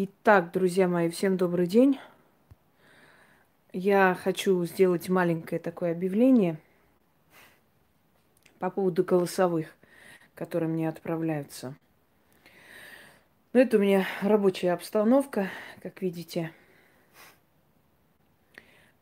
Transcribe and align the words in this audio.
Итак, 0.00 0.52
друзья 0.52 0.86
мои, 0.86 1.10
всем 1.10 1.36
добрый 1.36 1.66
день. 1.66 1.98
Я 3.72 4.16
хочу 4.22 4.64
сделать 4.64 5.08
маленькое 5.08 5.60
такое 5.60 5.90
объявление 5.90 6.60
по 8.60 8.70
поводу 8.70 9.02
голосовых, 9.02 9.74
которые 10.36 10.68
мне 10.68 10.88
отправляются. 10.88 11.74
Ну, 13.52 13.58
это 13.58 13.76
у 13.76 13.80
меня 13.80 14.06
рабочая 14.22 14.70
обстановка, 14.70 15.50
как 15.82 16.00
видите. 16.00 16.52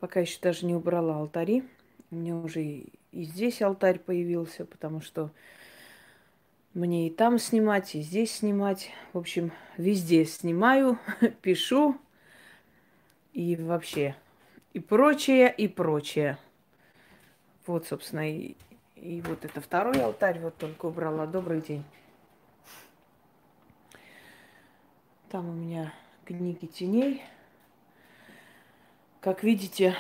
Пока 0.00 0.20
еще 0.20 0.40
даже 0.40 0.64
не 0.64 0.74
убрала 0.74 1.18
алтари. 1.18 1.62
У 2.10 2.14
меня 2.14 2.36
уже 2.36 2.62
и 2.64 2.98
здесь 3.12 3.60
алтарь 3.60 3.98
появился, 3.98 4.64
потому 4.64 5.02
что 5.02 5.30
мне 6.76 7.06
и 7.06 7.10
там 7.10 7.38
снимать, 7.38 7.94
и 7.94 8.02
здесь 8.02 8.36
снимать. 8.36 8.90
В 9.14 9.18
общем, 9.18 9.50
везде 9.78 10.26
снимаю, 10.26 10.98
пишу 11.40 11.96
и 13.32 13.56
вообще 13.56 14.14
и 14.74 14.80
прочее, 14.80 15.52
и 15.56 15.68
прочее. 15.68 16.36
Вот, 17.66 17.86
собственно, 17.86 18.30
и, 18.30 18.56
и 18.94 19.22
вот 19.22 19.46
это 19.46 19.62
второй 19.62 20.02
алтарь 20.02 20.38
вот 20.38 20.58
только 20.58 20.86
убрала. 20.86 21.26
Добрый 21.26 21.62
день. 21.62 21.82
Там 25.30 25.48
у 25.48 25.52
меня 25.54 25.94
книги 26.26 26.66
теней. 26.66 27.22
Как 29.20 29.42
видите, 29.42 29.96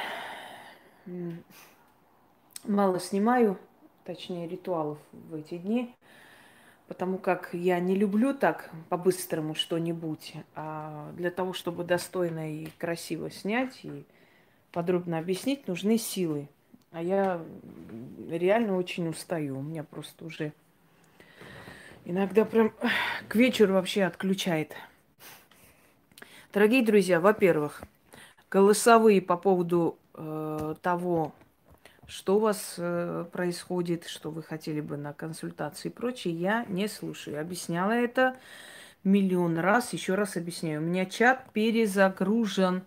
мало 2.64 3.00
снимаю, 3.00 3.58
точнее, 4.04 4.46
ритуалов 4.46 4.98
в 5.12 5.34
эти 5.36 5.56
дни 5.56 5.96
потому 6.88 7.18
как 7.18 7.50
я 7.52 7.80
не 7.80 7.94
люблю 7.94 8.34
так 8.34 8.70
по-быстрому 8.88 9.54
что-нибудь, 9.54 10.34
а 10.54 11.10
для 11.16 11.30
того, 11.30 11.52
чтобы 11.52 11.84
достойно 11.84 12.52
и 12.52 12.68
красиво 12.78 13.30
снять 13.30 13.80
и 13.82 14.04
подробно 14.72 15.18
объяснить, 15.18 15.66
нужны 15.66 15.98
силы. 15.98 16.48
А 16.92 17.02
я 17.02 17.42
реально 18.30 18.76
очень 18.76 19.08
устаю. 19.08 19.58
У 19.58 19.62
меня 19.62 19.84
просто 19.84 20.24
уже 20.24 20.52
иногда 22.04 22.44
прям 22.44 22.72
к 23.28 23.34
вечеру 23.34 23.74
вообще 23.74 24.04
отключает. 24.04 24.74
Дорогие 26.52 26.82
друзья, 26.82 27.20
во-первых, 27.20 27.82
голосовые 28.50 29.20
по 29.20 29.36
поводу 29.36 29.98
э, 30.14 30.74
того, 30.80 31.34
что 32.06 32.36
у 32.36 32.38
вас 32.40 32.76
э, 32.78 33.24
происходит, 33.32 34.06
что 34.06 34.30
вы 34.30 34.42
хотели 34.42 34.80
бы 34.80 34.96
на 34.96 35.12
консультации 35.12 35.88
и 35.88 35.92
прочее, 35.92 36.34
я 36.34 36.64
не 36.68 36.88
слушаю. 36.88 37.40
Объясняла 37.40 37.92
это 37.92 38.36
миллион 39.04 39.58
раз, 39.58 39.92
еще 39.92 40.14
раз 40.14 40.36
объясняю. 40.36 40.80
У 40.80 40.84
меня 40.84 41.06
чат 41.06 41.50
перезагружен 41.52 42.82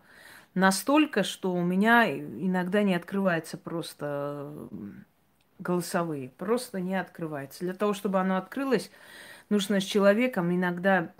настолько, 0.54 1.24
что 1.24 1.54
у 1.54 1.64
меня 1.64 2.10
иногда 2.10 2.84
не 2.84 2.96
открывается 2.96 3.58
просто 3.58 4.52
голосовые, 5.60 6.30
просто 6.30 6.80
не 6.80 6.96
открывается. 6.96 7.60
Для 7.62 7.74
того, 7.74 7.94
чтобы 7.94 8.20
оно 8.20 8.38
открылось, 8.38 8.90
нужно 9.50 9.82
с 9.82 9.84
человеком 9.84 10.54
иногда 10.54 11.12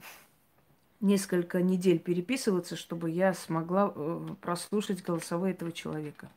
несколько 1.02 1.62
недель 1.62 2.00
переписываться, 2.00 2.76
чтобы 2.76 3.10
я 3.10 3.34
смогла 3.34 3.92
э, 3.94 4.28
прослушать 4.42 5.04
голосовые 5.04 5.54
этого 5.54 5.72
человека. 5.72 6.30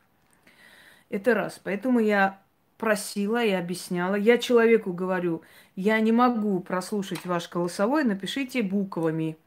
Это 1.09 1.33
раз. 1.33 1.59
Поэтому 1.63 1.99
я 1.99 2.41
просила 2.77 3.43
и 3.43 3.51
объясняла. 3.51 4.15
Я 4.15 4.37
человеку 4.37 4.93
говорю, 4.93 5.41
я 5.75 5.99
не 5.99 6.11
могу 6.11 6.59
прослушать 6.59 7.25
ваш 7.25 7.49
голосовой, 7.49 8.03
напишите 8.03 8.61
буквами. 8.61 9.37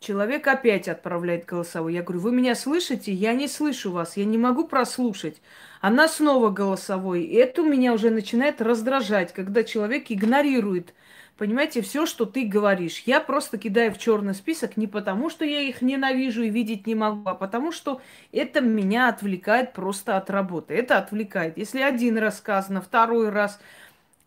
Человек 0.00 0.48
опять 0.48 0.88
отправляет 0.88 1.44
голосовой. 1.44 1.94
Я 1.94 2.02
говорю, 2.02 2.20
вы 2.22 2.32
меня 2.32 2.56
слышите? 2.56 3.12
Я 3.12 3.34
не 3.34 3.46
слышу 3.46 3.92
вас, 3.92 4.16
я 4.16 4.24
не 4.24 4.36
могу 4.36 4.66
прослушать. 4.66 5.40
Она 5.80 6.08
снова 6.08 6.50
голосовой. 6.50 7.22
И 7.22 7.34
это 7.34 7.62
меня 7.62 7.92
уже 7.92 8.10
начинает 8.10 8.60
раздражать, 8.60 9.32
когда 9.32 9.62
человек 9.62 10.06
игнорирует 10.08 10.92
Понимаете, 11.38 11.80
все, 11.80 12.04
что 12.04 12.26
ты 12.26 12.44
говоришь, 12.44 13.02
я 13.06 13.18
просто 13.18 13.56
кидаю 13.56 13.92
в 13.92 13.98
черный 13.98 14.34
список 14.34 14.76
не 14.76 14.86
потому, 14.86 15.30
что 15.30 15.44
я 15.44 15.60
их 15.62 15.80
ненавижу 15.80 16.42
и 16.42 16.50
видеть 16.50 16.86
не 16.86 16.94
могу, 16.94 17.28
а 17.28 17.34
потому 17.34 17.72
что 17.72 18.00
это 18.32 18.60
меня 18.60 19.08
отвлекает 19.08 19.72
просто 19.72 20.16
от 20.16 20.28
работы. 20.30 20.74
Это 20.74 20.98
отвлекает. 20.98 21.56
Если 21.56 21.80
один 21.80 22.18
раз 22.18 22.38
сказано, 22.38 22.82
второй 22.82 23.30
раз, 23.30 23.58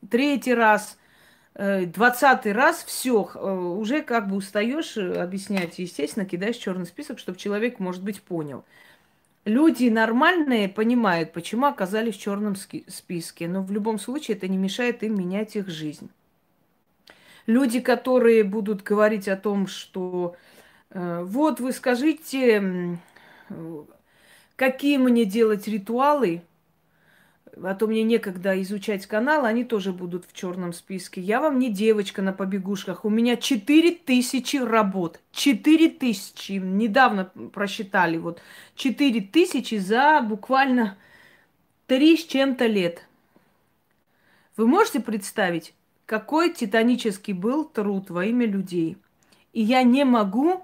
третий 0.09 0.55
раз, 0.55 0.97
э, 1.53 1.85
двадцатый 1.85 2.53
раз, 2.53 2.83
все, 2.83 3.29
э, 3.35 3.51
уже 3.53 4.01
как 4.01 4.27
бы 4.27 4.35
устаешь 4.35 4.97
э, 4.97 5.21
объяснять, 5.21 5.77
естественно, 5.77 6.25
кидаешь 6.25 6.57
черный 6.57 6.87
список, 6.87 7.19
чтобы 7.19 7.37
человек, 7.37 7.79
может 7.79 8.03
быть, 8.03 8.21
понял. 8.23 8.65
Люди 9.45 9.89
нормальные 9.89 10.69
понимают, 10.69 11.33
почему 11.33 11.67
оказались 11.67 12.15
в 12.15 12.19
черном 12.19 12.55
списке, 12.55 13.47
но 13.47 13.61
в 13.61 13.71
любом 13.71 13.99
случае 13.99 14.37
это 14.37 14.47
не 14.47 14.57
мешает 14.57 15.03
им 15.03 15.15
менять 15.17 15.55
их 15.55 15.69
жизнь. 15.69 16.09
Люди, 17.47 17.79
которые 17.79 18.43
будут 18.43 18.81
говорить 18.81 19.27
о 19.27 19.37
том, 19.37 19.67
что 19.67 20.35
э, 20.89 21.23
вот 21.23 21.59
вы 21.59 21.71
скажите, 21.73 22.97
какие 24.55 24.97
мне 24.97 25.25
делать 25.25 25.67
ритуалы, 25.67 26.41
а 27.63 27.73
то 27.75 27.87
мне 27.87 28.03
некогда 28.03 28.59
изучать 28.61 29.05
канал, 29.05 29.45
они 29.45 29.63
тоже 29.63 29.93
будут 29.93 30.25
в 30.25 30.33
черном 30.33 30.73
списке. 30.73 31.21
Я 31.21 31.39
вам 31.39 31.59
не 31.59 31.69
девочка 31.69 32.21
на 32.21 32.33
побегушках. 32.33 33.05
У 33.05 33.09
меня 33.09 33.37
4000 33.37 34.57
работ. 34.57 35.19
4000. 35.31 36.53
Недавно 36.53 37.25
просчитали. 37.53 38.17
Вот 38.17 38.41
4000 38.75 39.77
за 39.77 40.21
буквально 40.21 40.97
3 41.87 42.17
с 42.17 42.25
чем-то 42.25 42.65
лет. 42.65 43.07
Вы 44.57 44.67
можете 44.67 44.99
представить? 44.99 45.73
Какой 46.05 46.53
титанический 46.53 47.33
был 47.33 47.65
труд 47.65 48.11
во 48.11 48.25
имя 48.25 48.45
людей. 48.45 48.97
И 49.53 49.61
я 49.61 49.81
не 49.83 50.03
могу 50.03 50.63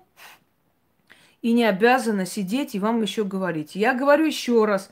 и 1.42 1.54
не 1.54 1.66
обязана 1.66 2.28
сидеть 2.28 2.76
и 2.76 2.80
вам 2.80 3.02
еще 3.02 3.24
говорить. 3.24 3.76
Я 3.76 3.96
говорю 3.96 4.26
еще 4.26 4.66
раз. 4.66 4.92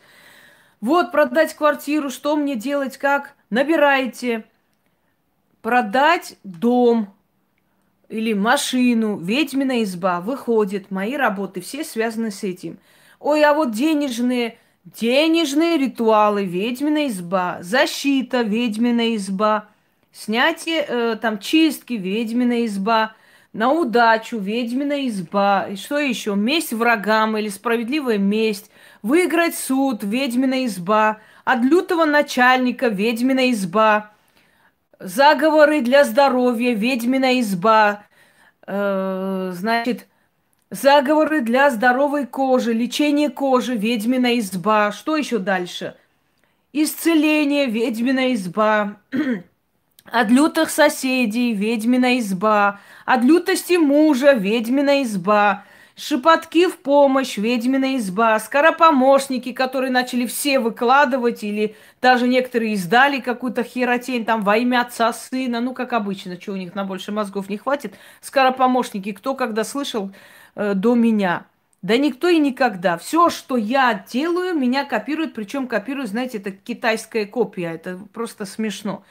Вот 0.82 1.12
продать 1.12 1.54
квартиру, 1.54 2.10
что 2.10 2.36
мне 2.36 2.56
делать, 2.56 2.98
как? 2.98 3.36
Набирайте. 3.52 4.46
Продать 5.62 6.38
дом 6.44 7.14
или 8.08 8.34
машину, 8.34 9.20
ведьмина 9.20 9.84
изба, 9.84 10.20
выходит. 10.20 10.90
Мои 10.90 11.16
работы 11.16 11.62
все 11.62 11.84
связаны 11.84 12.32
с 12.32 12.44
этим. 12.44 12.80
Ой, 13.20 13.44
а 13.44 13.54
вот 13.54 13.72
денежные, 13.72 14.58
денежные 14.86 15.78
ритуалы, 15.78 16.46
ведьмина 16.46 17.08
изба, 17.08 17.60
защита, 17.62 18.42
ведьмина 18.42 19.16
изба– 19.16 19.68
Снятие, 20.12 20.86
э, 20.88 21.18
там, 21.22 21.40
чистки, 21.40 21.94
ведьмина 21.94 22.66
изба, 22.66 23.16
на 23.54 23.72
удачу, 23.72 24.38
ведьмина 24.38 25.08
изба, 25.08 25.68
и 25.70 25.76
что 25.76 25.98
еще? 25.98 26.36
Месть 26.36 26.74
врагам 26.74 27.38
или 27.38 27.50
справедливая 27.50 28.18
месть, 28.18 28.70
выиграть 29.02 29.56
суд, 29.56 30.04
ведьмина 30.04 30.66
изба, 30.66 31.20
от 31.46 31.62
лютого 31.62 32.06
начальника, 32.06 32.88
ведьмина 32.88 33.52
изба, 33.52 34.12
заговоры 35.00 35.82
для 35.82 36.04
здоровья, 36.04 36.74
ведьмина 36.74 37.40
изба, 37.40 38.04
э, 38.68 39.52
значит, 39.54 40.08
заговоры 40.70 41.42
для 41.42 41.70
здоровой 41.72 42.28
кожи, 42.28 42.74
лечение 42.74 43.30
кожи, 43.30 43.76
ведьмина 43.76 44.38
изба, 44.40 44.92
что 44.92 45.18
еще 45.18 45.40
дальше? 45.40 45.96
Исцеление, 46.72 47.66
ведьмина 47.66 48.34
изба, 48.34 48.98
От 50.12 50.32
лютых 50.32 50.72
соседей 50.72 51.54
ведьмина 51.54 52.18
изба, 52.20 52.80
от 53.06 53.24
лютости 53.24 53.74
мужа 53.74 54.34
ведьмина 54.34 55.04
изба, 55.04 55.66
шепотки 55.96 56.68
в 56.68 56.78
помощь 56.78 57.38
ведьмина 57.38 57.96
изба, 57.98 58.40
скоропомощники, 58.40 59.52
которые 59.52 59.92
начали 59.92 60.26
все 60.26 60.60
выкладывать, 60.60 61.44
или 61.44 61.76
даже 62.02 62.28
некоторые 62.28 62.74
издали 62.74 63.20
какую-то 63.20 63.64
херотень 63.64 64.26
там 64.26 64.42
во 64.42 64.58
имя 64.58 64.82
отца, 64.82 65.14
сына, 65.14 65.60
ну, 65.60 65.74
как 65.74 65.94
обычно, 65.94 66.40
что 66.42 66.54
у 66.54 66.56
них 66.56 66.74
на 66.74 66.86
больше 66.86 67.12
мозгов 67.12 67.50
не 67.50 67.58
хватит. 67.58 67.94
Скоропомощники, 68.22 69.12
кто 69.12 69.36
когда 69.36 69.64
слышал 69.64 70.12
э, 70.56 70.74
до 70.74 70.96
меня? 70.96 71.46
Да 71.82 71.98
никто 71.98 72.28
и 72.28 72.40
никогда. 72.40 72.98
Все, 72.98 73.30
что 73.30 73.58
я 73.58 74.06
делаю, 74.12 74.56
меня 74.56 74.86
копируют, 74.86 75.34
причем 75.34 75.68
копируют, 75.68 76.10
знаете, 76.10 76.40
это 76.40 76.52
китайская 76.52 77.26
копия, 77.26 77.74
это 77.74 78.00
просто 78.12 78.46
смешно. 78.46 79.04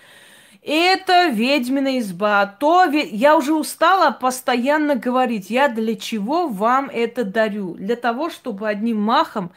Это 0.71 1.29
ведьмина 1.29 1.99
изба. 1.99 2.45
То 2.45 2.85
ве... 2.85 3.09
я 3.09 3.39
уже 3.39 3.55
устала 3.55 4.11
постоянно 4.11 4.97
говорить, 4.97 5.49
я 5.49 5.69
для 5.69 5.97
чего 5.97 6.47
вам 6.47 6.91
это 6.93 7.25
дарю? 7.25 7.73
Для 7.77 7.97
того, 7.97 8.29
чтобы 8.29 8.69
одним 8.69 9.01
махом 9.01 9.51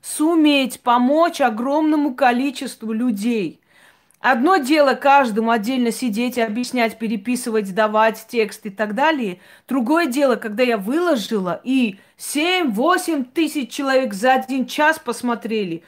суметь 0.00 0.80
помочь 0.80 1.42
огромному 1.42 2.14
количеству 2.14 2.92
людей. 2.92 3.60
Одно 4.20 4.56
дело 4.56 4.94
каждому 4.94 5.50
отдельно 5.50 5.92
сидеть, 5.92 6.38
объяснять, 6.38 6.98
переписывать, 6.98 7.74
давать 7.74 8.24
текст 8.26 8.64
и 8.64 8.70
так 8.70 8.94
далее. 8.94 9.40
Другое 9.68 10.06
дело, 10.06 10.36
когда 10.36 10.62
я 10.62 10.78
выложила, 10.78 11.60
и 11.64 11.98
7-8 12.16 13.26
тысяч 13.34 13.70
человек 13.70 14.14
за 14.14 14.32
один 14.32 14.64
час 14.64 14.98
посмотрели, 14.98 15.82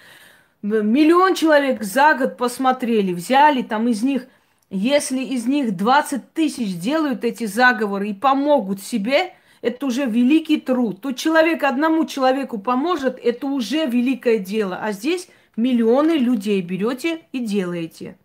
миллион 0.61 1.35
человек 1.35 1.83
за 1.83 2.13
год 2.13 2.37
посмотрели, 2.37 3.15
взяли 3.15 3.63
там 3.63 3.89
из 3.89 4.03
них, 4.03 4.27
если 4.71 5.21
из 5.21 5.47
них 5.47 5.77
20 5.77 6.33
тысяч 6.33 6.79
делают 6.79 7.25
эти 7.25 7.47
заговоры 7.47 8.11
и 8.11 8.15
помогут 8.15 8.83
себе, 8.83 9.35
это 9.63 9.87
уже 9.87 10.05
великий 10.05 10.61
труд. 10.61 11.01
То 11.01 11.13
человек 11.13 11.65
одному 11.65 12.05
человеку 12.05 12.59
поможет, 12.59 13.19
это 13.23 13.47
уже 13.47 13.87
великое 13.87 14.39
дело. 14.39 14.79
А 14.81 14.93
здесь 14.93 15.29
миллионы 15.57 16.13
людей 16.13 16.61
берете 16.61 17.23
и 17.33 17.41
делаете. 17.41 18.19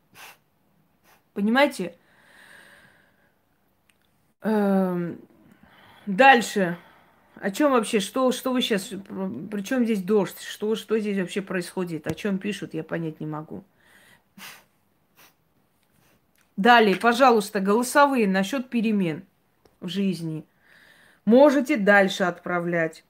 Понимаете? 1.33 1.95
Эм, 4.41 5.19
дальше. 6.05 6.77
О 7.39 7.51
чем 7.51 7.71
вообще? 7.71 7.99
Что, 7.99 8.31
что 8.31 8.51
вы 8.51 8.61
сейчас? 8.61 8.89
При 8.89 9.61
чем 9.63 9.85
здесь 9.85 10.03
дождь? 10.03 10.41
Что, 10.41 10.75
что 10.75 10.99
здесь 10.99 11.17
вообще 11.17 11.41
происходит? 11.41 12.05
О 12.05 12.13
чем 12.13 12.37
пишут, 12.37 12.73
я 12.73 12.83
понять 12.83 13.19
не 13.19 13.25
могу. 13.25 13.63
Далее, 16.55 16.95
пожалуйста, 16.95 17.59
голосовые 17.59 18.27
насчет 18.27 18.69
перемен 18.69 19.23
в 19.81 19.87
жизни. 19.87 20.45
Можете 21.25 21.77
дальше 21.77 22.23
отправлять. 22.23 23.03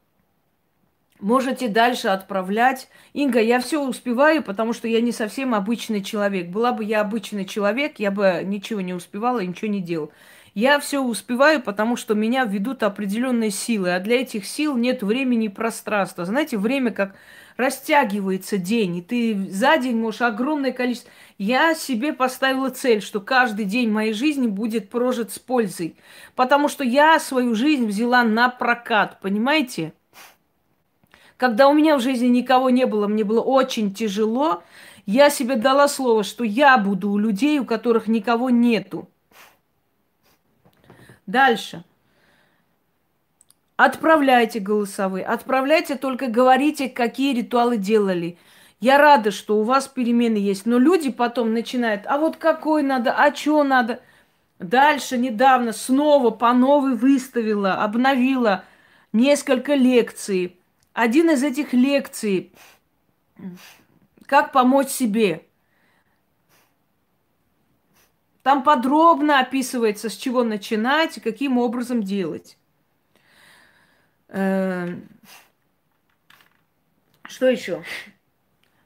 Можете 1.20 1.68
дальше 1.68 2.10
отправлять. 2.10 2.90
Инга, 3.14 3.40
я 3.40 3.60
все 3.60 3.82
успеваю, 3.82 4.44
потому 4.44 4.74
что 4.74 4.88
я 4.88 5.02
не 5.02 5.12
совсем 5.12 5.56
обычный 5.56 6.04
человек. 6.04 6.48
Была 6.50 6.72
бы 6.74 6.84
я 6.84 7.02
обычный 7.02 7.46
человек, 7.46 8.00
я 8.00 8.12
бы 8.12 8.42
ничего 8.44 8.82
не 8.82 8.94
успевала 8.94 9.40
и 9.40 9.48
ничего 9.48 9.72
не 9.72 9.82
делал. 9.82 10.12
Я 10.54 10.80
все 10.80 11.02
успеваю, 11.02 11.62
потому 11.64 11.96
что 11.96 12.14
меня 12.14 12.46
ведут 12.46 12.84
определенные 12.84 13.50
силы, 13.50 13.94
а 13.94 14.00
для 14.00 14.22
этих 14.22 14.46
сил 14.46 14.78
нет 14.78 15.02
времени 15.02 15.46
и 15.46 15.50
пространства. 15.50 16.26
Знаете, 16.26 16.60
время 16.60 16.92
как 16.92 17.16
растягивается 17.58 18.58
день, 18.58 18.98
и 18.98 19.02
ты 19.02 19.50
за 19.50 19.78
день 19.78 19.98
можешь 19.98 20.22
огромное 20.22 20.72
количество... 20.72 21.12
Я 21.40 21.74
себе 21.74 22.14
поставила 22.14 22.70
цель, 22.70 23.02
что 23.02 23.20
каждый 23.20 23.66
день 23.66 23.90
моей 23.90 24.14
жизни 24.14 24.46
будет 24.46 24.90
прожит 24.90 25.32
с 25.32 25.40
пользой, 25.40 25.96
потому 26.36 26.68
что 26.68 26.84
я 26.84 27.20
свою 27.20 27.56
жизнь 27.56 27.88
взяла 27.88 28.24
на 28.24 28.50
прокат, 28.50 29.20
понимаете? 29.22 29.94
Когда 31.38 31.68
у 31.68 31.74
меня 31.74 31.98
в 31.98 32.02
жизни 32.02 32.28
никого 32.28 32.70
не 32.70 32.86
было, 32.86 33.08
мне 33.08 33.24
было 33.24 33.42
очень 33.42 33.92
тяжело, 33.92 34.62
я 35.08 35.32
себе 35.32 35.56
дала 35.56 35.88
слово, 35.88 36.24
что 36.24 36.44
я 36.44 36.78
буду 36.78 37.10
у 37.10 37.18
людей, 37.18 37.58
у 37.60 37.66
которых 37.66 38.08
никого 38.08 38.52
нету. 38.52 39.10
Дальше. 41.26 41.84
Отправляйте 43.76 44.60
голосовые. 44.60 45.26
Отправляйте, 45.26 45.96
только 45.96 46.28
говорите, 46.28 46.90
какие 46.90 47.36
ритуалы 47.36 47.78
делали. 47.78 48.38
Я 48.80 48.98
рада, 48.98 49.32
что 49.32 49.58
у 49.58 49.64
вас 49.64 49.88
перемены 49.88 50.38
есть. 50.38 50.66
Но 50.66 50.78
люди 50.78 51.12
потом 51.12 51.54
начинают, 51.54 52.06
а 52.06 52.18
вот 52.18 52.38
какой 52.38 52.84
надо, 52.84 53.14
а 53.14 53.34
что 53.34 53.64
надо. 53.64 54.02
Дальше 54.60 55.18
недавно 55.18 55.74
снова 55.74 56.30
по 56.30 56.54
новой 56.54 56.96
выставила, 56.96 57.84
обновила 57.84 58.64
несколько 59.12 59.74
лекций 59.74 60.58
один 60.94 61.32
из 61.32 61.44
этих 61.44 61.74
лекций 61.74 62.54
«Как 64.26 64.52
помочь 64.52 64.90
себе». 64.90 65.46
Там 68.44 68.64
подробно 68.64 69.40
описывается, 69.40 70.10
с 70.10 70.16
чего 70.16 70.44
начинать 70.44 71.18
и 71.18 71.22
каким 71.22 71.58
образом 71.58 72.04
делать. 72.04 72.58
Эм, 74.28 75.08
что 77.24 77.48
еще? 77.48 77.84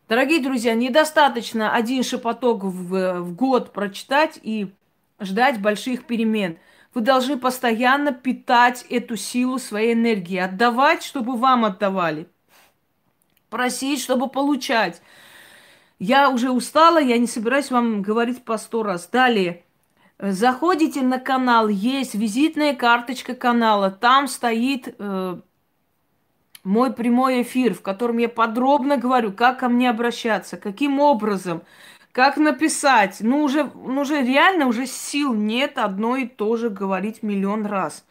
Дорогие 0.07 0.41
друзья, 0.41 0.75
недостаточно 0.75 1.73
один 1.73 2.03
шепоток 2.03 2.63
в, 2.63 3.19
в 3.19 3.35
год 3.35 3.73
прочитать 3.73 4.39
и 4.43 4.71
ждать 5.19 5.59
больших 5.59 6.05
перемен. 6.05 6.59
Вы 6.93 7.01
должны 7.01 7.37
постоянно 7.37 8.13
питать 8.13 8.85
эту 8.89 9.17
силу 9.17 9.57
своей 9.57 9.93
энергии, 9.93 10.37
отдавать, 10.37 11.03
чтобы 11.03 11.35
вам 11.35 11.65
отдавали, 11.65 12.27
просить, 13.49 14.01
чтобы 14.01 14.29
получать. 14.29 15.01
Я 15.99 16.29
уже 16.29 16.51
устала, 16.51 16.99
я 16.99 17.17
не 17.17 17.27
собираюсь 17.27 17.71
вам 17.71 18.01
говорить 18.01 18.45
по 18.45 18.57
сто 18.57 18.83
раз. 18.83 19.07
Далее. 19.07 19.63
Заходите 20.19 21.01
на 21.01 21.19
канал, 21.19 21.67
есть 21.67 22.15
визитная 22.15 22.75
карточка 22.75 23.35
канала, 23.35 23.91
там 23.91 24.27
стоит 24.27 24.95
э, 24.97 25.37
мой 26.63 26.93
прямой 26.93 27.43
эфир, 27.43 27.75
в 27.75 27.83
котором 27.83 28.17
я 28.17 28.27
подробно 28.27 28.97
говорю, 28.97 29.31
как 29.31 29.59
ко 29.59 29.69
мне 29.69 29.91
обращаться, 29.91 30.57
каким 30.57 30.99
образом, 30.99 31.61
как 32.11 32.37
написать? 32.37 33.17
Ну 33.19 33.43
уже, 33.43 33.69
ну 33.75 34.01
уже 34.01 34.23
реально 34.23 34.65
уже 34.65 34.87
сил 34.87 35.35
нет 35.35 35.77
одно 35.77 36.15
и 36.15 36.25
то 36.25 36.57
же 36.57 36.71
говорить 36.71 37.21
миллион 37.21 37.67
раз. 37.67 38.03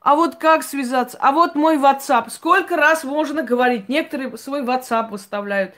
А 0.00 0.16
вот 0.16 0.34
как 0.34 0.64
связаться? 0.64 1.16
А 1.20 1.30
вот 1.30 1.54
мой 1.54 1.78
WhatsApp. 1.78 2.30
Сколько 2.30 2.76
раз 2.76 3.04
можно 3.04 3.42
говорить? 3.42 3.88
Некоторые 3.88 4.36
свой 4.36 4.62
WhatsApp 4.62 5.08
выставляют. 5.10 5.74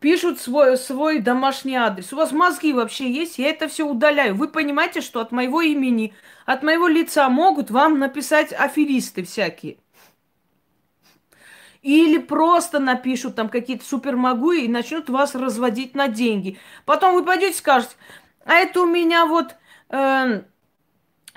Пишут 0.00 0.40
свой, 0.40 0.78
свой 0.78 1.18
домашний 1.18 1.76
адрес. 1.76 2.10
У 2.12 2.16
вас 2.16 2.32
мозги 2.32 2.72
вообще 2.72 3.10
есть? 3.12 3.38
Я 3.38 3.50
это 3.50 3.68
все 3.68 3.86
удаляю. 3.86 4.34
Вы 4.34 4.48
понимаете, 4.48 5.02
что 5.02 5.20
от 5.20 5.30
моего 5.30 5.60
имени, 5.60 6.14
от 6.46 6.62
моего 6.62 6.88
лица 6.88 7.28
могут 7.28 7.70
вам 7.70 7.98
написать 7.98 8.50
аферисты 8.54 9.24
всякие. 9.24 9.76
Или 11.82 12.16
просто 12.16 12.78
напишут 12.78 13.34
там 13.36 13.50
какие-то 13.50 13.84
супермогу 13.84 14.52
и 14.52 14.68
начнут 14.68 15.10
вас 15.10 15.34
разводить 15.34 15.94
на 15.94 16.08
деньги. 16.08 16.58
Потом 16.86 17.14
вы 17.14 17.22
пойдете 17.22 17.52
и 17.52 17.56
скажете, 17.56 17.92
а 18.46 18.54
это 18.54 18.80
у 18.80 18.86
меня 18.86 19.26
вот, 19.26 19.54
э, 19.90 20.42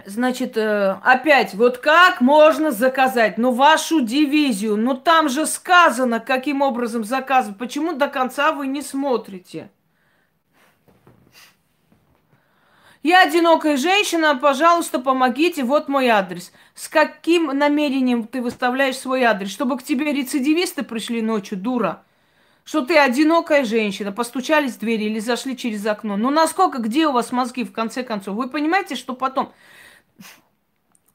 значит, 0.06 0.58
э, 0.58 0.98
опять, 1.04 1.54
вот 1.54 1.78
как 1.78 2.22
можно 2.22 2.72
заказать? 2.72 3.38
Ну, 3.38 3.52
вашу 3.52 4.02
дивизию, 4.02 4.78
ну 4.78 4.96
там 4.96 5.30
же 5.30 5.46
сказано, 5.46 6.20
каким 6.20 6.62
образом 6.62 7.04
заказывать. 7.04 7.58
Почему 7.58 7.94
до 7.94 8.08
конца 8.08 8.52
вы 8.52 8.68
не 8.68 8.82
смотрите? 8.82 9.70
Я 13.04 13.24
одинокая 13.24 13.76
женщина, 13.76 14.34
пожалуйста, 14.36 14.98
помогите, 14.98 15.66
вот 15.66 15.90
мой 15.90 16.08
адрес. 16.08 16.54
С 16.74 16.88
каким 16.88 17.48
намерением 17.48 18.26
ты 18.26 18.42
выставляешь 18.42 18.98
свой 18.98 19.24
адрес? 19.24 19.52
Чтобы 19.52 19.78
к 19.78 19.84
тебе 19.84 20.14
рецидивисты 20.14 20.84
пришли 20.84 21.22
ночью, 21.22 21.58
дура? 21.58 22.04
Что 22.64 22.86
ты 22.86 22.98
одинокая 22.98 23.66
женщина, 23.66 24.14
постучались 24.14 24.76
в 24.76 24.80
двери 24.80 25.04
или 25.04 25.20
зашли 25.20 25.58
через 25.58 25.86
окно. 25.86 26.16
Ну 26.16 26.30
насколько, 26.30 26.78
где 26.78 27.08
у 27.08 27.12
вас 27.12 27.34
мозги 27.34 27.66
в 27.66 27.74
конце 27.74 28.04
концов? 28.04 28.36
Вы 28.36 28.48
понимаете, 28.48 28.96
что 28.96 29.14
потом 29.14 29.52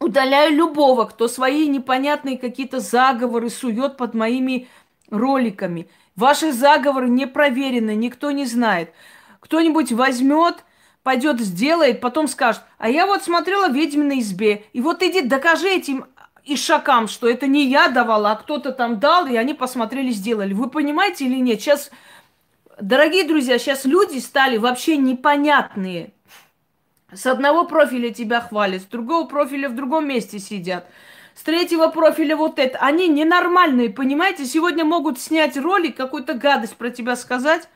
удаляю 0.00 0.54
любого, 0.54 1.04
кто 1.04 1.28
свои 1.28 1.66
непонятные 1.68 2.38
какие-то 2.38 2.80
заговоры 2.80 3.50
сует 3.50 3.96
под 3.96 4.14
моими 4.14 4.68
роликами. 5.10 5.88
Ваши 6.16 6.52
заговоры 6.52 7.08
не 7.08 7.26
проверены, 7.26 7.94
никто 7.94 8.30
не 8.30 8.46
знает. 8.46 8.92
Кто-нибудь 9.40 9.92
возьмет 9.92 10.64
пойдет, 11.08 11.40
сделает, 11.40 12.02
потом 12.02 12.28
скажет, 12.28 12.60
а 12.76 12.90
я 12.90 13.06
вот 13.06 13.22
смотрела 13.22 13.70
ведьминой 13.70 14.20
избе, 14.20 14.64
и 14.74 14.82
вот 14.82 15.02
иди 15.02 15.22
докажи 15.22 15.68
этим 15.68 16.04
ишакам, 16.44 17.08
что 17.08 17.28
это 17.28 17.46
не 17.46 17.66
я 17.66 17.88
давала, 17.88 18.32
а 18.32 18.36
кто-то 18.36 18.72
там 18.72 19.00
дал, 19.00 19.26
и 19.26 19.34
они 19.34 19.54
посмотрели, 19.54 20.10
сделали. 20.10 20.52
Вы 20.52 20.68
понимаете 20.68 21.24
или 21.24 21.36
нет? 21.36 21.62
Сейчас, 21.62 21.90
дорогие 22.78 23.24
друзья, 23.24 23.58
сейчас 23.58 23.86
люди 23.86 24.18
стали 24.18 24.58
вообще 24.58 24.98
непонятные. 24.98 26.12
С 27.12 27.24
одного 27.26 27.64
профиля 27.64 28.10
тебя 28.10 28.40
хвалят, 28.40 28.82
с 28.82 28.84
другого 28.84 29.26
профиля 29.26 29.68
в 29.68 29.74
другом 29.74 30.06
месте 30.06 30.38
сидят. 30.38 30.86
С 31.34 31.42
третьего 31.42 31.86
профиля 31.86 32.36
вот 32.36 32.58
это. 32.58 32.78
Они 32.78 33.08
ненормальные, 33.08 33.90
понимаете? 33.90 34.44
Сегодня 34.44 34.84
могут 34.84 35.18
снять 35.18 35.56
ролик, 35.56 35.96
какую-то 35.96 36.34
гадость 36.34 36.76
про 36.76 36.90
тебя 36.90 37.16
сказать, 37.16 37.68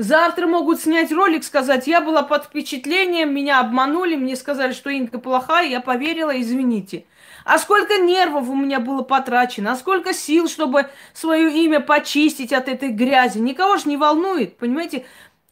Завтра 0.00 0.46
могут 0.46 0.80
снять 0.80 1.12
ролик, 1.12 1.44
сказать, 1.44 1.86
я 1.86 2.00
была 2.00 2.22
под 2.22 2.46
впечатлением, 2.46 3.34
меня 3.34 3.60
обманули, 3.60 4.16
мне 4.16 4.34
сказали, 4.34 4.72
что 4.72 4.88
Инка 4.88 5.18
плохая, 5.18 5.68
я 5.68 5.80
поверила, 5.80 6.40
извините. 6.40 7.04
А 7.44 7.58
сколько 7.58 7.98
нервов 7.98 8.48
у 8.48 8.54
меня 8.54 8.80
было 8.80 9.02
потрачено, 9.02 9.72
а 9.72 9.76
сколько 9.76 10.14
сил, 10.14 10.48
чтобы 10.48 10.88
свое 11.12 11.52
имя 11.52 11.80
почистить 11.80 12.54
от 12.54 12.68
этой 12.68 12.88
грязи. 12.88 13.40
Никого 13.40 13.76
же 13.76 13.90
не 13.90 13.98
волнует, 13.98 14.56
понимаете? 14.56 15.04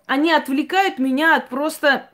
Они 0.07 0.33
отвлекают 0.33 0.99
меня 0.99 1.37
от 1.37 1.51
просто 1.51 2.09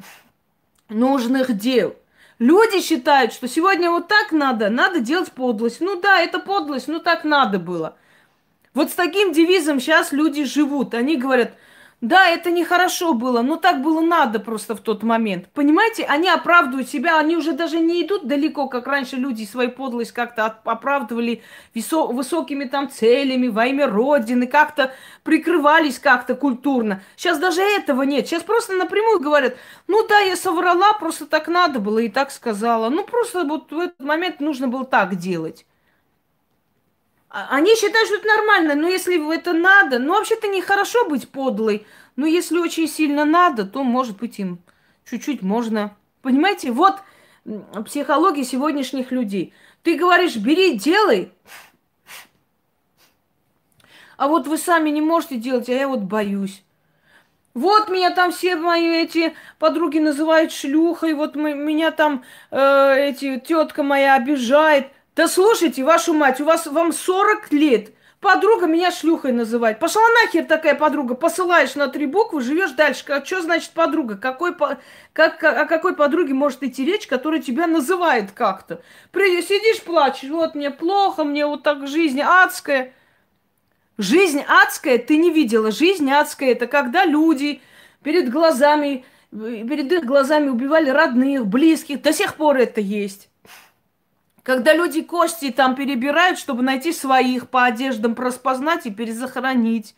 нужных 0.88 1.56
дел. 1.56 1.96
Люди 2.38 2.80
считают, 2.80 3.32
что 3.32 3.48
сегодня 3.48 3.90
вот 3.90 4.08
так 4.08 4.32
надо, 4.32 4.68
надо 4.68 5.00
делать 5.00 5.32
подлость. 5.32 5.80
Ну 5.80 6.00
да, 6.00 6.20
это 6.20 6.40
подлость, 6.40 6.88
ну 6.88 6.98
так 6.98 7.24
надо 7.24 7.58
было. 7.58 7.96
Вот 8.74 8.90
с 8.90 8.94
таким 8.94 9.32
девизом 9.32 9.80
сейчас 9.80 10.12
люди 10.12 10.44
живут. 10.44 10.94
Они 10.94 11.16
говорят, 11.16 11.52
Да, 12.04 12.28
это 12.28 12.50
нехорошо 12.50 13.14
было, 13.14 13.40
но 13.40 13.56
так 13.56 13.80
было 13.80 14.02
надо 14.02 14.38
просто 14.38 14.76
в 14.76 14.80
тот 14.80 15.02
момент. 15.02 15.48
Понимаете, 15.54 16.04
они 16.04 16.28
оправдывают 16.28 16.86
себя, 16.86 17.18
они 17.18 17.34
уже 17.34 17.52
даже 17.52 17.80
не 17.80 18.02
идут 18.02 18.26
далеко, 18.26 18.68
как 18.68 18.86
раньше 18.86 19.16
люди 19.16 19.46
свою 19.46 19.70
подлость 19.70 20.12
как-то 20.12 20.44
оправдывали 20.64 21.42
висо- 21.74 22.12
высокими 22.12 22.66
там 22.66 22.90
целями 22.90 23.48
во 23.48 23.64
имя 23.68 23.86
Родины, 23.86 24.46
как-то 24.46 24.92
прикрывались 25.22 25.98
как-то 25.98 26.34
культурно. 26.34 27.00
Сейчас 27.16 27.38
даже 27.38 27.62
этого 27.62 28.02
нет. 28.02 28.26
Сейчас 28.26 28.42
просто 28.42 28.74
напрямую 28.74 29.20
говорят, 29.20 29.56
ну 29.86 30.06
да, 30.06 30.18
я 30.18 30.36
соврала, 30.36 30.92
просто 31.00 31.24
так 31.24 31.48
надо 31.48 31.78
было 31.78 32.00
и 32.00 32.10
так 32.10 32.30
сказала. 32.32 32.90
Ну 32.90 33.04
просто 33.04 33.44
вот 33.44 33.72
в 33.72 33.80
этот 33.80 34.00
момент 34.00 34.40
нужно 34.40 34.68
было 34.68 34.84
так 34.84 35.16
делать. 35.16 35.64
А, 37.34 37.48
они 37.50 37.74
считают, 37.74 38.06
что 38.06 38.18
это 38.18 38.28
нормально, 38.28 38.76
но 38.76 38.88
если 38.88 39.34
это 39.34 39.52
надо, 39.52 39.98
ну 39.98 40.14
вообще-то 40.14 40.46
нехорошо 40.46 41.08
быть 41.08 41.28
подлой, 41.28 41.84
но 42.14 42.26
если 42.26 42.58
очень 42.58 42.86
сильно 42.86 43.24
надо, 43.24 43.64
то, 43.64 43.82
может 43.82 44.18
быть, 44.18 44.38
им 44.38 44.60
чуть-чуть 45.04 45.42
можно. 45.42 45.96
Понимаете, 46.22 46.70
вот 46.70 46.94
психология 47.86 48.44
сегодняшних 48.44 49.10
людей. 49.10 49.52
Ты 49.82 49.98
говоришь, 49.98 50.36
бери, 50.36 50.78
делай, 50.78 51.32
а 54.16 54.28
вот 54.28 54.46
вы 54.46 54.56
сами 54.56 54.90
не 54.90 55.00
можете 55.00 55.36
делать, 55.36 55.68
а 55.68 55.72
я 55.72 55.88
вот 55.88 56.02
боюсь. 56.02 56.62
Вот 57.52 57.88
меня 57.88 58.10
там 58.10 58.30
все 58.30 58.54
мои 58.54 59.02
эти 59.02 59.34
подруги 59.58 59.98
называют 59.98 60.52
шлюхой, 60.52 61.14
вот 61.14 61.34
мы, 61.34 61.54
меня 61.54 61.90
там 61.90 62.22
э, 62.52 63.08
эти 63.08 63.40
тетка 63.40 63.82
моя 63.82 64.14
обижает. 64.14 64.92
Да 65.16 65.28
слушайте, 65.28 65.84
вашу 65.84 66.12
мать, 66.12 66.40
у 66.40 66.44
вас 66.44 66.66
вам 66.66 66.92
40 66.92 67.52
лет. 67.52 67.90
Подруга 68.18 68.66
меня 68.66 68.90
шлюхой 68.90 69.32
называет. 69.32 69.78
Пошла 69.78 70.02
нахер 70.22 70.44
такая 70.46 70.74
подруга. 70.74 71.14
Посылаешь 71.14 71.74
на 71.74 71.88
три 71.88 72.06
буквы, 72.06 72.40
живешь 72.40 72.70
дальше. 72.70 73.04
Как, 73.04 73.26
что 73.26 73.42
значит 73.42 73.70
подруга? 73.70 74.16
Какой, 74.16 74.56
как, 75.12 75.44
о 75.44 75.66
какой 75.66 75.94
подруге 75.94 76.32
может 76.32 76.62
идти 76.62 76.84
речь, 76.84 77.06
которая 77.06 77.40
тебя 77.40 77.66
называет 77.66 78.32
как-то? 78.32 78.80
При, 79.12 79.42
сидишь, 79.42 79.82
плачешь. 79.82 80.30
Вот 80.30 80.54
мне 80.54 80.70
плохо, 80.70 81.22
мне 81.22 81.46
вот 81.46 81.62
так 81.62 81.86
жизнь 81.86 82.22
адская. 82.22 82.94
Жизнь 83.98 84.42
адская 84.48 84.98
ты 84.98 85.18
не 85.18 85.30
видела. 85.30 85.70
Жизнь 85.70 86.10
адская 86.10 86.52
это 86.52 86.66
когда 86.66 87.04
люди 87.04 87.60
перед 88.02 88.30
глазами, 88.30 89.04
перед 89.30 89.92
их 89.92 90.06
глазами 90.06 90.48
убивали 90.48 90.88
родных, 90.88 91.46
близких. 91.46 92.00
До 92.00 92.12
сих 92.12 92.36
пор 92.36 92.56
это 92.56 92.80
есть. 92.80 93.28
Когда 94.44 94.74
люди 94.74 95.00
кости 95.00 95.50
там 95.50 95.74
перебирают, 95.74 96.38
чтобы 96.38 96.62
найти 96.62 96.92
своих 96.92 97.48
по 97.48 97.64
одеждам, 97.64 98.14
распознать 98.14 98.84
и 98.84 98.90
перезахоронить. 98.90 99.96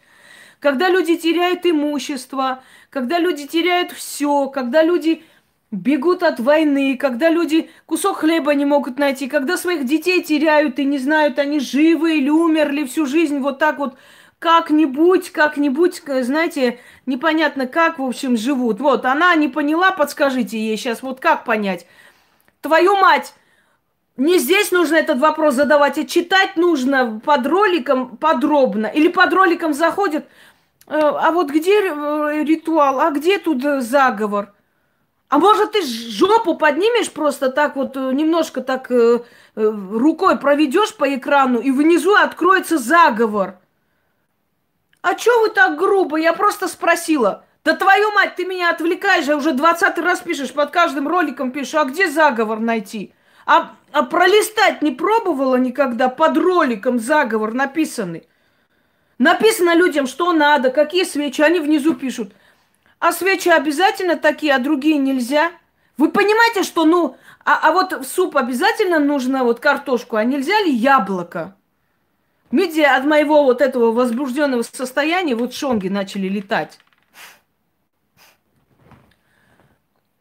Когда 0.61 0.89
люди 0.89 1.17
теряют 1.17 1.67
имущество, 1.67 2.63
когда 2.89 3.19
люди 3.19 3.49
теряют 3.49 3.91
все, 3.91 4.49
когда 4.49 4.83
люди 4.85 5.25
бегут 5.73 6.23
от 6.23 6.39
войны, 6.39 6.97
когда 6.97 7.29
люди 7.29 7.71
кусок 7.87 8.19
хлеба 8.19 8.55
не 8.55 8.65
могут 8.65 9.01
найти, 9.01 9.27
когда 9.29 9.57
своих 9.57 9.85
детей 9.85 10.23
теряют 10.23 10.79
и 10.79 10.85
не 10.85 10.99
знают, 10.99 11.41
они 11.41 11.59
живы 11.59 12.19
или 12.19 12.29
умерли 12.29 12.85
всю 12.85 13.05
жизнь 13.05 13.41
вот 13.41 13.59
так 13.59 13.79
вот 13.79 13.97
как-нибудь, 14.39 15.31
как-нибудь, 15.31 16.03
знаете, 16.23 16.79
непонятно 17.05 17.67
как, 17.67 17.99
в 17.99 18.05
общем, 18.05 18.37
живут. 18.37 18.79
Вот, 18.79 19.07
она 19.07 19.35
не 19.35 19.49
поняла, 19.49 19.91
подскажите 19.91 20.57
ей 20.57 20.77
сейчас, 20.77 21.03
вот 21.03 21.19
как 21.19 21.45
понять. 21.45 21.85
Твою 22.61 22.95
мать, 22.97 23.35
не 24.17 24.39
здесь 24.39 24.73
нужно 24.73 24.97
этот 24.97 25.19
вопрос 25.19 25.55
задавать, 25.55 25.99
а 25.99 26.05
читать 26.05 26.57
нужно 26.57 27.21
под 27.25 27.47
роликом 27.47 28.17
подробно. 28.17 28.87
Или 28.87 29.09
под 29.09 29.33
роликом 29.33 29.75
заходит, 29.75 30.27
э, 30.87 30.99
а 30.99 31.31
вот 31.33 31.51
где 31.51 31.81
э, 31.81 32.45
ритуал, 32.45 33.01
а 33.01 33.11
где 33.11 33.39
тут 33.39 33.65
э, 33.65 33.81
заговор? 33.81 34.55
А 35.29 35.39
может 35.39 35.73
ты 35.73 35.83
жопу 35.83 36.55
поднимешь 36.55 37.11
просто 37.11 37.51
так 37.51 37.75
вот, 37.75 37.97
немножко 37.97 38.61
так 38.61 38.93
рукой 39.57 40.39
проведешь 40.39 40.95
по 40.95 41.13
экрану, 41.17 41.59
и 41.59 41.73
внизу 41.73 42.15
откроется 42.15 42.79
заговор. 42.79 43.59
А 45.03 45.15
чё 45.15 45.41
вы 45.41 45.49
так 45.49 45.77
грубо? 45.77 46.17
Я 46.17 46.33
просто 46.33 46.69
спросила. 46.69 47.45
Да 47.65 47.75
твою 47.75 48.13
мать, 48.13 48.37
ты 48.37 48.45
меня 48.45 48.71
отвлекаешь, 48.71 49.27
я 49.27 49.37
уже 49.37 49.53
двадцатый 49.53 50.05
раз 50.05 50.21
пишешь, 50.21 50.53
под 50.53 50.71
каждым 50.71 51.09
роликом 51.09 51.51
пишешь, 51.51 51.75
а 51.75 51.85
где 51.85 52.09
заговор 52.09 52.61
найти? 52.61 53.13
А, 53.45 53.73
а 53.97 54.03
пролистать 54.03 54.83
не 54.83 54.91
пробовала 54.91 55.57
никогда 55.57 56.11
под 56.11 56.37
роликом 56.37 56.99
заговор 56.99 57.55
написанный? 57.55 58.29
Написано 59.17 59.75
людям, 59.75 60.07
что 60.07 60.35
надо, 60.35 60.71
какие 60.71 61.05
свечи, 61.05 61.41
они 61.41 61.61
внизу 61.61 61.95
пишут. 61.95 62.35
А 62.99 63.11
свечи 63.11 63.49
обязательно 63.49 64.17
такие, 64.17 64.55
а 64.55 64.59
другие 64.59 64.99
нельзя. 64.99 65.51
Вы 65.97 66.11
понимаете, 66.11 66.63
что, 66.63 66.85
ну, 66.85 67.17
а, 67.43 67.59
а 67.63 67.73
вот 67.73 67.95
в 67.95 68.05
суп 68.05 68.37
обязательно 68.37 68.99
нужно 68.99 69.45
вот 69.45 69.61
картошку, 69.61 70.17
а 70.17 70.25
нельзя 70.25 70.61
ли 70.61 70.75
яблоко? 70.75 71.57
Медиа 72.51 72.97
от 72.97 73.07
моего 73.07 73.45
вот 73.45 73.63
этого 73.63 73.93
возбужденного 73.93 74.61
состояния 74.61 75.35
вот 75.35 75.55
шонги 75.55 75.89
начали 75.89 76.29
летать. 76.29 76.79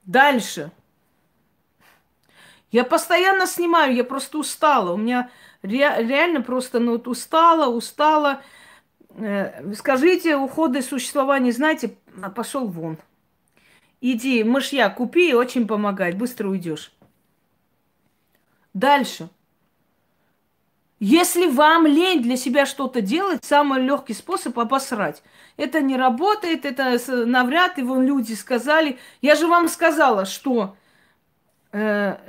Дальше. 0.05 0.71
Я 2.75 2.83
постоянно 2.83 3.47
снимаю, 3.47 3.95
я 3.95 4.03
просто 4.03 4.37
устала. 4.37 4.91
У 4.91 4.97
меня 4.97 5.29
ре, 5.61 5.95
реально 5.99 6.41
просто 6.41 6.81
ну, 6.81 6.91
вот 6.91 7.07
устала, 7.07 7.73
устала. 7.73 8.41
Э, 9.11 9.73
скажите, 9.75 10.35
уходы 10.35 10.81
существования, 10.81 11.53
знаете, 11.53 11.95
а, 12.21 12.29
пошел 12.29 12.67
вон. 12.67 12.97
Иди, 14.01 14.43
мышья 14.43 14.89
купи, 14.89 15.33
очень 15.33 15.67
помогает, 15.67 16.17
быстро 16.17 16.49
уйдешь. 16.49 16.91
Дальше. 18.73 19.29
Если 20.99 21.47
вам 21.47 21.87
лень 21.87 22.21
для 22.21 22.35
себя 22.35 22.65
что-то 22.65 22.99
делать, 22.99 23.45
самый 23.45 23.83
легкий 23.83 24.13
способ 24.13 24.59
обосрать. 24.59 25.23
Это 25.55 25.79
не 25.79 25.95
работает, 25.95 26.65
это 26.65 26.99
навряд, 27.25 27.79
и 27.79 27.83
вон 27.83 28.05
люди 28.05 28.33
сказали. 28.33 28.99
Я 29.21 29.35
же 29.35 29.47
вам 29.47 29.69
сказала, 29.69 30.25
что 30.25 30.75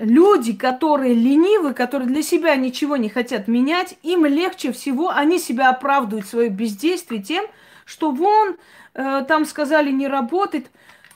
люди, 0.01 0.55
которые 0.55 1.15
ленивы, 1.15 1.73
которые 1.73 2.09
для 2.09 2.23
себя 2.23 2.57
ничего 2.57 2.97
не 2.97 3.09
хотят 3.09 3.47
менять, 3.47 3.97
им 4.03 4.27
легче 4.27 4.73
всего, 4.73 5.11
они 5.11 5.39
себя 5.39 5.71
оправдывают 5.71 6.27
свое 6.27 6.49
бездействие 6.49 7.23
тем, 7.23 7.47
что 7.85 8.11
вон, 8.11 8.57
э, 8.95 9.25
там 9.27 9.45
сказали, 9.45 9.91
не 9.93 10.09
работает. 10.09 10.71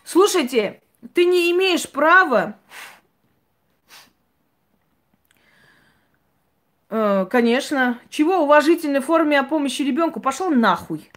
Слушайте, 0.04 0.80
ты 1.12 1.24
не 1.24 1.50
имеешь 1.50 1.90
права, 1.90 2.56
э, 6.88 7.26
конечно, 7.28 7.98
чего 8.08 8.38
уважительной 8.38 9.00
форме 9.00 9.40
о 9.40 9.44
помощи 9.44 9.82
ребенку 9.82 10.20
пошел 10.20 10.50
нахуй. 10.50 11.10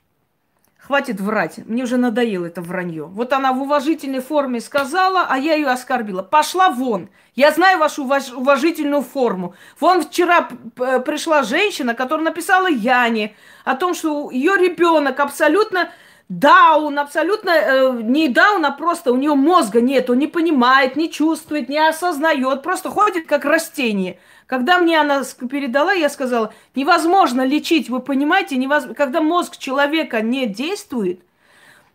Хватит 0.86 1.22
врать. 1.22 1.60
Мне 1.66 1.84
уже 1.84 1.96
надоело 1.96 2.46
это 2.46 2.62
вранье. 2.62 3.06
Вот 3.06 3.32
она 3.32 3.54
в 3.54 3.62
уважительной 3.62 4.20
форме 4.20 4.60
сказала, 4.60 5.26
а 5.30 5.38
я 5.38 5.54
ее 5.54 5.68
оскорбила. 5.68 6.24
Пошла 6.24 6.72
вон. 6.72 7.10
Я 7.36 7.52
знаю 7.52 7.80
вашу 7.80 8.04
уваж- 8.04 8.34
уважительную 8.34 9.02
форму. 9.02 9.56
Вон 9.80 10.02
вчера 10.02 10.50
пришла 10.76 11.44
женщина, 11.44 11.94
которая 11.94 12.26
написала 12.26 12.68
Яне 12.68 13.34
о 13.64 13.76
том, 13.76 13.94
что 13.94 14.30
ее 14.30 14.58
ребенок 14.58 15.22
абсолютно 15.22 15.90
даун, 16.28 17.00
абсолютно 17.00 17.52
э, 17.52 18.02
не 18.02 18.28
даун, 18.28 18.66
а 18.66 18.72
просто 18.72 19.14
у 19.14 19.16
нее 19.16 19.36
мозга 19.36 19.80
нет, 19.80 20.10
он 20.10 20.20
не 20.20 20.28
понимает, 20.28 20.98
не 20.98 21.10
чувствует, 21.10 21.70
не 21.70 21.80
осознает, 21.80 22.62
просто 22.62 22.90
ходит 22.90 23.26
как 23.26 23.46
растение. 23.46 24.20
Когда 24.48 24.78
мне 24.78 25.00
она 25.00 25.24
передала, 25.50 25.94
я 25.94 26.10
сказала, 26.10 26.54
невозможно 26.76 27.46
лечить, 27.46 27.90
вы 27.90 28.00
понимаете, 28.00 28.58
невоз... 28.58 28.86
когда 28.96 29.22
мозг 29.22 29.58
человека 29.58 30.22
не 30.22 30.46
действует, 30.46 31.22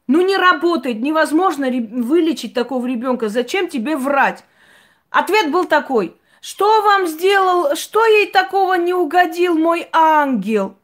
ну 0.07 0.23
не 0.23 0.37
работает, 0.37 1.01
невозможно 1.01 1.69
вылечить 1.71 2.55
такого 2.55 2.87
ребенка. 2.87 3.29
Зачем 3.29 3.69
тебе 3.69 3.97
врать? 3.97 4.45
Ответ 5.11 5.51
был 5.51 5.67
такой. 5.67 6.17
Что 6.41 6.83
вам 6.83 7.07
сделал, 7.07 7.77
что 7.77 8.05
ей 8.07 8.31
такого 8.31 8.75
не 8.75 8.95
угодил 8.95 9.59
мой 9.59 9.89
ангел? 9.93 10.77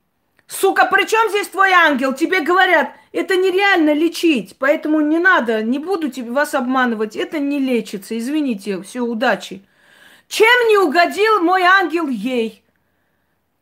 Сука, 0.46 0.84
при 0.86 1.06
чем 1.06 1.30
здесь 1.30 1.48
твой 1.48 1.70
ангел? 1.70 2.12
Тебе 2.12 2.40
говорят, 2.40 2.90
это 3.12 3.36
нереально 3.36 3.94
лечить, 3.94 4.56
поэтому 4.58 5.00
не 5.00 5.18
надо, 5.18 5.62
не 5.62 5.78
буду 5.78 6.10
вас 6.30 6.54
обманывать, 6.54 7.16
это 7.16 7.38
не 7.38 7.58
лечится, 7.58 8.18
извините, 8.18 8.82
все, 8.82 9.00
удачи. 9.00 9.64
Чем 10.28 10.68
не 10.68 10.78
угодил 10.78 11.40
мой 11.40 11.62
ангел 11.62 12.08
ей? 12.08 12.64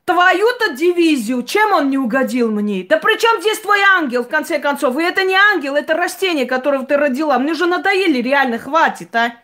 Твою-то 0.04 0.72
дивизию, 0.72 1.42
чем 1.44 1.72
он 1.72 1.88
не 1.90 1.98
угодил 1.98 2.50
мне? 2.50 2.82
Да 2.82 2.96
при 2.96 3.18
чем 3.18 3.40
здесь 3.40 3.60
твой 3.60 3.80
ангел, 3.80 4.24
в 4.24 4.28
конце 4.28 4.58
концов? 4.58 4.98
И 4.98 5.02
это 5.02 5.22
не 5.22 5.34
ангел, 5.34 5.76
это 5.76 5.94
растение, 5.94 6.44
которое 6.44 6.84
ты 6.84 6.96
родила. 6.96 7.38
Мне 7.38 7.52
уже 7.52 7.66
надоели, 7.66 8.20
реально, 8.20 8.58
хватит, 8.58 9.14
а? 9.14 9.36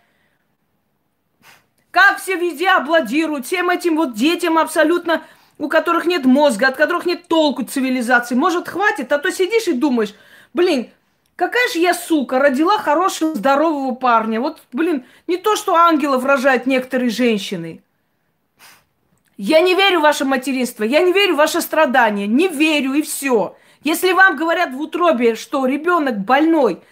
Как 1.91 2.19
все 2.19 2.37
везде 2.37 2.71
обладируют, 2.71 3.47
всем 3.47 3.71
этим 3.71 3.97
вот 3.97 4.15
детям 4.15 4.59
абсолютно, 4.59 5.23
у 5.59 5.69
которых 5.69 6.07
нет 6.07 6.25
мозга, 6.25 6.69
от 6.69 6.77
которых 6.77 7.07
нет 7.07 7.29
толку 7.29 7.65
цивилизации. 7.65 8.35
Может, 8.35 8.69
хватит? 8.69 9.13
А 9.13 9.19
то 9.19 9.31
сидишь 9.31 9.69
и 9.69 9.73
думаешь, 9.73 10.15
блин, 10.55 10.91
Какая 11.39 11.69
же 11.69 11.79
я 11.79 11.95
сука, 11.95 12.41
родила 12.41 12.79
хорошего, 12.79 13.33
здорового 13.33 13.95
парня. 13.95 14.41
Вот, 14.41 14.61
блин, 14.73 15.05
не 15.29 15.37
то, 15.37 15.55
что 15.55 15.77
ангелов 15.77 16.25
рожают 16.25 16.67
некоторые 16.67 17.11
женщины. 17.11 17.81
Я 19.37 19.61
не 19.61 19.77
верю 19.77 20.01
в 20.01 20.03
ваше 20.03 20.25
материнство, 20.25 20.83
я 20.83 20.99
не 20.99 21.13
верю 21.13 21.35
в 21.35 21.37
ваше 21.37 21.61
страдание, 21.61 22.27
не 22.27 22.49
верю 22.49 22.95
и 22.95 23.03
все. 23.03 23.57
Если 23.85 24.11
вам 24.11 24.37
говорят 24.37 24.73
в 24.73 24.81
утробе, 24.81 25.37
что 25.37 25.65
ребенок 25.65 26.19
больной, 26.19 26.83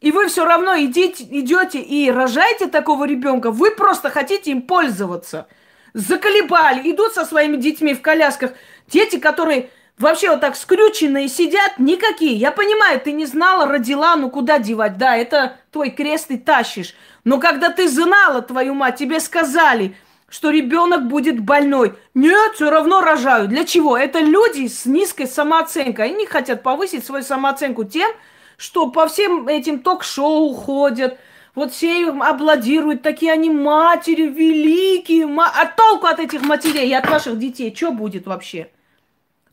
и 0.00 0.10
вы 0.10 0.26
все 0.26 0.44
равно 0.44 0.76
идите, 0.78 1.22
идете 1.22 1.80
и 1.80 2.10
рожаете 2.10 2.66
такого 2.66 3.04
ребенка, 3.04 3.52
вы 3.52 3.70
просто 3.70 4.10
хотите 4.10 4.50
им 4.50 4.62
пользоваться. 4.62 5.46
Заколебали, 5.94 6.90
идут 6.90 7.12
со 7.12 7.24
своими 7.24 7.56
детьми 7.56 7.94
в 7.94 8.02
колясках. 8.02 8.54
Дети, 8.88 9.20
которые 9.20 9.70
вообще 10.02 10.30
вот 10.30 10.40
так 10.40 10.56
скрюченные 10.56 11.28
сидят, 11.28 11.78
никакие. 11.78 12.34
Я 12.34 12.52
понимаю, 12.52 13.00
ты 13.00 13.12
не 13.12 13.24
знала, 13.24 13.66
родила, 13.66 14.16
ну 14.16 14.28
куда 14.28 14.58
девать? 14.58 14.98
Да, 14.98 15.16
это 15.16 15.56
твой 15.70 15.90
крест 15.90 16.30
и 16.30 16.36
тащишь. 16.36 16.94
Но 17.24 17.38
когда 17.38 17.70
ты 17.70 17.88
знала 17.88 18.42
твою 18.42 18.74
мать, 18.74 18.96
тебе 18.96 19.20
сказали, 19.20 19.96
что 20.28 20.50
ребенок 20.50 21.08
будет 21.08 21.40
больной. 21.40 21.94
Нет, 22.14 22.52
все 22.54 22.70
равно 22.70 23.00
рожаю. 23.00 23.48
Для 23.48 23.64
чего? 23.64 23.96
Это 23.96 24.18
люди 24.18 24.66
с 24.66 24.86
низкой 24.86 25.26
самооценкой. 25.26 26.06
Они 26.06 26.26
хотят 26.26 26.62
повысить 26.62 27.06
свою 27.06 27.22
самооценку 27.22 27.84
тем, 27.84 28.10
что 28.56 28.88
по 28.88 29.06
всем 29.06 29.48
этим 29.48 29.80
ток-шоу 29.80 30.52
ходят, 30.54 31.18
вот 31.54 31.72
все 31.72 32.00
их 32.00 32.14
аплодируют, 32.20 33.02
такие 33.02 33.32
они 33.32 33.50
матери 33.50 34.26
великие. 34.26 35.26
Ма... 35.26 35.52
А 35.54 35.66
толку 35.66 36.06
от 36.06 36.18
этих 36.18 36.42
матерей 36.42 36.88
и 36.88 36.94
от 36.94 37.08
ваших 37.08 37.38
детей 37.38 37.74
что 37.74 37.92
будет 37.92 38.26
вообще? 38.26 38.70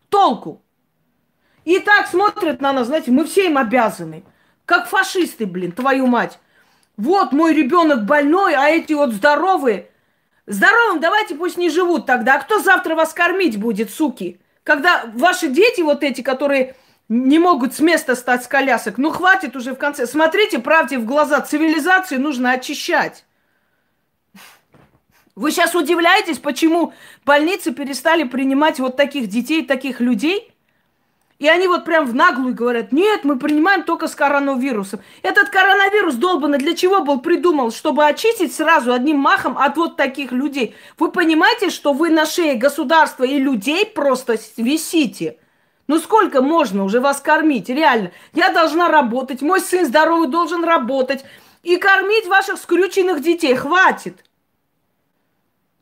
Толку. 0.09 0.61
И 1.65 1.79
так 1.79 2.07
смотрят 2.07 2.61
на 2.61 2.73
нас, 2.73 2.87
знаете, 2.87 3.11
мы 3.11 3.25
все 3.25 3.45
им 3.45 3.57
обязаны. 3.57 4.23
Как 4.65 4.87
фашисты, 4.87 5.45
блин, 5.45 5.71
твою 5.71 6.07
мать. 6.07 6.39
Вот 6.97 7.31
мой 7.31 7.53
ребенок 7.53 8.05
больной, 8.05 8.55
а 8.55 8.69
эти 8.69 8.93
вот 8.93 9.11
здоровые. 9.11 9.89
Здоровым 10.45 10.99
давайте 10.99 11.35
пусть 11.35 11.57
не 11.57 11.69
живут 11.69 12.05
тогда. 12.05 12.35
А 12.35 12.39
кто 12.39 12.59
завтра 12.59 12.95
вас 12.95 13.13
кормить 13.13 13.59
будет, 13.59 13.91
суки? 13.91 14.41
Когда 14.63 15.05
ваши 15.13 15.47
дети 15.47 15.81
вот 15.81 16.03
эти, 16.03 16.21
которые 16.21 16.75
не 17.07 17.39
могут 17.39 17.73
с 17.73 17.79
места 17.79 18.15
стать 18.15 18.43
с 18.43 18.47
колясок, 18.47 18.97
ну 18.97 19.11
хватит 19.11 19.55
уже 19.55 19.73
в 19.73 19.77
конце. 19.77 20.07
Смотрите 20.07 20.59
правде 20.59 20.97
в 20.97 21.05
глаза, 21.05 21.41
цивилизацию 21.41 22.19
нужно 22.19 22.51
очищать. 22.51 23.25
Вы 25.39 25.51
сейчас 25.51 25.73
удивляетесь, 25.73 26.37
почему 26.37 26.91
больницы 27.25 27.71
перестали 27.71 28.25
принимать 28.25 28.77
вот 28.79 28.97
таких 28.97 29.27
детей, 29.27 29.65
таких 29.65 30.01
людей? 30.01 30.51
И 31.37 31.47
они 31.47 31.69
вот 31.69 31.85
прям 31.85 32.05
в 32.05 32.13
наглую 32.13 32.53
говорят, 32.53 32.91
нет, 32.91 33.23
мы 33.23 33.39
принимаем 33.39 33.83
только 33.83 34.09
с 34.09 34.15
коронавирусом. 34.15 34.99
Этот 35.21 35.47
коронавирус 35.47 36.15
долбанный 36.15 36.57
для 36.57 36.75
чего 36.75 37.05
был 37.05 37.21
придумал? 37.21 37.71
Чтобы 37.71 38.05
очистить 38.05 38.53
сразу 38.53 38.91
одним 38.91 39.19
махом 39.19 39.57
от 39.57 39.77
вот 39.77 39.95
таких 39.95 40.33
людей. 40.33 40.75
Вы 40.97 41.09
понимаете, 41.09 41.69
что 41.69 41.93
вы 41.93 42.09
на 42.09 42.25
шее 42.25 42.55
государства 42.55 43.23
и 43.23 43.39
людей 43.39 43.85
просто 43.85 44.37
висите? 44.57 45.37
Ну 45.87 45.99
сколько 45.99 46.41
можно 46.41 46.83
уже 46.83 46.99
вас 46.99 47.21
кормить? 47.21 47.69
Реально. 47.69 48.11
Я 48.33 48.51
должна 48.51 48.89
работать, 48.89 49.41
мой 49.41 49.61
сын 49.61 49.85
здоровый 49.85 50.27
должен 50.27 50.65
работать. 50.65 51.23
И 51.63 51.77
кормить 51.77 52.27
ваших 52.27 52.57
скрюченных 52.57 53.21
детей. 53.21 53.55
Хватит. 53.55 54.25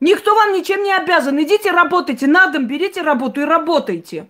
Никто 0.07 0.35
вам 0.35 0.53
ничем 0.53 0.83
не 0.83 0.93
обязан. 0.93 1.37
Идите 1.43 1.71
работайте, 1.71 2.27
на 2.27 2.47
дом 2.47 2.65
берите 2.65 3.01
работу 3.01 3.41
и 3.41 3.43
работайте. 3.43 4.29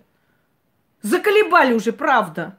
Заколебали 1.02 1.72
уже, 1.72 1.92
правда. 1.92 2.58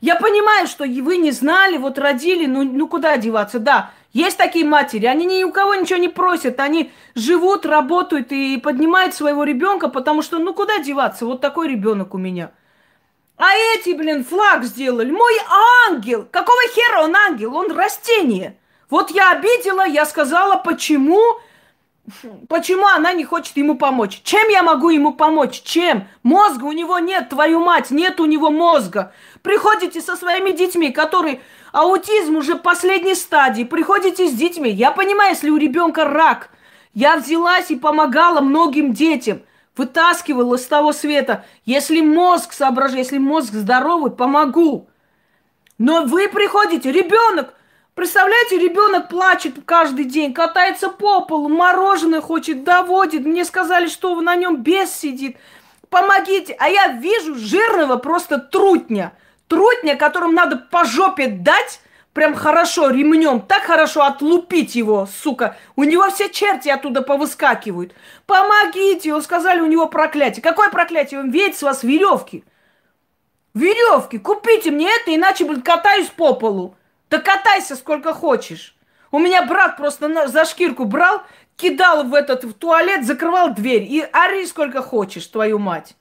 Я 0.00 0.14
понимаю, 0.14 0.68
что 0.68 0.84
вы 0.84 1.16
не 1.16 1.32
знали, 1.32 1.78
вот 1.78 1.98
родили, 1.98 2.46
ну, 2.46 2.62
ну 2.62 2.86
куда 2.86 3.16
деваться, 3.16 3.58
да. 3.58 3.90
Есть 4.12 4.38
такие 4.38 4.64
матери, 4.64 5.06
они 5.06 5.26
ни 5.26 5.42
у 5.42 5.50
кого 5.50 5.74
ничего 5.74 5.98
не 5.98 6.08
просят, 6.08 6.60
они 6.60 6.92
живут, 7.16 7.66
работают 7.66 8.30
и 8.30 8.56
поднимают 8.58 9.14
своего 9.14 9.42
ребенка, 9.42 9.88
потому 9.88 10.22
что, 10.22 10.38
ну 10.38 10.54
куда 10.54 10.78
деваться, 10.78 11.26
вот 11.26 11.40
такой 11.40 11.66
ребенок 11.66 12.14
у 12.14 12.18
меня. 12.18 12.52
А 13.36 13.48
эти, 13.74 13.96
блин, 13.96 14.24
флаг 14.24 14.62
сделали. 14.62 15.10
Мой 15.10 15.34
ангел. 15.88 16.24
Какого 16.30 16.60
хера 16.72 17.02
он 17.02 17.16
ангел? 17.16 17.56
Он 17.56 17.72
растение. 17.72 18.60
Вот 18.88 19.10
я 19.10 19.32
обидела, 19.32 19.84
я 19.84 20.06
сказала, 20.06 20.54
почему 20.54 21.20
Почему 22.48 22.86
она 22.86 23.12
не 23.12 23.24
хочет 23.24 23.56
ему 23.56 23.76
помочь? 23.76 24.20
Чем 24.24 24.48
я 24.48 24.62
могу 24.62 24.90
ему 24.90 25.12
помочь? 25.12 25.62
Чем? 25.62 26.08
Мозга 26.22 26.64
у 26.64 26.72
него 26.72 26.98
нет, 26.98 27.28
твою 27.28 27.60
мать, 27.60 27.90
нет 27.90 28.20
у 28.20 28.26
него 28.26 28.50
мозга. 28.50 29.12
Приходите 29.42 30.00
со 30.00 30.16
своими 30.16 30.50
детьми, 30.50 30.90
которые 30.90 31.40
аутизм 31.72 32.36
уже 32.36 32.56
последней 32.56 33.14
стадии. 33.14 33.64
Приходите 33.64 34.28
с 34.28 34.32
детьми. 34.32 34.70
Я 34.70 34.90
понимаю, 34.90 35.30
если 35.30 35.50
у 35.50 35.56
ребенка 35.56 36.04
рак. 36.04 36.50
Я 36.94 37.16
взялась 37.16 37.70
и 37.70 37.76
помогала 37.76 38.40
многим 38.40 38.92
детям. 38.92 39.42
Вытаскивала 39.76 40.56
с 40.56 40.66
того 40.66 40.92
света. 40.92 41.44
Если 41.64 42.00
мозг 42.00 42.52
соображает, 42.52 43.04
если 43.06 43.18
мозг 43.18 43.52
здоровый, 43.52 44.10
помогу. 44.10 44.88
Но 45.78 46.04
вы 46.04 46.28
приходите, 46.28 46.90
ребенок, 46.90 47.54
Представляете, 48.00 48.56
ребенок 48.56 49.10
плачет 49.10 49.56
каждый 49.66 50.06
день, 50.06 50.32
катается 50.32 50.88
по 50.88 51.20
полу, 51.20 51.50
мороженое 51.50 52.22
хочет, 52.22 52.64
доводит. 52.64 53.26
Мне 53.26 53.44
сказали, 53.44 53.88
что 53.88 54.18
на 54.22 54.36
нем 54.36 54.62
бес 54.62 54.90
сидит. 54.90 55.36
Помогите. 55.90 56.56
А 56.58 56.70
я 56.70 56.92
вижу 56.92 57.34
жирного 57.34 57.96
просто 57.98 58.38
трутня. 58.38 59.12
Трутня, 59.48 59.96
которому 59.96 60.32
надо 60.32 60.56
по 60.56 60.86
жопе 60.86 61.26
дать, 61.26 61.82
прям 62.14 62.34
хорошо 62.34 62.88
ремнем, 62.88 63.42
так 63.42 63.64
хорошо 63.64 64.04
отлупить 64.04 64.74
его, 64.74 65.06
сука. 65.22 65.58
У 65.76 65.84
него 65.84 66.08
все 66.08 66.30
черти 66.30 66.70
оттуда 66.70 67.02
повыскакивают. 67.02 67.92
Помогите, 68.24 69.12
он 69.12 69.20
сказали, 69.20 69.60
у 69.60 69.66
него 69.66 69.86
проклятие. 69.88 70.42
Какое 70.42 70.70
проклятие? 70.70 71.20
Он 71.20 71.30
ведь 71.30 71.58
с 71.58 71.62
вас 71.62 71.82
веревки. 71.82 72.44
Веревки, 73.52 74.16
купите 74.16 74.70
мне 74.70 74.88
это, 74.90 75.14
иначе, 75.14 75.44
блин, 75.44 75.60
катаюсь 75.60 76.08
по 76.08 76.32
полу. 76.32 76.76
Да 77.10 77.18
катайся 77.18 77.74
сколько 77.74 78.14
хочешь. 78.14 78.76
У 79.10 79.18
меня 79.18 79.44
брат 79.44 79.76
просто 79.76 80.28
за 80.28 80.44
шкирку 80.44 80.84
брал, 80.84 81.22
кидал 81.56 82.04
в 82.04 82.14
этот 82.14 82.44
в 82.44 82.54
туалет, 82.54 83.04
закрывал 83.04 83.52
дверь 83.52 83.82
и 83.82 84.00
ори 84.00 84.46
сколько 84.46 84.80
хочешь, 84.80 85.26
твою 85.26 85.58
мать. 85.58 85.96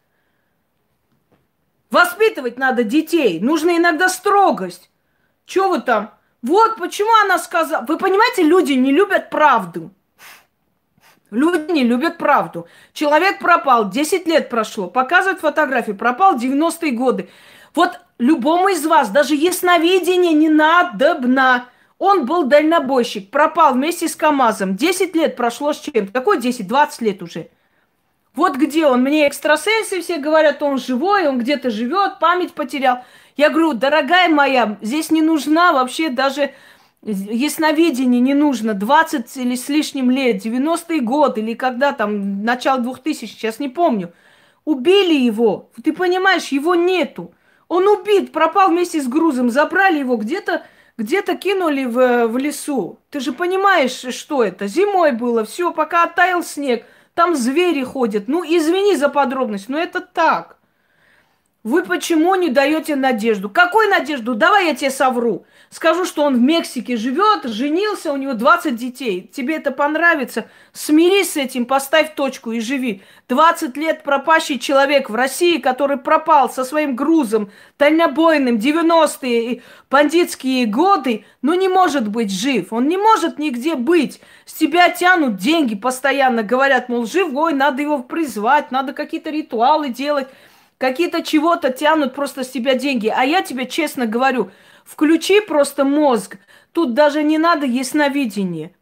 Воспитывать 1.90 2.60
надо 2.60 2.84
детей. 2.84 3.40
Нужно 3.40 3.76
иногда 3.76 4.10
строгость. 4.10 4.92
Чего 5.46 5.70
вы 5.70 5.82
там? 5.82 6.14
Вот 6.44 6.78
почему 6.78 7.10
она 7.24 7.40
сказала. 7.40 7.84
Вы 7.86 7.98
понимаете, 7.98 8.44
люди 8.44 8.74
не 8.74 8.92
любят 8.92 9.32
правду. 9.32 9.92
Люди 11.32 11.72
не 11.72 11.84
любят 11.84 12.18
правду. 12.18 12.68
Человек 12.94 13.40
пропал, 13.40 13.90
10 13.90 14.28
лет 14.28 14.50
прошло, 14.50 14.88
показывают 14.88 15.42
фотографии, 15.42 15.92
пропал 15.92 16.38
90-е 16.38 16.92
годы. 16.92 17.30
Вот 17.76 18.00
любому 18.18 18.70
из 18.70 18.86
вас 18.86 19.10
даже 19.10 19.36
ясновидение 19.36 20.34
не 20.34 20.50
надобно. 20.50 21.66
Он 22.00 22.26
был 22.26 22.46
дальнобойщик, 22.46 23.30
пропал 23.30 23.74
вместе 23.74 24.08
с 24.08 24.16
КАМАЗом. 24.16 24.76
10 24.76 25.16
лет 25.16 25.36
прошло 25.36 25.74
с 25.74 25.80
чем-то. 25.80 26.12
Какой 26.12 26.40
10? 26.40 26.68
20 26.68 27.02
лет 27.02 27.22
уже. 27.22 27.50
Вот 28.34 28.56
где 28.56 28.86
он. 28.86 29.02
Мне 29.04 29.28
экстрасенсы 29.28 30.02
все 30.02 30.18
говорят, 30.18 30.64
он 30.64 30.78
живой, 30.78 31.28
он 31.28 31.40
где-то 31.40 31.70
живет, 31.70 32.20
память 32.20 32.54
потерял. 32.54 33.04
Я 33.36 33.50
говорю, 33.50 33.74
дорогая 33.74 34.30
моя, 34.30 34.78
здесь 34.82 35.12
не 35.12 35.22
нужна 35.22 35.74
вообще 35.74 36.10
даже 36.10 36.52
ясновидение 37.04 38.22
не 38.22 38.34
нужно. 38.34 38.74
20 38.74 39.38
или 39.38 39.56
с 39.56 39.70
лишним 39.70 40.12
лет, 40.12 40.46
90-й 40.46 41.00
год 41.00 41.38
или 41.38 41.54
когда 41.54 41.94
там, 41.94 42.44
начало 42.44 42.80
2000, 42.80 43.26
сейчас 43.26 43.60
не 43.60 43.70
помню. 43.70 44.14
Убили 44.66 45.16
его. 45.16 45.70
Ты 45.84 45.94
понимаешь, 45.94 46.50
его 46.50 46.76
нету. 46.76 47.34
Он 47.68 47.88
убит, 47.88 48.32
пропал 48.32 48.70
вместе 48.70 49.02
с 49.02 49.08
грузом, 49.08 49.50
забрали 49.50 50.00
его 50.00 50.18
где-то, 50.18 50.66
где-то 50.98 51.36
кинули 51.36 51.86
в, 51.86 52.28
в 52.28 52.38
лесу. 52.38 53.00
Ты 53.10 53.20
же 53.20 53.32
понимаешь, 53.32 54.06
что 54.14 54.44
это? 54.44 54.68
Зимой 54.68 55.12
было, 55.12 55.46
все, 55.46 55.72
пока 55.72 56.04
оттаял 56.04 56.44
снег, 56.44 56.86
там 57.14 57.36
звери 57.36 57.84
ходят. 57.84 58.28
Ну, 58.28 58.44
извини 58.44 58.96
за 58.96 59.10
подробность, 59.10 59.70
но 59.70 59.78
это 59.78 60.02
так. 60.02 60.58
Вы 61.64 61.84
почему 61.84 62.36
не 62.36 62.50
даете 62.50 62.96
надежду? 62.96 63.50
Какую 63.50 63.90
надежду? 63.90 64.34
Давай 64.34 64.68
я 64.68 64.76
тебе 64.76 64.90
совру. 64.90 65.46
Скажу, 65.70 66.06
что 66.06 66.24
он 66.24 66.36
в 66.36 66.42
Мексике 66.42 66.98
живет, 66.98 67.44
женился, 67.44 68.12
у 68.12 68.18
него 68.18 68.34
20 68.34 68.76
детей. 68.76 69.30
Тебе 69.32 69.58
это 69.58 69.70
понравится? 69.70 70.50
Смирись 70.74 71.34
с 71.34 71.38
этим, 71.38 71.68
поставь 71.68 72.16
точку 72.16 72.52
и 72.52 72.60
живи. 72.60 73.04
20 73.28 73.78
лет 73.78 74.02
пропащий 74.02 74.58
человек 74.58 75.12
в 75.12 75.16
России, 75.16 75.60
который 75.60 75.98
пропал 75.98 76.50
со 76.50 76.64
своим 76.64 76.96
грузом, 76.96 77.52
дальнобойным, 77.78 78.56
90-е 78.56 79.62
бандитские 79.92 80.66
годы, 80.66 81.26
ну 81.44 81.54
не 81.54 81.68
может 81.68 82.08
быть 82.08 82.32
жив. 82.32 82.74
Он 82.74 82.88
не 82.88 82.98
может 82.98 83.38
нигде 83.38 83.76
быть. 83.76 84.22
С 84.48 84.54
тебя 84.54 84.90
тянут 84.90 85.36
деньги 85.36 85.76
постоянно, 85.76 86.42
говорят, 86.42 86.90
мол, 86.90 87.06
живой, 87.06 87.54
надо 87.54 87.84
его 87.84 88.00
призвать, 88.00 88.72
надо 88.72 88.94
какие-то 88.94 89.30
ритуалы 89.30 89.90
делать 89.90 90.30
какие-то 90.80 91.22
чего-то 91.22 91.72
тянут 91.72 92.16
просто 92.16 92.44
с 92.44 92.50
тебя 92.50 92.74
деньги. 92.74 93.14
А 93.14 93.24
я 93.24 93.42
тебе 93.42 93.68
честно 93.68 94.06
говорю, 94.06 94.50
Включи 94.90 95.40
просто 95.40 95.86
мозг. 95.86 96.38
Тут 96.74 96.96
даже 96.96 97.22
не 97.22 97.38
надо 97.38 97.68
ясновидение. 97.68 98.74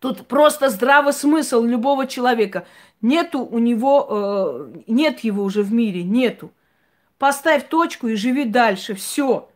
Тут 0.00 0.26
просто 0.26 0.68
здравый 0.68 1.12
смысл 1.12 1.62
любого 1.62 2.08
человека. 2.08 2.66
Нету 3.00 3.38
у 3.44 3.60
него, 3.60 4.08
э, 4.10 4.82
нет 4.88 5.20
его 5.20 5.44
уже 5.44 5.62
в 5.62 5.72
мире, 5.72 6.02
нету. 6.02 6.50
Поставь 7.18 7.68
точку 7.68 8.08
и 8.08 8.16
живи 8.16 8.44
дальше. 8.44 8.96
Все. 8.96 9.48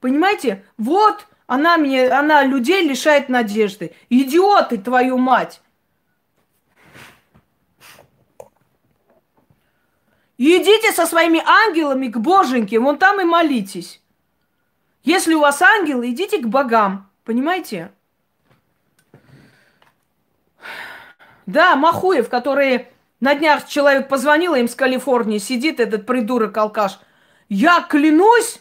Понимаете? 0.00 0.62
Вот 0.76 1.26
она 1.46 1.78
мне, 1.78 2.08
она 2.10 2.44
людей 2.44 2.86
лишает 2.86 3.30
надежды. 3.30 3.94
Идиоты, 4.10 4.76
твою 4.76 5.16
мать! 5.16 5.62
идите 10.36 10.92
со 10.92 11.06
своими 11.06 11.40
ангелами 11.46 12.08
к 12.08 12.18
боженьке, 12.18 12.80
вон 12.80 12.98
там 12.98 13.20
и 13.20 13.24
молитесь. 13.24 14.01
Если 15.02 15.34
у 15.34 15.40
вас 15.40 15.60
ангелы, 15.62 16.10
идите 16.10 16.38
к 16.38 16.46
богам. 16.46 17.10
Понимаете? 17.24 17.92
Да, 21.46 21.76
Махуев, 21.76 22.28
который 22.28 22.86
на 23.20 23.34
днях 23.34 23.66
человек 23.66 24.08
позвонил 24.08 24.54
им 24.54 24.68
с 24.68 24.74
Калифорнии, 24.74 25.38
сидит 25.38 25.80
этот 25.80 26.06
придурок-алкаш. 26.06 26.98
Я 27.48 27.80
клянусь, 27.82 28.60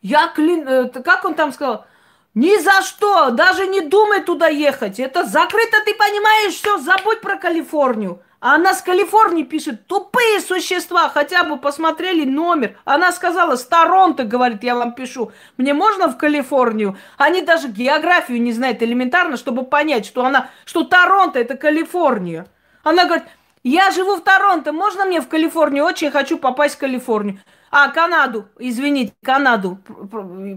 я 0.00 0.28
клянусь, 0.28 0.90
э, 0.94 1.02
как 1.02 1.24
он 1.24 1.34
там 1.34 1.52
сказал, 1.52 1.86
ни 2.34 2.56
за 2.62 2.82
что, 2.82 3.30
даже 3.30 3.66
не 3.66 3.80
думай 3.80 4.22
туда 4.22 4.48
ехать. 4.48 5.00
Это 5.00 5.24
закрыто, 5.24 5.78
ты 5.84 5.94
понимаешь, 5.94 6.54
все, 6.54 6.78
забудь 6.78 7.20
про 7.20 7.36
Калифорнию. 7.36 8.22
А 8.42 8.56
она 8.56 8.74
с 8.74 8.82
Калифорнии 8.82 9.44
пишет, 9.44 9.86
тупые 9.86 10.40
существа, 10.40 11.08
хотя 11.08 11.44
бы 11.44 11.58
посмотрели 11.58 12.24
номер. 12.24 12.76
Она 12.84 13.12
сказала, 13.12 13.54
с 13.54 13.64
Торонто, 13.64 14.24
говорит, 14.24 14.64
я 14.64 14.74
вам 14.74 14.94
пишу. 14.94 15.30
Мне 15.58 15.74
можно 15.74 16.08
в 16.08 16.18
Калифорнию? 16.18 16.98
Они 17.18 17.42
даже 17.42 17.68
географию 17.68 18.42
не 18.42 18.52
знают 18.52 18.82
элементарно, 18.82 19.36
чтобы 19.36 19.64
понять, 19.64 20.06
что 20.06 20.24
она, 20.24 20.50
что 20.64 20.82
Торонто 20.82 21.38
это 21.38 21.56
Калифорния. 21.56 22.48
Она 22.82 23.04
говорит, 23.04 23.26
я 23.62 23.92
живу 23.92 24.16
в 24.16 24.22
Торонто, 24.22 24.72
можно 24.72 25.04
мне 25.04 25.20
в 25.20 25.28
Калифорнию? 25.28 25.84
Очень 25.84 26.10
хочу 26.10 26.36
попасть 26.36 26.74
в 26.74 26.78
Калифорнию. 26.78 27.38
А, 27.70 27.90
Канаду, 27.90 28.48
извините, 28.58 29.12
Канаду, 29.22 29.78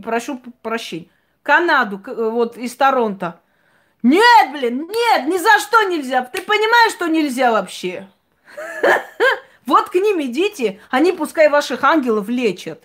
прошу 0.03 0.41
прощения. 0.63 1.09
Канаду, 1.43 2.01
вот 2.07 2.57
из 2.57 2.75
Торонто. 2.75 3.41
Нет, 4.05 4.51
блин, 4.51 4.87
нет, 4.87 5.25
ни 5.25 5.39
за 5.39 5.57
что 5.57 5.81
нельзя. 5.81 6.21
Ты 6.21 6.43
понимаешь, 6.43 6.91
что 6.91 7.07
нельзя 7.07 7.51
вообще? 7.51 8.07
Вот 9.65 9.89
к 9.89 9.95
ним 9.95 10.21
идите, 10.21 10.79
они 10.91 11.11
пускай 11.11 11.49
ваших 11.49 11.83
ангелов 11.83 12.29
лечат. 12.29 12.83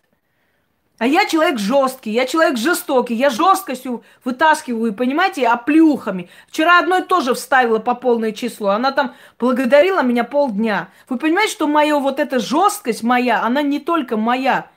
А 0.96 1.06
я 1.06 1.26
человек 1.26 1.58
жесткий, 1.58 2.10
я 2.10 2.24
человек 2.24 2.56
жестокий, 2.56 3.12
я 3.12 3.28
жесткостью 3.28 4.02
вытаскиваю, 4.24 4.94
понимаете, 4.94 5.46
оплюхами. 5.46 6.30
Вчера 6.48 6.78
одной 6.78 7.02
тоже 7.02 7.34
вставила 7.34 7.80
по 7.80 7.94
полное 7.94 8.32
число, 8.32 8.70
она 8.70 8.90
там 8.90 9.14
благодарила 9.38 10.00
меня 10.00 10.24
полдня. 10.24 10.88
Вы 11.10 11.18
понимаете, 11.18 11.52
что 11.52 11.66
моя 11.66 11.98
вот 11.98 12.18
эта 12.18 12.38
жесткость 12.38 13.02
моя, 13.02 13.42
она 13.42 13.60
не 13.60 13.78
только 13.78 14.16
моя. 14.16 14.70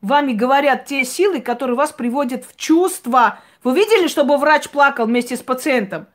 Вами 0.00 0.32
говорят 0.32 0.86
те 0.86 1.04
силы, 1.04 1.42
которые 1.42 1.76
вас 1.76 1.92
приводят 1.92 2.46
в 2.46 2.56
чувство, 2.56 3.38
вы 3.62 3.74
видели, 3.74 4.06
чтобы 4.06 4.38
врач 4.38 4.68
плакал 4.70 5.06
вместе 5.06 5.36
с 5.36 5.42
пациентом? 5.42 6.06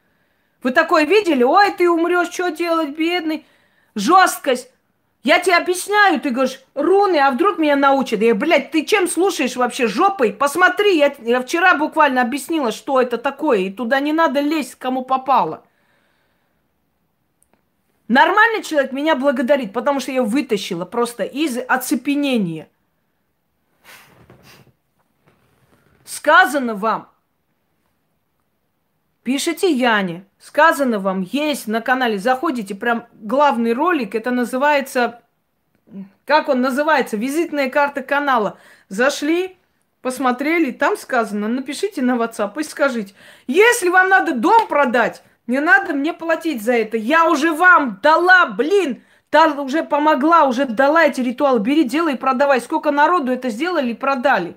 Вы 0.63 0.71
такое 0.71 1.05
видели? 1.05 1.43
Ой, 1.43 1.71
ты 1.71 1.89
умрешь, 1.89 2.31
что 2.31 2.49
делать, 2.49 2.97
бедный? 2.97 3.45
Жесткость. 3.93 4.71
Я 5.21 5.39
тебе 5.39 5.58
объясняю, 5.58 6.21
ты 6.21 6.29
говоришь, 6.29 6.60
руны, 6.75 7.17
а 7.17 7.31
вдруг 7.31 7.58
меня 7.58 7.75
научат? 7.75 8.21
Я, 8.21 8.36
блядь, 8.36 8.71
ты 8.71 8.86
чем 8.86 9.08
слушаешь 9.08 9.55
вообще, 9.55 9.88
жопой? 9.88 10.31
Посмотри, 10.31 10.97
я, 10.97 11.15
я 11.19 11.41
вчера 11.41 11.75
буквально 11.75 12.21
объяснила, 12.21 12.71
что 12.71 13.01
это 13.01 13.17
такое, 13.17 13.60
и 13.60 13.71
туда 13.71 13.99
не 13.99 14.13
надо 14.13 14.39
лезть, 14.39 14.75
кому 14.75 15.03
попало. 15.03 15.63
Нормальный 18.08 18.62
человек 18.62 18.91
меня 18.91 19.15
благодарит, 19.15 19.73
потому 19.73 19.99
что 19.99 20.12
я 20.12 20.21
вытащила 20.21 20.86
просто 20.86 21.23
из 21.23 21.58
оцепенения. 21.58 22.69
Сказано 26.05 26.75
вам, 26.75 27.10
Пишите 29.25 29.71
Яне. 29.71 30.23
Сказано 30.38 30.99
вам, 30.99 31.21
есть 31.21 31.67
на 31.67 31.81
канале. 31.81 32.19
Заходите, 32.19 32.75
прям 32.75 33.07
главный 33.13 33.73
ролик. 33.73 34.13
Это 34.13 34.29
называется... 34.29 35.19
Как 36.25 36.47
он 36.47 36.61
называется? 36.61 37.17
Визитная 37.17 37.71
карта 37.71 38.03
канала. 38.03 38.59
Зашли, 38.88 39.57
посмотрели, 40.03 40.69
там 40.69 40.95
сказано. 40.95 41.47
Напишите 41.47 42.03
на 42.03 42.17
WhatsApp 42.17 42.53
и 42.59 42.63
скажите. 42.63 43.15
Если 43.47 43.89
вам 43.89 44.09
надо 44.09 44.35
дом 44.35 44.67
продать, 44.67 45.23
не 45.47 45.59
надо 45.59 45.93
мне 45.93 46.13
платить 46.13 46.61
за 46.61 46.73
это. 46.73 46.95
Я 46.95 47.27
уже 47.27 47.51
вам 47.51 47.99
дала, 48.03 48.45
блин, 48.45 49.01
та 49.31 49.47
уже 49.59 49.81
помогла, 49.81 50.43
уже 50.43 50.65
дала 50.65 51.03
эти 51.03 51.21
ритуалы. 51.21 51.59
Бери, 51.61 51.83
делай 51.83 52.13
и 52.13 52.17
продавай. 52.17 52.61
Сколько 52.61 52.91
народу 52.91 53.31
это 53.31 53.49
сделали 53.49 53.89
и 53.89 53.95
продали. 53.95 54.55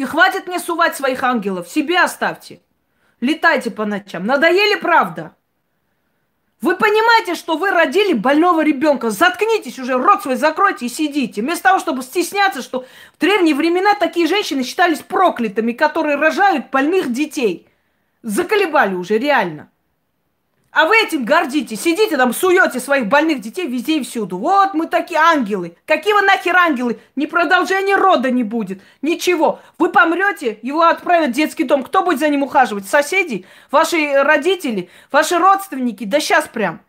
И 0.00 0.04
хватит 0.06 0.46
мне 0.46 0.58
сувать 0.58 0.96
своих 0.96 1.22
ангелов. 1.22 1.68
Себе 1.68 2.00
оставьте. 2.00 2.62
Летайте 3.20 3.70
по 3.70 3.84
ночам. 3.84 4.24
Надоели, 4.24 4.76
правда? 4.76 5.36
Вы 6.62 6.74
понимаете, 6.74 7.34
что 7.34 7.58
вы 7.58 7.70
родили 7.70 8.14
больного 8.14 8.64
ребенка. 8.64 9.10
Заткнитесь 9.10 9.78
уже, 9.78 9.98
рот 9.98 10.22
свой 10.22 10.36
закройте 10.36 10.86
и 10.86 10.88
сидите. 10.88 11.42
Вместо 11.42 11.64
того, 11.64 11.78
чтобы 11.80 12.02
стесняться, 12.02 12.62
что 12.62 12.86
в 13.14 13.20
древние 13.20 13.54
времена 13.54 13.94
такие 13.94 14.26
женщины 14.26 14.62
считались 14.62 15.00
проклятыми, 15.00 15.72
которые 15.72 16.16
рожают 16.16 16.70
больных 16.70 17.12
детей. 17.12 17.68
Заколебали 18.22 18.94
уже, 18.94 19.18
реально. 19.18 19.70
А 20.72 20.84
вы 20.84 20.96
этим 21.02 21.24
гордитесь. 21.24 21.80
Сидите 21.80 22.16
там, 22.16 22.32
суете 22.32 22.78
своих 22.78 23.08
больных 23.08 23.40
детей 23.40 23.66
везде 23.66 23.98
и 23.98 24.04
всюду. 24.04 24.38
Вот 24.38 24.72
мы 24.72 24.86
такие 24.86 25.18
ангелы. 25.18 25.76
Какие 25.84 26.12
вы 26.12 26.22
нахер 26.22 26.56
ангелы? 26.56 27.00
Ни 27.16 27.26
продолжения 27.26 27.96
рода 27.96 28.30
не 28.30 28.44
будет. 28.44 28.80
Ничего. 29.02 29.58
Вы 29.78 29.90
помрете, 29.90 30.60
его 30.62 30.82
отправят 30.82 31.30
в 31.30 31.32
детский 31.32 31.64
дом. 31.64 31.82
Кто 31.82 32.04
будет 32.04 32.20
за 32.20 32.28
ним 32.28 32.44
ухаживать? 32.44 32.86
Соседи? 32.86 33.46
Ваши 33.72 34.22
родители? 34.22 34.90
Ваши 35.10 35.38
родственники? 35.38 36.04
Да 36.04 36.20
сейчас 36.20 36.46
прям. 36.46 36.80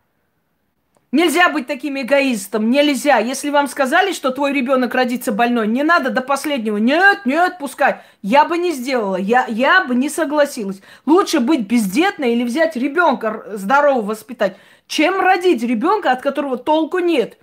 Нельзя 1.12 1.50
быть 1.50 1.66
таким 1.66 2.00
эгоистом, 2.00 2.70
нельзя. 2.70 3.18
Если 3.18 3.50
вам 3.50 3.68
сказали, 3.68 4.14
что 4.14 4.30
твой 4.30 4.54
ребенок 4.54 4.94
родится 4.94 5.30
больной, 5.30 5.68
не 5.68 5.82
надо 5.82 6.08
до 6.08 6.22
последнего. 6.22 6.78
Нет, 6.78 7.26
нет, 7.26 7.58
пускай. 7.60 8.00
Я 8.22 8.46
бы 8.46 8.56
не 8.56 8.72
сделала, 8.72 9.16
я, 9.16 9.44
я 9.46 9.84
бы 9.84 9.94
не 9.94 10.08
согласилась. 10.08 10.80
Лучше 11.04 11.40
быть 11.40 11.66
бездетной 11.66 12.32
или 12.32 12.44
взять 12.44 12.76
ребенка 12.76 13.44
здорового 13.52 14.06
воспитать, 14.06 14.56
чем 14.86 15.20
родить 15.20 15.62
ребенка, 15.62 16.12
от 16.12 16.22
которого 16.22 16.56
толку 16.56 16.98
нет. 16.98 17.36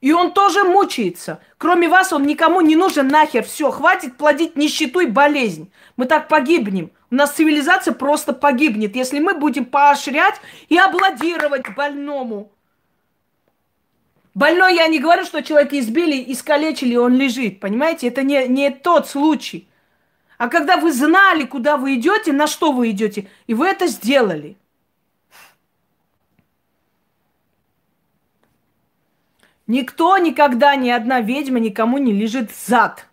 И 0.00 0.12
он 0.12 0.32
тоже 0.32 0.64
мучается. 0.64 1.40
Кроме 1.58 1.90
вас 1.90 2.14
он 2.14 2.22
никому 2.22 2.62
не 2.62 2.74
нужен 2.74 3.08
нахер. 3.08 3.44
Все, 3.44 3.70
хватит 3.70 4.16
плодить 4.16 4.56
нищету 4.56 5.00
и 5.00 5.06
болезнь. 5.06 5.70
Мы 5.98 6.06
так 6.06 6.28
погибнем. 6.28 6.90
У 7.10 7.16
нас 7.16 7.32
цивилизация 7.32 7.92
просто 7.92 8.32
погибнет, 8.32 8.96
если 8.96 9.18
мы 9.18 9.34
будем 9.34 9.66
поощрять 9.66 10.40
и 10.70 10.78
аплодировать 10.78 11.68
больному. 11.76 12.50
Больной 14.34 14.76
я 14.76 14.86
не 14.86 15.00
говорю, 15.00 15.24
что 15.24 15.42
человека 15.42 15.78
избили, 15.78 16.32
искалечили, 16.32 16.94
он 16.96 17.16
лежит. 17.16 17.60
Понимаете, 17.60 18.08
это 18.08 18.22
не, 18.22 18.46
не 18.46 18.70
тот 18.70 19.08
случай. 19.08 19.68
А 20.38 20.48
когда 20.48 20.76
вы 20.76 20.92
знали, 20.92 21.44
куда 21.44 21.76
вы 21.76 21.96
идете, 21.96 22.32
на 22.32 22.46
что 22.46 22.72
вы 22.72 22.90
идете, 22.90 23.28
и 23.46 23.54
вы 23.54 23.66
это 23.66 23.88
сделали. 23.88 24.56
Никто 29.66 30.16
никогда, 30.18 30.74
ни 30.76 30.90
одна 30.90 31.20
ведьма 31.20 31.60
никому 31.60 31.98
не 31.98 32.12
лежит 32.12 32.50
зад. 32.52 33.06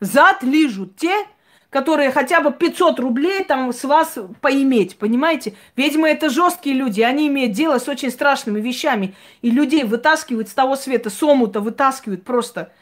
Зад 0.00 0.42
лижут 0.42 0.96
те, 0.96 1.26
которые 1.70 2.10
хотя 2.10 2.40
бы 2.40 2.52
500 2.52 2.98
рублей 2.98 3.44
там 3.44 3.72
с 3.72 3.84
вас 3.84 4.18
поиметь, 4.40 4.96
понимаете? 4.96 5.54
Ведьмы 5.76 6.08
это 6.08 6.30
жесткие 6.30 6.74
люди, 6.74 7.02
они 7.02 7.28
имеют 7.28 7.52
дело 7.52 7.78
с 7.78 7.88
очень 7.88 8.10
страшными 8.10 8.60
вещами. 8.60 9.14
И 9.42 9.50
людей 9.50 9.84
вытаскивают 9.84 10.48
с 10.48 10.54
того 10.54 10.76
света, 10.76 11.10
сому-то 11.10 11.60
вытаскивают 11.60 12.24
просто. 12.24 12.72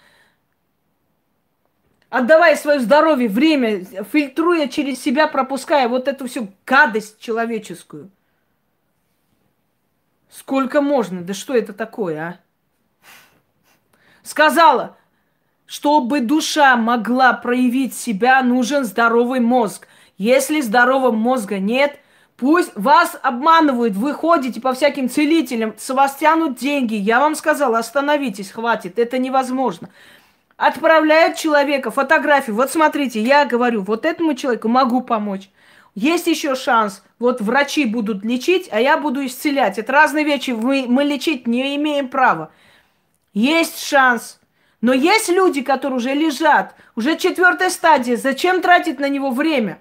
Отдавая 2.09 2.55
свое 2.57 2.79
здоровье, 2.79 3.29
время, 3.29 3.85
фильтруя 4.05 4.69
через 4.69 5.03
себя, 5.03 5.27
пропуская 5.27 5.89
вот 5.89 6.07
эту 6.07 6.29
всю 6.29 6.53
гадость 6.65 7.19
человеческую. 7.19 8.11
Сколько 10.31 10.81
можно? 10.81 11.23
Да 11.23 11.35
что 11.35 11.55
это 11.57 11.73
такое, 11.73 12.21
а? 12.21 12.39
Сказала, 14.23 14.97
чтобы 15.67 16.21
душа 16.21 16.77
могла 16.77 17.33
проявить 17.33 17.95
себя, 17.95 18.43
нужен 18.43 18.85
здоровый 18.85 19.41
мозг. 19.41 19.89
Если 20.17 20.61
здорового 20.61 21.13
мозга 21.13 21.59
нет, 21.59 21.99
Пусть 22.37 22.73
вас 22.75 23.19
обманывают, 23.23 23.95
вы 23.95 24.13
ходите 24.13 24.61
по 24.61 24.75
всяким 24.75 25.09
целителям, 25.09 25.75
с 25.79 25.89
вас 25.89 26.17
тянут 26.17 26.59
деньги. 26.59 26.95
Я 26.95 27.19
вам 27.19 27.35
сказала, 27.35 27.79
остановитесь, 27.79 28.51
хватит, 28.51 28.99
это 28.99 29.17
невозможно. 29.17 29.89
Отправляют 30.59 31.37
человека 31.37 31.91
фотографию. 31.91 32.57
Вот 32.57 32.71
смотрите, 32.71 33.23
я 33.23 33.47
говорю, 33.47 33.83
вот 33.83 34.05
этому 34.05 34.35
человеку 34.35 34.69
могу 34.69 35.01
помочь. 35.01 35.49
Есть 35.95 36.27
еще 36.27 36.55
шанс. 36.55 37.03
Вот 37.19 37.41
врачи 37.41 37.87
будут 37.87 38.23
лечить, 38.23 38.69
а 38.71 38.81
я 38.81 38.99
буду 38.99 39.25
исцелять. 39.25 39.79
Это 39.79 39.93
разные 39.93 40.25
вещи. 40.25 40.51
Мы, 40.51 40.85
мы 40.87 41.05
лечить 41.05 41.47
не 41.47 41.75
имеем 41.77 42.09
права. 42.09 42.51
Есть 43.33 43.83
шанс. 43.83 44.39
Но 44.87 44.93
есть 44.93 45.29
люди, 45.29 45.63
которые 45.63 45.97
уже 45.97 46.15
лежат, 46.15 46.77
уже 46.95 47.17
четвертая 47.17 47.71
стадия. 47.71 48.17
Зачем 48.17 48.63
тратить 48.63 49.01
на 49.01 49.09
него 49.09 49.33
время? 49.33 49.81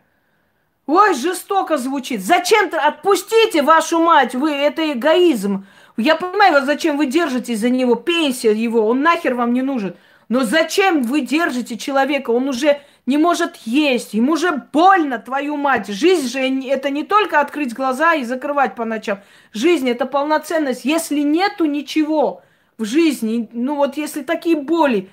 Ой, 0.87 1.13
жестоко 1.13 1.77
звучит. 1.77 2.25
Зачем-то 2.25 2.79
отпустите 2.79 3.61
вашу 3.61 3.99
мать, 3.99 4.33
вы 4.33 4.51
это 4.51 4.93
эгоизм. 4.93 5.67
Я 5.95 6.15
понимаю, 6.15 6.65
зачем 6.65 6.97
вы 6.97 7.05
держите 7.05 7.55
за 7.55 7.69
него 7.69 7.93
пенсия 7.93 8.51
его, 8.51 8.87
он 8.87 9.03
нахер 9.03 9.35
вам 9.35 9.53
не 9.53 9.61
нужен. 9.61 9.95
Но 10.27 10.43
зачем 10.43 11.03
вы 11.03 11.21
держите 11.21 11.77
человека? 11.77 12.31
Он 12.31 12.49
уже 12.49 12.81
не 13.05 13.19
может 13.19 13.57
есть, 13.57 14.15
ему 14.15 14.31
уже 14.33 14.63
больно, 14.73 15.19
твою 15.19 15.55
мать. 15.55 15.87
Жизнь 15.87 16.27
же 16.27 16.39
это 16.67 16.89
не 16.89 17.03
только 17.03 17.41
открыть 17.41 17.75
глаза 17.75 18.15
и 18.15 18.23
закрывать 18.23 18.73
по 18.73 18.85
ночам. 18.85 19.19
Жизнь 19.53 19.87
это 19.87 20.07
полноценность. 20.07 20.83
Если 20.83 21.19
нету 21.19 21.65
ничего 21.65 22.41
в 22.77 22.85
жизни, 22.85 23.49
ну 23.53 23.75
вот 23.75 23.97
если 23.97 24.21
такие 24.21 24.55
боли, 24.55 25.09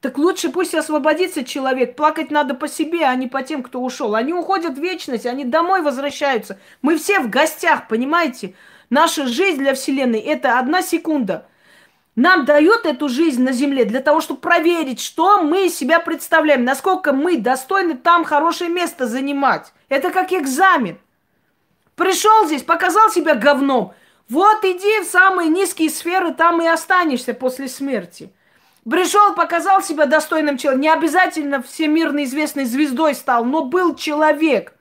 так 0.00 0.16
лучше 0.16 0.48
пусть 0.48 0.74
освободится 0.74 1.44
человек. 1.44 1.94
Плакать 1.94 2.30
надо 2.30 2.54
по 2.54 2.68
себе, 2.68 3.04
а 3.04 3.14
не 3.14 3.26
по 3.26 3.42
тем, 3.42 3.62
кто 3.62 3.80
ушел. 3.80 4.14
Они 4.14 4.32
уходят 4.32 4.78
в 4.78 4.80
вечность, 4.80 5.26
они 5.26 5.44
домой 5.44 5.82
возвращаются. 5.82 6.58
Мы 6.80 6.96
все 6.96 7.20
в 7.20 7.28
гостях, 7.28 7.86
понимаете? 7.86 8.54
Наша 8.88 9.26
жизнь 9.26 9.58
для 9.58 9.74
Вселенной– 9.74 10.18
это 10.20 10.58
одна 10.58 10.82
секунда. 10.82 11.46
Нам 12.16 12.44
дают 12.44 12.86
эту 12.86 13.08
жизнь 13.08 13.42
на 13.42 13.52
Земле 13.52 13.84
для 13.84 14.00
того, 14.00 14.20
чтобы 14.20 14.40
проверить, 14.40 15.00
что 15.00 15.42
мы 15.42 15.68
себя 15.68 16.00
представляем, 16.00 16.64
насколько 16.64 17.12
мы 17.12 17.36
достойны 17.36 17.94
там 17.94 18.24
хорошее 18.24 18.70
место 18.70 19.06
занимать. 19.06 19.72
Это 19.88 20.10
как 20.10 20.32
экзамен. 20.32 20.98
Пришел 21.94 22.46
здесь, 22.46 22.62
показал 22.62 23.10
себя 23.10 23.34
говном. 23.34 23.94
Вот 24.30 24.64
иди 24.64 25.00
в 25.00 25.10
самые 25.10 25.48
низкие 25.50 25.90
сферы, 25.90 26.32
там 26.32 26.62
и 26.62 26.66
останешься 26.66 27.34
после 27.34 27.66
смерти. 27.66 28.32
Пришел, 28.88 29.34
показал 29.34 29.82
себя 29.82 30.06
достойным 30.06 30.56
человеком. 30.56 30.82
Не 30.82 30.92
обязательно 30.92 31.60
всемирно 31.60 32.22
известной 32.22 32.64
звездой 32.64 33.16
стал, 33.16 33.44
но 33.44 33.64
был 33.64 33.96
человек. 33.96 34.72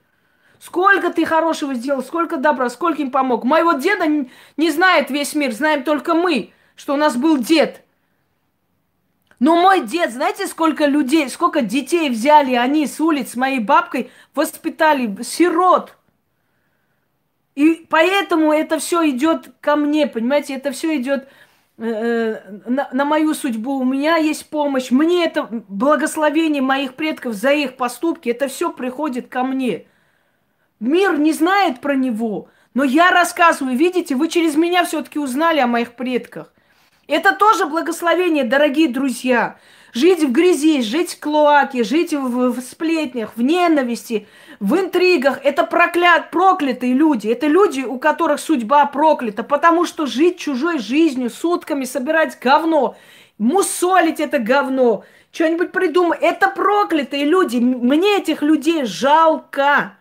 Сколько 0.60 1.10
ты 1.10 1.26
хорошего 1.26 1.74
сделал, 1.74 2.04
сколько 2.04 2.38
добра, 2.38 2.70
сколько 2.70 3.02
им 3.02 3.10
помог. 3.10 3.44
Моего 3.44 3.74
деда 3.74 4.06
не 4.56 4.72
знает 4.72 5.10
весь 5.10 5.34
мир, 5.34 5.52
знаем 5.52 5.84
только 5.84 6.14
мы, 6.14 6.52
что 6.76 6.94
у 6.94 6.98
нас 6.98 7.16
был 7.16 7.38
дед. 7.38 7.84
Но 9.40 9.56
мой 9.56 9.82
дед, 9.82 10.12
знаете, 10.12 10.46
сколько 10.46 10.86
людей, 10.86 11.28
сколько 11.28 11.62
детей 11.62 12.10
взяли 12.10 12.54
они 12.54 12.86
с 12.86 13.00
улиц 13.00 13.32
с 13.32 13.36
моей 13.36 13.60
бабкой, 13.60 14.12
воспитали 14.36 15.24
сирот. 15.24 15.96
И 17.60 17.86
поэтому 17.90 18.54
это 18.54 18.80
все 18.80 19.10
идет 19.10 19.52
ко 19.60 19.76
мне, 19.76 20.08
понимаете, 20.08 20.56
это 20.56 20.72
все 20.72 20.96
идет 20.96 21.28
Э, 21.82 22.42
на, 22.66 22.90
на 22.92 23.06
мою 23.06 23.34
судьбу, 23.34 23.78
у 23.78 23.86
меня 23.86 24.18
есть 24.18 24.50
помощь, 24.50 24.92
мне 24.92 25.24
это 25.24 25.48
благословение 25.70 26.62
моих 26.62 26.96
предков 26.96 27.36
за 27.36 27.54
их 27.54 27.78
поступки, 27.78 28.28
это 28.28 28.50
все 28.50 28.74
приходит 28.74 29.30
ко 29.30 29.44
мне. 29.44 29.86
Мир 30.82 31.18
не 31.18 31.32
знает 31.32 31.80
про 31.80 31.96
него, 31.96 32.50
но 32.74 32.84
я 32.84 33.12
рассказываю, 33.12 33.78
видите, 33.78 34.16
вы 34.16 34.28
через 34.28 34.58
меня 34.58 34.84
все-таки 34.84 35.20
узнали 35.20 35.60
о 35.60 35.68
моих 35.68 35.94
предках. 35.94 36.52
Это 37.08 37.34
тоже 37.34 37.66
благословение, 37.66 38.44
дорогие 38.44 38.90
друзья. 38.90 39.58
Жить 39.94 40.22
в 40.22 40.34
грязи, 40.34 40.82
жить 40.82 41.14
в 41.14 41.20
клоаке, 41.22 41.86
жить 41.86 42.14
в, 42.14 42.52
в 42.52 42.60
сплетнях, 42.60 43.38
в 43.38 43.42
ненависти, 43.42 44.28
в 44.60 44.76
интригах. 44.76 45.40
Это 45.44 45.64
проклят, 45.64 46.32
проклятые 46.32 46.94
люди. 46.94 47.28
Это 47.28 47.48
люди, 47.48 47.82
у 47.82 47.98
которых 47.98 48.40
судьба 48.40 48.86
проклята. 48.86 49.44
Потому 49.44 49.86
что 49.86 50.06
жить 50.06 50.38
чужой 50.38 50.80
жизнью, 50.80 51.30
сутками 51.30 51.86
собирать 51.86 52.38
говно, 52.42 52.96
мусолить 53.38 54.20
это 54.20 54.40
говно, 54.40 55.04
что-нибудь 55.32 55.72
придумать. 55.72 56.20
Это 56.22 56.50
проклятые 56.50 57.26
люди. 57.26 57.58
Мне 57.58 58.18
этих 58.18 58.42
людей 58.42 58.84
жалко. 58.84 59.94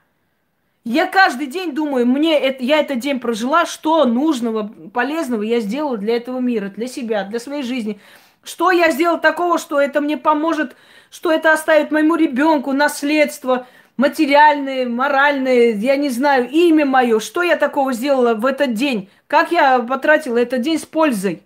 Я 0.85 1.07
каждый 1.07 1.49
день 1.49 1.75
думаю, 1.75 2.07
мне 2.07 2.39
это, 2.39 2.65
я 2.65 2.81
этот 2.81 3.01
день 3.01 3.21
прожила, 3.21 3.67
что 3.67 4.07
нужного, 4.07 4.73
полезного 4.93 5.43
я 5.43 5.61
сделала 5.61 5.99
для 5.99 6.17
этого 6.17 6.39
мира, 6.39 6.69
для 6.71 6.87
себя, 6.87 7.25
для 7.25 7.39
своей 7.39 7.63
жизни. 7.63 8.01
Что 8.43 8.71
я 8.71 8.91
сделал 8.91 9.21
такого, 9.21 9.59
что 9.59 9.79
это 9.79 10.01
мне 10.01 10.17
поможет, 10.17 10.77
что 11.11 11.31
это 11.31 11.53
оставит 11.53 11.91
моему 11.91 12.15
ребенку 12.15 12.73
наследство 12.73 13.67
материальное, 13.99 14.89
моральное, 14.89 15.75
я 15.75 15.97
не 15.97 16.09
знаю, 16.09 16.49
имя 16.49 16.87
мое. 16.87 17.21
Что 17.21 17.43
я 17.43 17.57
такого 17.57 17.93
сделала 17.93 18.33
в 18.33 18.47
этот 18.47 18.73
день? 18.73 19.11
Как 19.27 19.53
я 19.53 19.81
потратила 19.81 20.39
этот 20.39 20.63
день 20.63 20.79
с 20.79 20.87
пользой? 20.87 21.43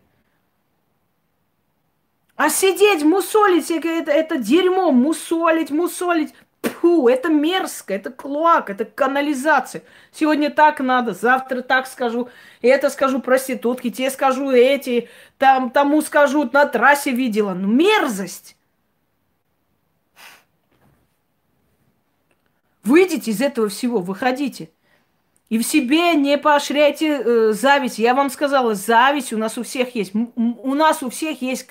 А 2.37 2.49
сидеть, 2.51 3.03
мусолить, 3.03 3.71
это, 3.71 4.13
это 4.13 4.37
дерьмо, 4.37 4.93
мусолить, 4.93 5.71
мусолить. 5.71 6.35
Фу, 6.63 7.09
это 7.09 7.29
мерзко, 7.29 7.95
это 7.95 8.11
клоак, 8.11 8.71
это 8.71 8.85
канализация. 8.85 9.83
Сегодня 10.13 10.49
так 10.49 10.79
надо, 10.79 11.13
завтра 11.13 11.63
так 11.63 11.89
скажу, 11.89 12.29
это 12.61 12.89
скажу 12.89 13.21
проститутки, 13.21 13.91
те 13.91 14.11
скажу 14.11 14.51
эти, 14.53 15.09
там, 15.39 15.71
тому 15.71 16.03
скажу, 16.03 16.49
на 16.53 16.67
трассе 16.67 17.11
видела. 17.11 17.55
Ну, 17.55 17.67
мерзость. 17.67 18.57
Выйдите 22.85 23.31
из 23.31 23.41
этого 23.41 23.69
всего, 23.69 23.99
выходите. 23.99 24.71
И 25.53 25.59
в 25.59 25.65
себе 25.65 26.15
не 26.15 26.39
поощряйте 26.39 27.21
э, 27.23 27.53
зависть. 27.53 27.99
Я 27.99 28.15
вам 28.15 28.31
сказала, 28.31 28.75
зависть 28.75 29.35
у 29.35 29.39
нас 29.39 29.59
у 29.59 29.63
всех 29.63 29.95
есть. 29.95 30.13
У 30.15 30.75
нас 30.75 31.03
у 31.03 31.11
всех 31.11 31.43
есть 31.43 31.69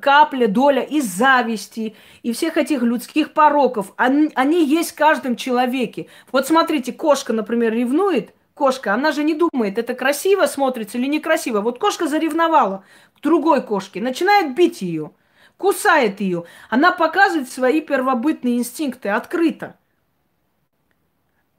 капля, 0.00 0.46
доля 0.46 0.80
и 0.80 1.02
зависти, 1.02 1.94
и 2.22 2.32
всех 2.32 2.56
этих 2.56 2.80
людских 2.80 3.34
пороков. 3.34 3.92
Они, 3.96 4.30
они 4.34 4.64
есть 4.64 4.92
в 4.92 4.94
каждом 4.94 5.36
человеке. 5.36 6.06
Вот 6.32 6.46
смотрите, 6.46 6.94
кошка, 6.94 7.34
например, 7.34 7.74
ревнует. 7.74 8.32
Кошка, 8.54 8.94
она 8.94 9.12
же 9.12 9.22
не 9.22 9.34
думает, 9.34 9.78
это 9.78 9.94
красиво 9.94 10.46
смотрится 10.46 10.98
или 10.98 11.06
некрасиво. 11.06 11.60
Вот 11.60 11.78
кошка 11.78 12.06
заревновала 12.06 12.84
к 13.16 13.20
другой 13.22 13.62
кошке, 13.62 14.00
начинает 14.00 14.54
бить 14.54 14.82
ее, 14.82 15.12
кусает 15.56 16.20
ее. 16.20 16.44
Она 16.68 16.92
показывает 16.92 17.50
свои 17.50 17.80
первобытные 17.80 18.56
инстинкты 18.56 19.10
открыто. 19.10 19.76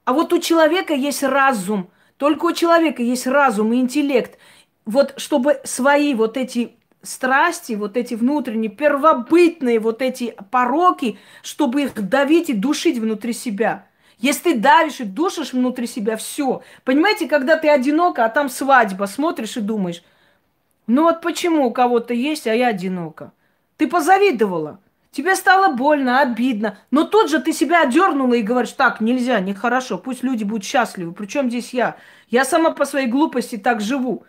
А 0.04 0.12
вот 0.12 0.32
у 0.32 0.38
человека 0.38 0.94
есть 0.94 1.22
разум. 1.22 1.90
Только 2.16 2.46
у 2.46 2.52
человека 2.52 3.02
есть 3.02 3.26
разум 3.26 3.72
и 3.72 3.80
интеллект. 3.80 4.38
Вот 4.84 5.14
чтобы 5.16 5.60
свои 5.64 6.14
вот 6.14 6.36
эти 6.36 6.76
страсти, 7.02 7.74
вот 7.74 7.96
эти 7.96 8.14
внутренние, 8.14 8.70
первобытные 8.70 9.80
вот 9.80 10.02
эти 10.02 10.34
пороки, 10.50 11.18
чтобы 11.42 11.82
их 11.82 11.94
давить 12.08 12.50
и 12.50 12.54
душить 12.54 12.98
внутри 12.98 13.32
себя. 13.32 13.86
Если 14.18 14.52
ты 14.52 14.58
давишь 14.58 15.00
и 15.00 15.04
душишь 15.04 15.52
внутри 15.52 15.88
себя, 15.88 16.16
все. 16.16 16.62
Понимаете, 16.84 17.26
когда 17.26 17.56
ты 17.56 17.68
одинока, 17.68 18.24
а 18.24 18.28
там 18.28 18.48
свадьба, 18.48 19.06
смотришь 19.06 19.56
и 19.56 19.60
думаешь, 19.60 20.02
ну 20.86 21.02
вот 21.02 21.22
почему 21.22 21.66
у 21.66 21.72
кого-то 21.72 22.14
есть, 22.14 22.46
а 22.46 22.54
я 22.54 22.68
одинока. 22.68 23.32
Ты 23.76 23.88
позавидовала. 23.88 24.78
Тебе 25.12 25.36
стало 25.36 25.74
больно, 25.74 26.20
обидно. 26.20 26.78
Но 26.90 27.04
тут 27.04 27.28
же 27.28 27.38
ты 27.38 27.52
себя 27.52 27.82
одернула 27.82 28.32
и 28.32 28.42
говоришь, 28.42 28.72
так, 28.72 29.02
нельзя, 29.02 29.40
нехорошо, 29.40 29.98
пусть 29.98 30.22
люди 30.22 30.42
будут 30.42 30.64
счастливы. 30.64 31.12
Причем 31.12 31.50
здесь 31.50 31.74
я? 31.74 31.96
Я 32.28 32.46
сама 32.46 32.70
по 32.70 32.86
своей 32.86 33.08
глупости 33.08 33.58
так 33.58 33.82
живу. 33.82 34.24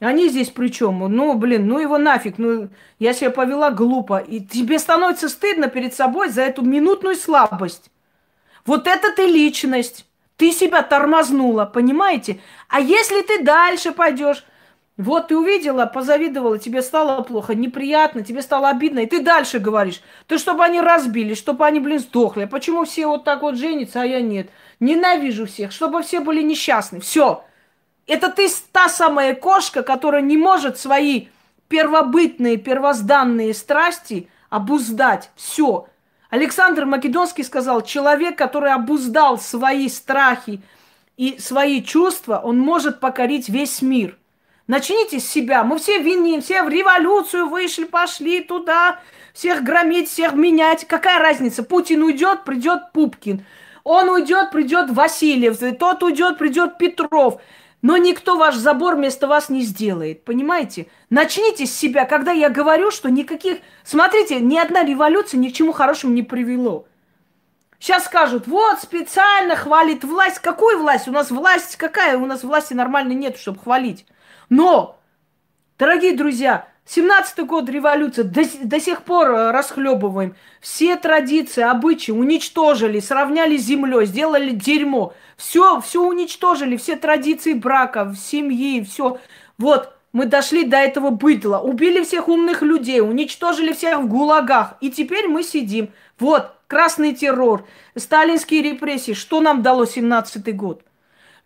Они 0.00 0.28
здесь 0.28 0.50
при 0.50 0.68
чем? 0.68 0.98
Ну, 0.98 1.34
блин, 1.34 1.66
ну 1.66 1.78
его 1.78 1.96
нафиг, 1.96 2.36
ну 2.36 2.68
я 2.98 3.14
себя 3.14 3.30
повела 3.30 3.70
глупо. 3.70 4.18
И 4.18 4.40
тебе 4.40 4.78
становится 4.78 5.30
стыдно 5.30 5.68
перед 5.68 5.94
собой 5.94 6.28
за 6.28 6.42
эту 6.42 6.60
минутную 6.60 7.16
слабость. 7.16 7.90
Вот 8.66 8.86
это 8.86 9.10
ты 9.14 9.24
личность. 9.26 10.04
Ты 10.36 10.52
себя 10.52 10.82
тормознула, 10.82 11.64
понимаете? 11.64 12.38
А 12.68 12.80
если 12.80 13.22
ты 13.22 13.42
дальше 13.42 13.92
пойдешь, 13.92 14.44
вот 14.98 15.28
ты 15.28 15.36
увидела, 15.36 15.86
позавидовала, 15.86 16.58
тебе 16.58 16.82
стало 16.82 17.22
плохо, 17.22 17.54
неприятно, 17.54 18.24
тебе 18.24 18.42
стало 18.42 18.68
обидно, 18.68 18.98
и 18.98 19.06
ты 19.06 19.22
дальше 19.22 19.60
говоришь. 19.60 20.02
Ты 20.26 20.38
чтобы 20.38 20.64
они 20.64 20.80
разбились, 20.80 21.38
чтобы 21.38 21.64
они, 21.64 21.78
блин, 21.78 22.00
сдохли. 22.00 22.42
А 22.42 22.46
почему 22.48 22.84
все 22.84 23.06
вот 23.06 23.22
так 23.22 23.42
вот 23.42 23.56
женятся, 23.56 24.02
а 24.02 24.04
я 24.04 24.20
нет? 24.20 24.50
Ненавижу 24.80 25.46
всех, 25.46 25.70
чтобы 25.70 26.02
все 26.02 26.18
были 26.18 26.42
несчастны. 26.42 26.98
Все. 26.98 27.44
Это 28.08 28.28
ты 28.28 28.48
та 28.72 28.88
самая 28.88 29.36
кошка, 29.36 29.84
которая 29.84 30.20
не 30.20 30.36
может 30.36 30.78
свои 30.78 31.28
первобытные, 31.68 32.56
первозданные 32.56 33.54
страсти 33.54 34.28
обуздать. 34.50 35.30
Все. 35.36 35.86
Александр 36.28 36.86
Македонский 36.86 37.44
сказал, 37.44 37.82
человек, 37.82 38.36
который 38.36 38.72
обуздал 38.72 39.38
свои 39.38 39.88
страхи, 39.88 40.60
и 41.16 41.36
свои 41.40 41.82
чувства, 41.82 42.40
он 42.42 42.58
может 42.58 43.00
покорить 43.00 43.48
весь 43.48 43.82
мир. 43.82 44.16
Начните 44.68 45.18
с 45.18 45.26
себя. 45.26 45.64
Мы 45.64 45.78
все 45.78 45.98
виним, 45.98 46.42
все 46.42 46.62
в 46.62 46.68
революцию 46.68 47.48
вышли, 47.48 47.84
пошли 47.84 48.40
туда, 48.40 49.00
всех 49.32 49.64
громить, 49.64 50.10
всех 50.10 50.34
менять. 50.34 50.86
Какая 50.86 51.18
разница? 51.18 51.62
Путин 51.62 52.02
уйдет, 52.02 52.44
придет 52.44 52.92
Пупкин. 52.92 53.44
Он 53.82 54.10
уйдет, 54.10 54.50
придет 54.50 54.90
Васильев. 54.90 55.58
Тот 55.78 56.02
уйдет, 56.02 56.36
придет 56.36 56.76
Петров. 56.76 57.40
Но 57.80 57.96
никто 57.96 58.36
ваш 58.36 58.56
забор 58.56 58.96
вместо 58.96 59.26
вас 59.26 59.48
не 59.48 59.62
сделает. 59.62 60.24
Понимаете? 60.24 60.88
Начните 61.08 61.64
с 61.64 61.74
себя. 61.74 62.04
Когда 62.04 62.32
я 62.32 62.50
говорю, 62.50 62.90
что 62.90 63.08
никаких... 63.08 63.58
Смотрите, 63.84 64.38
ни 64.40 64.58
одна 64.58 64.84
революция 64.84 65.38
ни 65.38 65.48
к 65.48 65.54
чему 65.54 65.72
хорошему 65.72 66.12
не 66.12 66.22
привело. 66.22 66.86
Сейчас 67.78 68.04
скажут, 68.04 68.46
вот 68.46 68.80
специально 68.80 69.56
хвалит 69.56 70.04
власть. 70.04 70.40
Какую 70.40 70.78
власть? 70.78 71.08
У 71.08 71.12
нас 71.12 71.30
власть 71.30 71.76
какая? 71.76 72.18
У 72.18 72.26
нас 72.26 72.42
власти 72.42 72.74
нормально 72.74 73.12
нет, 73.12 73.38
чтобы 73.38 73.60
хвалить. 73.60 74.04
Но, 74.48 74.98
дорогие 75.78 76.16
друзья, 76.16 76.68
17-й 76.86 77.44
год 77.44 77.68
революции, 77.68 78.22
до, 78.22 78.42
до 78.62 78.80
сих 78.80 79.02
пор 79.02 79.30
э, 79.30 79.50
расхлебываем. 79.50 80.36
Все 80.60 80.96
традиции, 80.96 81.62
обычаи 81.62 82.12
уничтожили, 82.12 82.98
сравняли 82.98 83.58
с 83.58 83.64
землей, 83.64 84.06
сделали 84.06 84.52
дерьмо. 84.52 85.12
Все, 85.36 85.80
все 85.82 86.02
уничтожили, 86.02 86.78
все 86.78 86.96
традиции 86.96 87.52
брака, 87.52 88.14
семьи, 88.16 88.82
все. 88.82 89.18
Вот, 89.58 89.92
мы 90.12 90.24
дошли 90.24 90.64
до 90.64 90.78
этого 90.78 91.10
быдла, 91.10 91.58
убили 91.58 92.02
всех 92.02 92.28
умных 92.28 92.62
людей, 92.62 93.02
уничтожили 93.02 93.74
всех 93.74 93.98
в 93.98 94.08
гулагах. 94.08 94.76
И 94.80 94.90
теперь 94.90 95.28
мы 95.28 95.42
сидим. 95.42 95.90
Вот, 96.18 96.54
красный 96.68 97.14
террор, 97.14 97.66
сталинские 97.96 98.62
репрессии. 98.62 99.12
Что 99.12 99.42
нам 99.42 99.62
дало 99.62 99.84
17-й 99.84 100.52
год? 100.52 100.82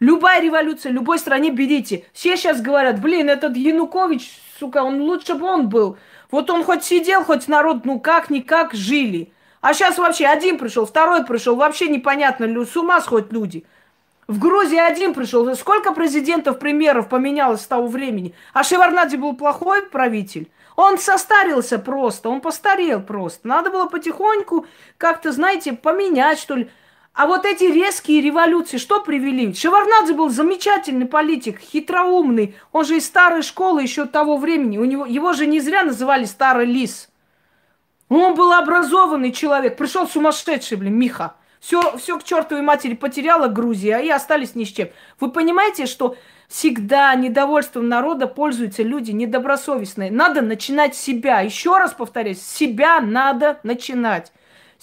Любая 0.03 0.43
революция, 0.43 0.91
любой 0.91 1.21
стране 1.21 1.53
берите. 1.53 2.07
Все 2.13 2.37
сейчас 2.37 2.61
говорят, 2.61 3.01
блин, 3.01 3.31
этот 3.31 3.57
Янукович, 3.57 4.33
сука, 4.59 4.83
он 4.83 5.01
лучше 5.01 5.37
бы 5.37 5.47
он 5.47 5.69
был. 5.69 5.97
Вот 6.33 6.51
он 6.51 6.65
хоть 6.65 6.83
сидел, 6.83 7.23
хоть 7.23 7.47
народ, 7.47 7.85
ну 7.85 8.01
как-никак 8.01 8.75
жили. 8.75 9.33
А 9.61 9.73
сейчас 9.73 9.99
вообще 9.99 10.27
один 10.27 10.59
пришел, 10.59 10.87
второй 10.87 11.25
пришел, 11.25 11.55
вообще 11.55 11.87
непонятно, 11.87 12.65
с 12.65 12.77
ума 12.77 13.01
сходят 13.01 13.33
люди. 13.33 13.65
В 14.27 14.41
Грузии 14.41 14.77
один 14.77 15.15
пришел. 15.15 15.55
Сколько 15.55 15.93
президентов, 15.93 16.59
премьеров 16.59 17.09
поменялось 17.09 17.61
с 17.61 17.67
того 17.69 17.87
времени? 17.87 18.35
А 18.53 18.65
Шеварнадзе 18.65 19.19
был 19.19 19.37
плохой 19.37 19.83
правитель? 19.83 20.51
Он 20.75 20.99
состарился 20.99 21.79
просто, 21.79 22.29
он 22.29 22.41
постарел 22.41 23.03
просто. 23.03 23.47
Надо 23.47 23.71
было 23.71 23.87
потихоньку 23.87 24.67
как-то, 24.99 25.31
знаете, 25.31 25.75
поменять, 25.75 26.41
что 26.41 26.57
ли. 26.57 26.71
А 27.15 27.27
вот 27.27 27.45
эти 27.45 27.65
резкие 27.65 28.23
революции 28.23 28.79
что 28.79 29.03
привели? 29.03 29.53
Шеварнадзе 29.55 30.15
был 30.15 30.31
замечательный 30.31 31.05
политик, 31.05 31.61
хитроумный. 31.61 32.57
Он 32.73 32.87
же 32.87 32.97
из 32.97 33.07
старой 33.07 33.43
школы 33.43 33.83
еще 33.83 34.07
того 34.07 34.39
времени. 34.39 34.79
У 34.79 34.85
него, 34.85 35.05
его 35.05 35.35
же 35.35 35.47
не 35.47 35.61
зря 35.61 35.83
называли 35.83 36.25
старый 36.25 36.65
лис. 36.65 37.11
Он 38.09 38.35
был 38.35 38.53
образованный 38.53 39.31
человек. 39.31 39.77
Пришел 39.77 40.09
сумасшедший, 40.09 40.79
блин, 40.79 40.99
Миха. 40.99 41.35
Все, 41.61 41.97
все 41.99 42.19
к 42.19 42.25
чертовой 42.25 42.63
матери 42.63 42.95
потеряла 42.95 43.47
Грузия, 43.47 43.99
и 43.99 44.09
остались 44.11 44.57
ни 44.57 44.65
с 44.65 44.69
чем. 44.69 44.89
Вы 45.21 45.31
понимаете, 45.31 45.87
что 45.87 46.17
всегда 46.49 47.15
недовольством 47.15 47.89
народа 47.89 48.27
пользуются 48.27 48.83
люди 48.83 49.13
недобросовестные. 49.13 50.11
Надо 50.11 50.41
начинать 50.41 50.97
с 50.97 51.01
себя. 51.01 51.41
Еще 51.41 51.77
раз 51.77 51.93
повторяю, 51.93 52.35
с 52.37 52.43
себя 52.43 53.01
надо 53.01 53.61
начинать. 53.63 54.33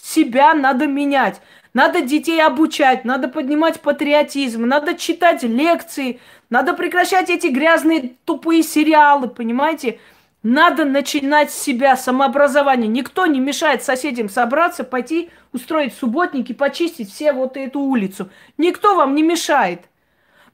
Себя 0.01 0.53
надо 0.53 0.88
менять. 0.88 1.41
Надо 1.73 2.01
детей 2.01 2.41
обучать, 2.41 3.05
надо 3.05 3.27
поднимать 3.27 3.79
патриотизм, 3.81 4.65
надо 4.65 4.95
читать 4.95 5.43
лекции, 5.43 6.19
надо 6.49 6.73
прекращать 6.73 7.29
эти 7.29 7.47
грязные 7.47 8.15
тупые 8.25 8.63
сериалы, 8.63 9.27
понимаете? 9.27 9.99
Надо 10.41 10.85
начинать 10.85 11.51
с 11.51 11.62
себя, 11.62 11.97
самообразование. 11.97 12.88
Никто 12.88 13.25
не 13.25 13.39
мешает 13.39 13.83
соседям 13.83 14.29
собраться, 14.29 14.83
пойти 14.83 15.29
устроить 15.51 15.93
субботники, 15.93 16.53
почистить 16.53 17.13
все 17.13 17.33
вот 17.33 17.57
эту 17.57 17.81
улицу. 17.81 18.29
Никто 18.57 18.95
вам 18.95 19.15
не 19.15 19.21
мешает. 19.21 19.81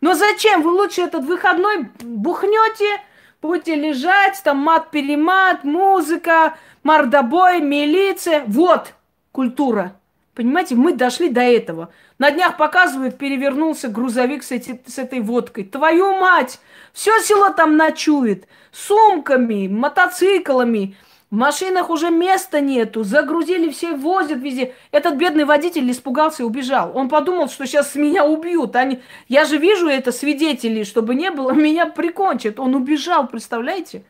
Но 0.01 0.15
зачем? 0.15 0.63
Вы 0.63 0.71
лучше 0.71 1.01
этот 1.01 1.23
выходной 1.23 1.89
бухнете, 2.01 2.99
будете 3.41 3.75
лежать, 3.75 4.41
там 4.43 4.57
мат-перемат, 4.57 5.63
музыка, 5.63 6.57
мордобой, 6.83 7.61
милиция. 7.61 8.43
Вот 8.47 8.93
культура. 9.35 9.99
Понимаете, 10.33 10.75
мы 10.75 10.93
дошли 10.93 11.29
до 11.29 11.41
этого. 11.41 11.89
На 12.19 12.31
днях 12.31 12.55
показывают, 12.57 13.17
перевернулся 13.17 13.89
грузовик 13.89 14.43
с, 14.43 14.51
эти, 14.51 14.81
с 14.87 14.97
этой 14.97 15.19
водкой. 15.19 15.65
Твою 15.65 16.17
мать! 16.17 16.59
Все 16.93 17.11
село 17.19 17.49
там 17.49 17.75
ночует. 17.75 18.47
Сумками, 18.71 19.67
мотоциклами. 19.67 20.95
В 21.31 21.35
машинах 21.35 21.89
уже 21.89 22.11
места 22.11 22.61
нету. 22.61 23.03
Загрузили, 23.03 23.69
все 23.69 23.93
возят 23.93 24.39
везде. 24.39 24.73
Этот 24.91 25.15
бедный 25.15 25.43
водитель 25.43 25.89
испугался 25.91 26.43
и 26.43 26.45
убежал. 26.45 26.91
Он 26.95 27.09
подумал, 27.09 27.49
что 27.49 27.65
сейчас 27.65 27.95
меня 27.95 28.25
убьют. 28.25 28.75
Они... 28.77 29.01
Я 29.27 29.43
же 29.43 29.57
вижу 29.57 29.87
это 29.87 30.13
свидетелей, 30.13 30.85
чтобы 30.85 31.15
не 31.15 31.29
было, 31.31 31.51
меня 31.67 31.87
прикончат. 31.87 32.59
Он 32.59 32.73
убежал, 32.75 33.27
представляете? 33.27 34.03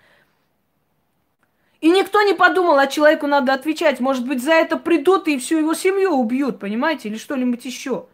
И 1.81 1.89
никто 1.89 2.21
не 2.21 2.33
подумал, 2.33 2.77
а 2.77 2.87
человеку 2.87 3.27
надо 3.27 3.53
отвечать. 3.53 3.99
Может 3.99 4.27
быть, 4.27 4.43
за 4.43 4.53
это 4.53 4.77
придут 4.77 5.27
и 5.27 5.37
всю 5.37 5.57
его 5.59 5.73
семью 5.73 6.11
убьют, 6.11 6.59
понимаете, 6.59 7.09
или 7.09 7.17
что-нибудь 7.17 7.65
еще. 7.65 8.07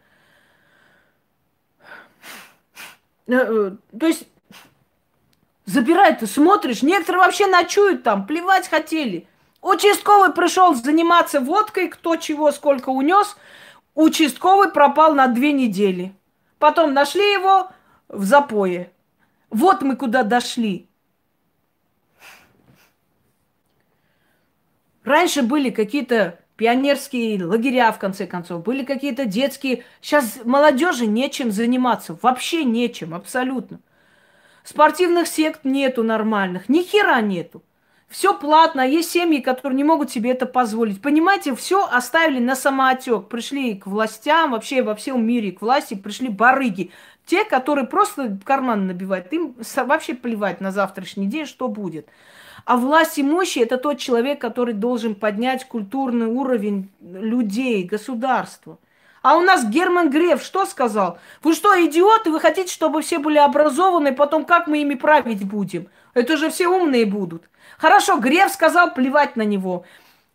Э, 3.27 3.33
э, 3.33 3.71
то 3.97 4.07
есть 4.07 4.27
забирают, 5.65 6.19
ты 6.19 6.27
смотришь, 6.27 6.81
некоторые 6.81 7.23
вообще 7.23 7.47
ночуют 7.47 8.03
там, 8.03 8.25
плевать 8.25 8.67
хотели. 8.67 9.27
Участковый 9.61 10.33
пришел 10.33 10.73
заниматься 10.73 11.39
водкой, 11.39 11.87
кто 11.87 12.15
чего, 12.15 12.51
сколько 12.51 12.89
унес. 12.89 13.37
Участковый 13.93 14.71
пропал 14.71 15.13
на 15.13 15.27
две 15.27 15.53
недели. 15.53 16.15
Потом 16.57 16.93
нашли 16.93 17.31
его 17.31 17.69
в 18.07 18.23
запое. 18.25 18.91
Вот 19.49 19.81
мы 19.81 19.95
куда 19.95 20.23
дошли. 20.23 20.87
Раньше 25.03 25.41
были 25.41 25.69
какие-то 25.69 26.39
пионерские 26.55 27.43
лагеря, 27.43 27.91
в 27.91 27.99
конце 27.99 28.27
концов, 28.27 28.63
были 28.63 28.83
какие-то 28.83 29.25
детские. 29.25 29.83
Сейчас 29.99 30.39
молодежи 30.43 31.07
нечем 31.07 31.51
заниматься, 31.51 32.17
вообще 32.21 32.63
нечем, 32.63 33.13
абсолютно. 33.13 33.79
Спортивных 34.63 35.27
сект 35.27 35.65
нету 35.65 36.03
нормальных, 36.03 36.69
ни 36.69 36.83
хера 36.83 37.19
нету. 37.21 37.63
Все 38.11 38.37
платно, 38.37 38.81
есть 38.81 39.09
семьи, 39.09 39.39
которые 39.39 39.77
не 39.77 39.85
могут 39.85 40.11
себе 40.11 40.31
это 40.31 40.45
позволить. 40.45 41.01
Понимаете, 41.01 41.55
все 41.55 41.87
оставили 41.87 42.39
на 42.39 42.55
самоотек. 42.55 43.29
Пришли 43.29 43.75
к 43.75 43.87
властям, 43.87 44.51
вообще 44.51 44.83
во 44.83 44.95
всем 44.95 45.25
мире 45.25 45.53
к 45.53 45.61
власти 45.61 45.93
пришли 45.93 46.27
барыги. 46.27 46.91
Те, 47.25 47.45
которые 47.45 47.87
просто 47.87 48.37
карман 48.43 48.85
набивают, 48.85 49.31
им 49.31 49.55
вообще 49.77 50.13
плевать 50.13 50.59
на 50.59 50.71
завтрашний 50.71 51.27
день, 51.27 51.45
что 51.45 51.69
будет. 51.69 52.09
А 52.65 52.77
власть 52.77 53.19
имущий– 53.19 53.59
это 53.61 53.77
тот 53.77 53.97
человек, 53.97 54.39
который 54.39 54.73
должен 54.73 55.15
поднять 55.15 55.67
культурный 55.67 56.27
уровень 56.27 56.89
людей, 57.01 57.83
государства. 57.83 58.77
А 59.21 59.37
у 59.37 59.41
нас 59.41 59.65
Герман 59.65 60.09
Греф 60.09 60.43
что 60.43 60.65
сказал? 60.65 61.19
Вы 61.43 61.53
что, 61.53 61.73
идиоты? 61.85 62.31
Вы 62.31 62.39
хотите, 62.39 62.73
чтобы 62.73 63.01
все 63.01 63.19
были 63.19 63.37
образованы, 63.37 64.13
потом 64.13 64.45
как 64.45 64.67
мы 64.67 64.81
ими 64.81 64.95
править 64.95 65.43
будем? 65.43 65.87
Это 66.13 66.37
же 66.37 66.49
все 66.49 66.67
умные 66.67 67.05
будут. 67.05 67.43
Хорошо, 67.77 68.17
Греф 68.17 68.51
сказал 68.51 68.93
плевать 68.93 69.35
на 69.35 69.43
него. 69.43 69.85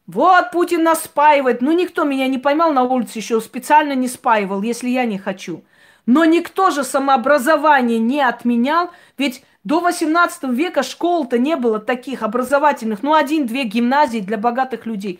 Вот 0.07 0.53
Путин 0.53 0.85
нас 0.85 1.03
спаивает. 1.03 1.63
Ну, 1.63 1.73
никто 1.73 2.05
меня 2.05 2.29
не 2.29 2.39
поймал 2.39 2.73
на 2.73 2.85
улице 2.85 3.19
еще, 3.19 3.41
специально 3.41 3.93
не 3.93 4.07
спаивал, 4.07 4.63
если 4.63 4.89
я 4.89 5.05
не 5.05 5.19
хочу. 5.19 5.65
Но 6.07 6.25
никто 6.25 6.71
же 6.71 6.85
самообразование 6.85 7.99
не 7.99 8.21
отменял, 8.21 8.93
ведь 9.19 9.45
до 9.67 9.81
18 9.81 10.45
века 10.45 10.85
школ-то 10.85 11.39
не 11.39 11.57
было 11.57 11.81
таких 11.81 12.23
образовательных, 12.23 13.03
ну, 13.03 13.15
один-две 13.15 13.65
гимназии 13.65 14.21
для 14.21 14.39
богатых 14.39 14.87
людей. 14.87 15.19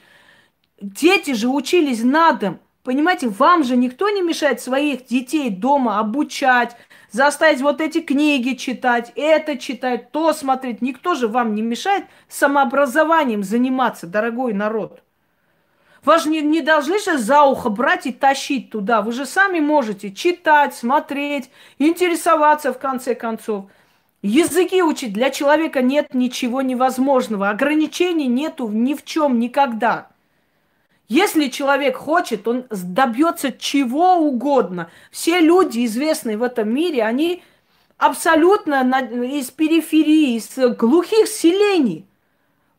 Дети 0.81 1.35
же 1.35 1.49
учились 1.49 2.05
на 2.05 2.31
дом. 2.31 2.61
Понимаете, 2.85 3.29
вам 3.29 3.65
же 3.65 3.77
никто 3.77 4.09
не 4.09 4.23
мешает 4.23 4.61
своих 4.61 5.05
детей 5.07 5.51
дома 5.51 5.99
обучать, 5.99 6.77
заставить 7.11 7.61
вот 7.61 7.81
эти 7.81 8.01
книги 8.01 8.55
читать, 8.55 9.11
это 9.17 9.59
читать, 9.59 10.13
то 10.13 10.33
смотреть. 10.33 10.81
Никто 10.81 11.17
же 11.17 11.27
вам 11.27 11.57
не 11.57 11.63
мешает 11.63 12.05
самообразованием 12.29 13.43
заниматься, 13.43 14.07
дорогой 14.07 14.53
народ. 14.53 15.03
Вас 16.05 16.23
же 16.23 16.31
не, 16.31 16.41
не 16.41 16.61
должны 16.61 17.01
же 17.01 17.19
за 17.19 17.43
ухо 17.43 17.69
брать 17.69 18.07
и 18.07 18.13
тащить 18.13 18.71
туда. 18.71 19.03
Вы 19.03 19.11
же 19.11 19.27
сами 19.27 19.59
можете 19.59 20.13
читать, 20.13 20.73
смотреть, 20.73 21.51
интересоваться 21.79 22.73
в 22.73 22.79
конце 22.79 23.17
концов. 23.17 23.65
Языки 24.23 24.83
учить 24.83 25.13
для 25.13 25.31
человека 25.31 25.83
нет 25.83 26.15
ничего 26.15 26.63
невозможного. 26.63 27.51
Ограничений 27.51 28.27
нету 28.27 28.69
ни 28.69 28.95
в 28.95 29.05
чем 29.05 29.39
никогда. 29.39 30.09
Если 31.09 31.49
человек 31.49 31.97
хочет, 31.97 32.49
он 32.49 32.65
добьется 32.71 33.53
чего 33.53 34.17
угодно. 34.17 34.91
Все 35.13 35.39
люди, 35.41 35.85
известные 35.85 36.37
в 36.37 36.43
этом 36.43 36.69
мире, 36.69 37.05
они 37.05 37.43
абсолютно 37.97 38.83
из 39.25 39.51
периферии, 39.51 40.37
из 40.37 40.59
глухих 40.77 41.29
селений. 41.29 42.07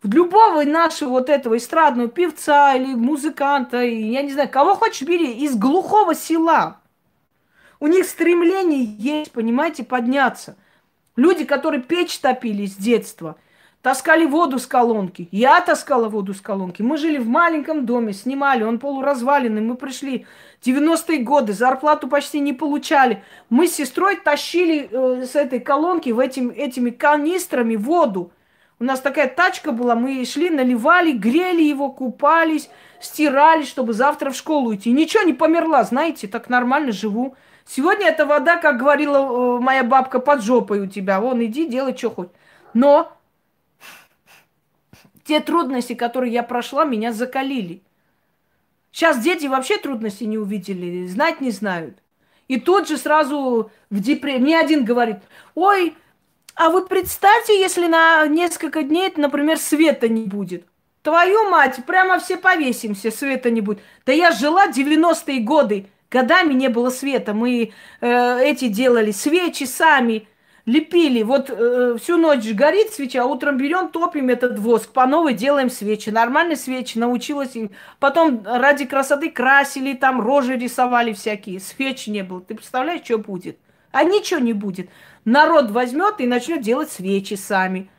В 0.04 0.14
любого 0.14 0.64
нашего 0.64 1.10
вот 1.10 1.30
этого 1.30 1.58
эстрадного 1.58 2.10
певца 2.10 2.76
или 2.76 2.94
музыканта, 2.94 3.82
я 3.82 4.22
не 4.22 4.32
знаю, 4.32 4.50
кого 4.50 4.76
хочешь 4.76 5.08
бери, 5.08 5.32
из 5.32 5.56
глухого 5.56 6.14
села. 6.14 6.82
У 7.80 7.88
них 7.88 8.06
стремление 8.06 8.84
есть, 8.84 9.32
понимаете, 9.32 9.84
подняться. 9.84 10.56
Люди, 11.18 11.43
которые 11.43 11.82
печь 11.82 12.18
топили 12.20 12.65
с 12.65 12.76
детства– 12.78 13.36
таскали 13.88 14.26
воду 14.26 14.59
с 14.59 14.68
колонки. 14.68 15.30
Я 15.32 15.61
таскала 15.61 16.09
воду 16.09 16.34
с 16.34 16.41
колонки. 16.41 16.82
Мы 16.82 16.97
жили 16.97 17.20
в 17.20 17.28
маленьком 17.30 17.86
доме, 17.86 18.11
снимали, 18.11 18.63
он 18.63 18.80
полуразваленный. 18.80 19.61
Мы 19.61 19.76
пришли 19.76 20.26
90-е 20.61 21.20
годы, 21.20 21.53
зарплату 21.53 22.09
почти 22.09 22.41
не 22.41 22.51
получали. 22.51 23.24
Мы 23.49 23.68
с 23.68 23.76
сестрой 23.76 24.18
тащили 24.18 24.89
э, 24.91 25.26
с 25.26 25.38
этой 25.38 25.61
колонки 25.61 26.09
в 26.09 26.20
этим, 26.20 26.49
этими 26.49 26.89
канистрами 26.89 27.78
воду. 27.78 28.32
У 28.80 28.84
нас 28.84 28.99
такая 28.99 29.30
тачка 29.30 29.72
была, 29.72 29.95
мы 29.95 30.24
шли, 30.26 30.49
наливали, 30.49 31.13
грели 31.13 31.63
его, 31.63 31.89
купались, 31.89 32.70
стирали, 32.99 33.63
чтобы 33.63 33.93
завтра 33.93 34.32
в 34.32 34.36
школу 34.36 34.76
идти. 34.76 34.91
Ничего 34.91 35.24
не 35.24 35.34
померла, 35.34 35.84
знаете, 35.86 36.28
так 36.28 36.49
нормально 36.49 36.91
живу. 36.91 37.36
Сегодня 37.68 38.07
эта 38.07 38.26
вода, 38.26 38.55
как 38.57 38.78
говорила 38.78 39.18
э, 39.18 39.59
моя 39.59 39.84
бабка, 39.84 40.20
под 40.20 40.41
жопой 40.41 40.80
у 40.80 40.88
тебя. 40.88 41.20
Вон, 41.20 41.43
иди, 41.43 41.68
делай, 41.68 41.95
что 41.95 42.09
хоть. 42.09 42.30
Но 42.74 43.11
те 45.26 45.41
трудности, 45.41 45.93
которые 45.93 46.32
я 46.32 46.43
прошла, 46.43 46.86
меня 46.86 47.11
закалили. 47.11 47.84
Сейчас 48.91 49.20
дети 49.20 49.47
вообще 49.47 49.78
трудности 49.78 50.24
не 50.24 50.38
увидели, 50.38 51.05
знать 51.07 51.41
не 51.41 51.51
знают. 51.51 51.97
И 52.47 52.59
тут 52.59 52.88
же 52.88 52.97
сразу 52.97 53.70
в 53.89 53.99
депрессии. 53.99 54.41
Мне 54.41 54.59
один 54.59 54.86
говорит, 54.86 55.18
ой, 55.53 55.95
а 56.55 56.70
вы 56.70 56.86
представьте, 56.86 57.59
если 57.59 57.88
на 57.88 58.26
несколько 58.28 58.82
дней, 58.84 59.13
например, 59.18 59.57
света 59.57 60.07
не 60.07 60.24
будет. 60.24 60.65
Твою 61.01 61.49
мать, 61.49 61.80
прямо 61.86 62.20
все 62.20 62.38
повесимся, 62.38 63.11
света 63.11 63.51
не 63.51 63.59
будет. 63.59 63.82
Да 64.05 64.13
я 64.13 64.32
жила 64.32 64.68
90-е 64.68 65.41
годы, 65.41 65.88
годами 66.10 66.53
не 66.53 66.70
было 66.70 66.89
света. 66.89 67.34
Мы 67.34 67.72
э, 68.01 68.39
эти 68.43 68.68
делали 68.68 69.12
свечи 69.12 69.66
сами, 69.66 70.28
лепили. 70.66 71.24
Вот 71.24 71.49
э, 71.49 71.97
всю 71.99 72.18
ночь 72.18 72.45
горит 72.51 72.91
свеча, 72.91 73.24
а 73.24 73.26
утром 73.26 73.58
берем, 73.58 73.89
топим 73.89 74.30
этот 74.30 74.60
воск, 74.60 74.91
по 74.91 75.05
новой 75.05 75.34
делаем 75.34 75.70
свечи. 75.70 76.10
Нормальные 76.10 76.58
свечи, 76.58 76.97
научилась. 76.97 77.55
Потом 77.99 78.43
ради 78.45 78.86
красоты 78.86 79.32
красили, 79.32 79.93
там 79.93 80.22
рожи 80.22 80.55
рисовали 80.55 81.14
всякие. 81.14 81.60
Свеч 81.60 82.08
не 82.08 82.24
было. 82.24 82.41
Ты 82.41 82.55
представляешь, 82.55 83.03
что 83.03 83.18
будет? 83.18 83.58
А 83.91 84.03
ничего 84.03 84.39
не 84.39 84.53
будет. 84.53 84.89
Народ 85.26 85.72
возьмет 85.72 86.16
и 86.20 86.28
начнет 86.28 86.62
делать 86.62 86.91
свечи 86.91 87.36
сами. 87.36 87.89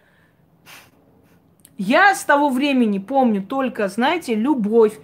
Я 1.78 2.14
с 2.14 2.24
того 2.24 2.50
времени 2.50 2.98
помню 2.98 3.42
только, 3.42 3.88
знаете, 3.88 4.34
любовь, 4.34 4.98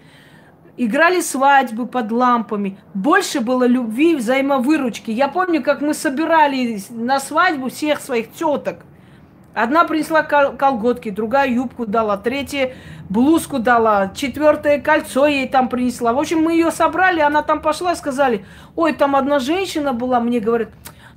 играли 0.77 1.21
свадьбы 1.21 1.87
под 1.87 2.11
лампами. 2.11 2.79
Больше 2.95 3.41
было 3.41 3.65
любви 3.65 4.13
и 4.13 4.17
взаимовыручки. 4.17 5.11
Я 5.11 5.29
помню, 5.29 5.63
как 5.63 5.81
мы 5.81 5.95
собирали 5.95 6.81
на 6.91 7.21
свадьбу 7.21 7.69
всех 7.71 8.01
своих 8.01 8.33
теток. 8.33 8.85
Одна 9.55 9.85
принесла 9.85 10.23
колготки, 10.23 11.11
другая 11.11 11.49
юбку 11.49 11.87
дала, 11.87 12.17
третья 12.17 12.75
блузку 13.09 13.61
дала, 13.61 14.11
четвертое 14.13 14.81
кольцо 14.81 15.29
ей 15.29 15.47
там 15.47 15.69
принесла. 15.69 16.13
В 16.13 16.19
общем, 16.19 16.43
мы 16.43 16.55
ее 16.55 16.73
собрали, 16.73 17.21
она 17.21 17.43
там 17.43 17.63
пошла 17.63 17.93
и 17.93 17.97
сказали, 17.97 18.45
ой, 18.75 18.95
там 18.95 19.15
одна 19.15 19.39
женщина 19.39 19.93
была, 19.93 20.19
мне 20.19 20.41
говорит, 20.41 20.71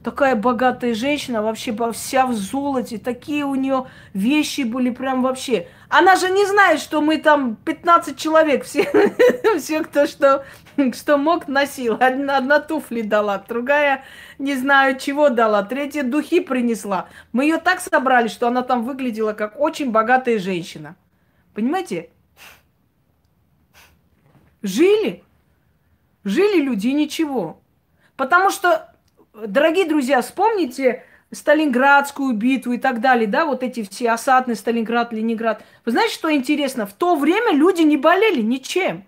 такая 0.03 0.35
богатая 0.35 0.93
женщина, 0.93 1.41
вообще 1.41 1.75
вся 1.93 2.27
в 2.27 2.33
золоте, 2.33 2.99
такие 2.99 3.43
у 3.43 3.55
нее 3.55 3.87
вещи 4.13 4.61
были 4.61 4.91
прям 4.91 5.23
вообще. 5.23 5.67
Она 5.89 6.15
же 6.15 6.29
не 6.29 6.45
знает, 6.45 6.81
что 6.81 7.01
мы 7.01 7.17
там 7.17 7.55
15 7.55 8.17
человек, 8.17 8.65
все, 8.65 8.89
все 9.59 9.83
кто 9.83 10.05
что, 10.05 10.45
что 10.93 11.17
мог, 11.17 11.47
носил. 11.47 11.97
Одна, 11.99 12.37
одна 12.37 12.59
туфли 12.59 13.01
дала, 13.01 13.37
другая 13.47 14.03
не 14.39 14.55
знаю 14.55 14.99
чего 14.99 15.29
дала, 15.29 15.63
третья 15.63 16.03
духи 16.03 16.41
принесла. 16.41 17.09
Мы 17.31 17.45
ее 17.45 17.57
так 17.57 17.79
собрали, 17.79 18.27
что 18.27 18.47
она 18.47 18.61
там 18.61 18.83
выглядела 18.83 19.33
как 19.33 19.59
очень 19.59 19.91
богатая 19.91 20.39
женщина. 20.39 20.95
Понимаете? 21.53 22.09
Жили. 24.61 25.23
Жили 26.23 26.61
люди 26.61 26.87
ничего. 26.89 27.61
Потому 28.15 28.49
что, 28.49 28.93
дорогие 29.33 29.87
друзья, 29.87 30.21
вспомните, 30.21 31.03
Сталинградскую 31.31 32.33
битву 32.33 32.73
и 32.73 32.77
так 32.77 33.01
далее, 33.01 33.27
да, 33.27 33.45
вот 33.45 33.61
эти 33.61 33.83
все 33.83 34.11
осадные 34.11 34.55
Сталинград, 34.55 35.11
Ленинград. 35.11 35.63
Вы 35.85 35.91
знаете, 35.91 36.13
что 36.13 36.33
интересно? 36.33 36.85
В 36.85 36.93
то 36.93 37.15
время 37.15 37.53
люди 37.53 37.81
не 37.81 37.97
болели 37.97 38.41
ничем. 38.41 39.03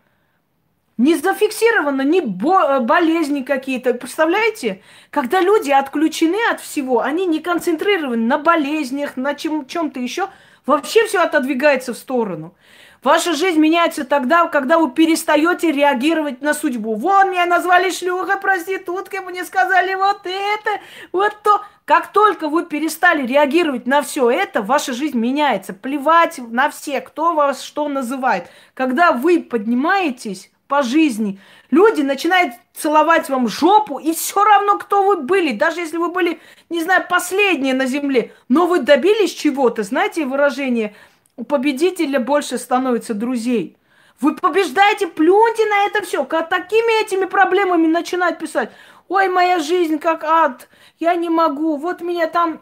Не 0.97 1.15
зафиксировано 1.15 2.01
ни 2.01 2.19
бо- 2.19 2.81
болезни 2.81 3.41
какие-то. 3.41 3.93
Представляете? 3.93 4.81
Когда 5.11 5.39
люди 5.39 5.71
отключены 5.71 6.37
от 6.51 6.59
всего, 6.59 6.99
они 6.99 7.25
не 7.25 7.39
концентрированы 7.39 8.27
на 8.27 8.37
болезнях, 8.37 9.15
на 9.15 9.33
чем- 9.33 9.65
чем-то 9.65 10.01
еще, 10.01 10.27
вообще 10.65 11.05
все 11.05 11.19
отодвигается 11.21 11.93
в 11.93 11.97
сторону. 11.97 12.53
Ваша 13.01 13.33
жизнь 13.33 13.59
меняется 13.59 14.03
тогда, 14.03 14.47
когда 14.47 14.77
вы 14.77 14.91
перестаете 14.91 15.71
реагировать 15.71 16.41
на 16.41 16.53
судьбу. 16.53 16.95
Вон, 16.95 17.31
меня 17.31 17.45
назвали 17.45 17.91
шлюха, 17.91 18.37
проституткой, 18.37 19.21
мне 19.21 19.45
сказали 19.45 19.95
вот 19.95 20.21
это, 20.25 20.81
вот 21.13 21.33
то. 21.43 21.61
Как 21.85 22.11
только 22.11 22.49
вы 22.49 22.65
перестали 22.65 23.25
реагировать 23.25 23.87
на 23.87 24.01
все 24.01 24.29
это, 24.29 24.61
ваша 24.61 24.93
жизнь 24.93 25.17
меняется. 25.17 25.73
Плевать 25.73 26.37
на 26.37 26.69
всех, 26.69 27.05
кто 27.05 27.33
вас 27.33 27.63
что 27.63 27.87
называет. 27.87 28.47
Когда 28.73 29.11
вы 29.11 29.41
поднимаетесь 29.41 30.51
по 30.67 30.83
жизни, 30.83 31.39
люди 31.71 32.01
начинают 32.01 32.53
целовать 32.75 33.27
вам 33.29 33.47
жопу, 33.47 33.97
и 33.97 34.13
все 34.13 34.43
равно, 34.43 34.77
кто 34.77 35.03
вы 35.03 35.17
были, 35.17 35.51
даже 35.51 35.79
если 35.79 35.97
вы 35.97 36.11
были, 36.11 36.39
не 36.69 36.83
знаю, 36.83 37.05
последние 37.09 37.73
на 37.73 37.87
земле, 37.87 38.33
но 38.49 38.67
вы 38.67 38.79
добились 38.81 39.33
чего-то, 39.33 39.81
знаете 39.81 40.25
выражение, 40.25 40.93
у 41.39 41.45
победителя 41.45 42.19
больше 42.19 42.57
становится 42.57 43.13
друзей. 43.13 43.77
Вы 44.19 44.35
побеждаете, 44.35 45.07
плюньте 45.07 45.65
на 45.65 45.85
это 45.85 46.05
все. 46.05 46.25
Как 46.25 46.49
такими 46.49 47.01
этими 47.01 47.23
проблемами 47.23 47.87
начинать 47.87 48.37
писать. 48.37 48.71
Ой, 49.07 49.29
моя 49.29 49.59
жизнь 49.59 49.99
как 49.99 50.25
ад, 50.25 50.67
я 50.99 51.15
не 51.15 51.29
могу, 51.29 51.77
вот 51.77 52.01
меня 52.01 52.27
там 52.27 52.59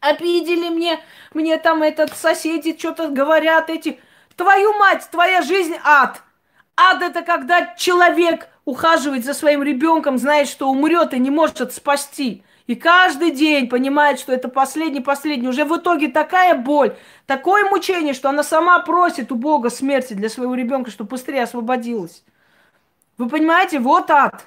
обидели 0.00 0.68
мне, 0.68 0.98
мне 1.32 1.58
там 1.58 1.84
этот 1.84 2.16
соседи 2.16 2.76
что-то 2.76 3.08
говорят, 3.08 3.70
эти... 3.70 4.00
Твою 4.36 4.72
мать, 4.72 5.06
твоя 5.10 5.42
жизнь 5.42 5.76
ад. 5.84 6.22
Ад 6.76 7.02
это 7.02 7.22
когда 7.22 7.74
человек 7.76 8.48
ухаживает 8.64 9.24
за 9.24 9.32
своим 9.32 9.62
ребенком, 9.62 10.18
знает, 10.18 10.48
что 10.48 10.68
умрет 10.68 11.14
и 11.14 11.20
не 11.20 11.30
может 11.30 11.72
спасти. 11.72 12.42
И 12.70 12.76
каждый 12.76 13.32
день 13.32 13.68
понимает, 13.68 14.20
что 14.20 14.32
это 14.32 14.48
последний, 14.48 15.00
последний. 15.00 15.48
Уже 15.48 15.64
в 15.64 15.76
итоге 15.76 16.06
такая 16.06 16.54
боль, 16.54 16.94
такое 17.26 17.68
мучение, 17.68 18.14
что 18.14 18.28
она 18.28 18.44
сама 18.44 18.78
просит 18.78 19.32
у 19.32 19.34
Бога 19.34 19.70
смерти 19.70 20.14
для 20.14 20.28
своего 20.28 20.54
ребенка, 20.54 20.92
чтобы 20.92 21.10
быстрее 21.10 21.42
освободилась. 21.42 22.22
Вы 23.18 23.28
понимаете, 23.28 23.80
вот 23.80 24.08
ад. 24.12 24.46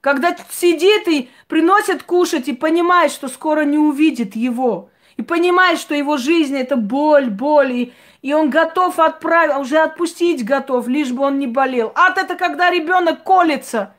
Когда 0.00 0.36
сидит 0.50 1.06
и 1.06 1.30
приносит 1.46 2.02
кушать 2.02 2.48
и 2.48 2.52
понимает, 2.52 3.12
что 3.12 3.28
скоро 3.28 3.60
не 3.60 3.78
увидит 3.78 4.34
его. 4.34 4.90
И 5.16 5.22
понимает, 5.22 5.78
что 5.78 5.94
его 5.94 6.16
жизнь 6.16 6.56
это 6.56 6.74
боль, 6.74 7.30
боль. 7.30 7.72
И, 7.72 7.92
и 8.22 8.34
он 8.34 8.50
готов 8.50 8.98
отправить, 8.98 9.56
уже 9.56 9.78
отпустить 9.78 10.44
готов, 10.44 10.88
лишь 10.88 11.12
бы 11.12 11.22
он 11.22 11.38
не 11.38 11.46
болел. 11.46 11.92
Ад 11.94 12.18
это 12.18 12.34
когда 12.34 12.70
ребенок 12.70 13.22
колется. 13.22 13.94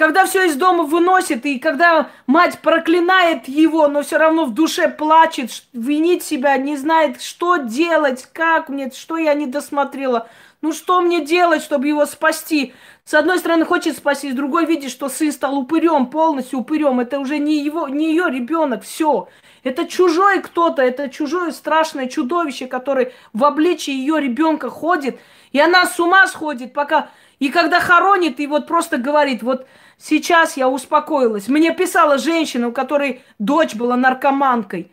Когда 0.00 0.24
все 0.24 0.44
из 0.44 0.56
дома 0.56 0.84
выносит, 0.84 1.44
и 1.44 1.58
когда 1.58 2.08
мать 2.26 2.60
проклинает 2.60 3.48
его, 3.48 3.86
но 3.86 4.00
все 4.00 4.16
равно 4.16 4.46
в 4.46 4.54
душе 4.54 4.88
плачет, 4.88 5.50
винит 5.74 6.22
себя, 6.22 6.56
не 6.56 6.78
знает, 6.78 7.20
что 7.20 7.56
делать, 7.56 8.26
как 8.32 8.70
мне, 8.70 8.90
что 8.90 9.18
я 9.18 9.34
не 9.34 9.46
досмотрела. 9.46 10.26
Ну 10.62 10.72
что 10.72 11.02
мне 11.02 11.22
делать, 11.22 11.62
чтобы 11.62 11.88
его 11.88 12.06
спасти? 12.06 12.72
С 13.04 13.12
одной 13.12 13.40
стороны 13.40 13.66
хочет 13.66 13.94
спасти, 13.94 14.32
с 14.32 14.34
другой 14.34 14.64
видит, 14.64 14.90
что 14.90 15.10
сын 15.10 15.32
стал 15.32 15.58
упырем, 15.58 16.06
полностью 16.06 16.60
упырем. 16.60 17.00
Это 17.00 17.18
уже 17.18 17.36
не 17.36 17.62
его, 17.62 17.86
не 17.86 18.08
ее 18.08 18.30
ребенок, 18.30 18.84
все. 18.84 19.28
Это 19.64 19.86
чужой 19.86 20.40
кто-то, 20.40 20.80
это 20.80 21.10
чужое 21.10 21.52
страшное 21.52 22.06
чудовище, 22.06 22.68
которое 22.68 23.12
в 23.34 23.44
обличии 23.44 23.92
ее 23.92 24.18
ребенка 24.18 24.70
ходит, 24.70 25.20
и 25.52 25.60
она 25.60 25.84
с 25.84 26.00
ума 26.00 26.26
сходит, 26.26 26.72
пока... 26.72 27.10
И 27.38 27.48
когда 27.48 27.80
хоронит, 27.80 28.38
и 28.38 28.46
вот 28.46 28.66
просто 28.66 28.98
говорит, 28.98 29.42
вот 29.42 29.66
сейчас 30.00 30.56
я 30.56 30.68
успокоилась. 30.68 31.48
Мне 31.48 31.74
писала 31.74 32.18
женщина, 32.18 32.68
у 32.68 32.72
которой 32.72 33.22
дочь 33.38 33.74
была 33.74 33.96
наркоманкой. 33.96 34.90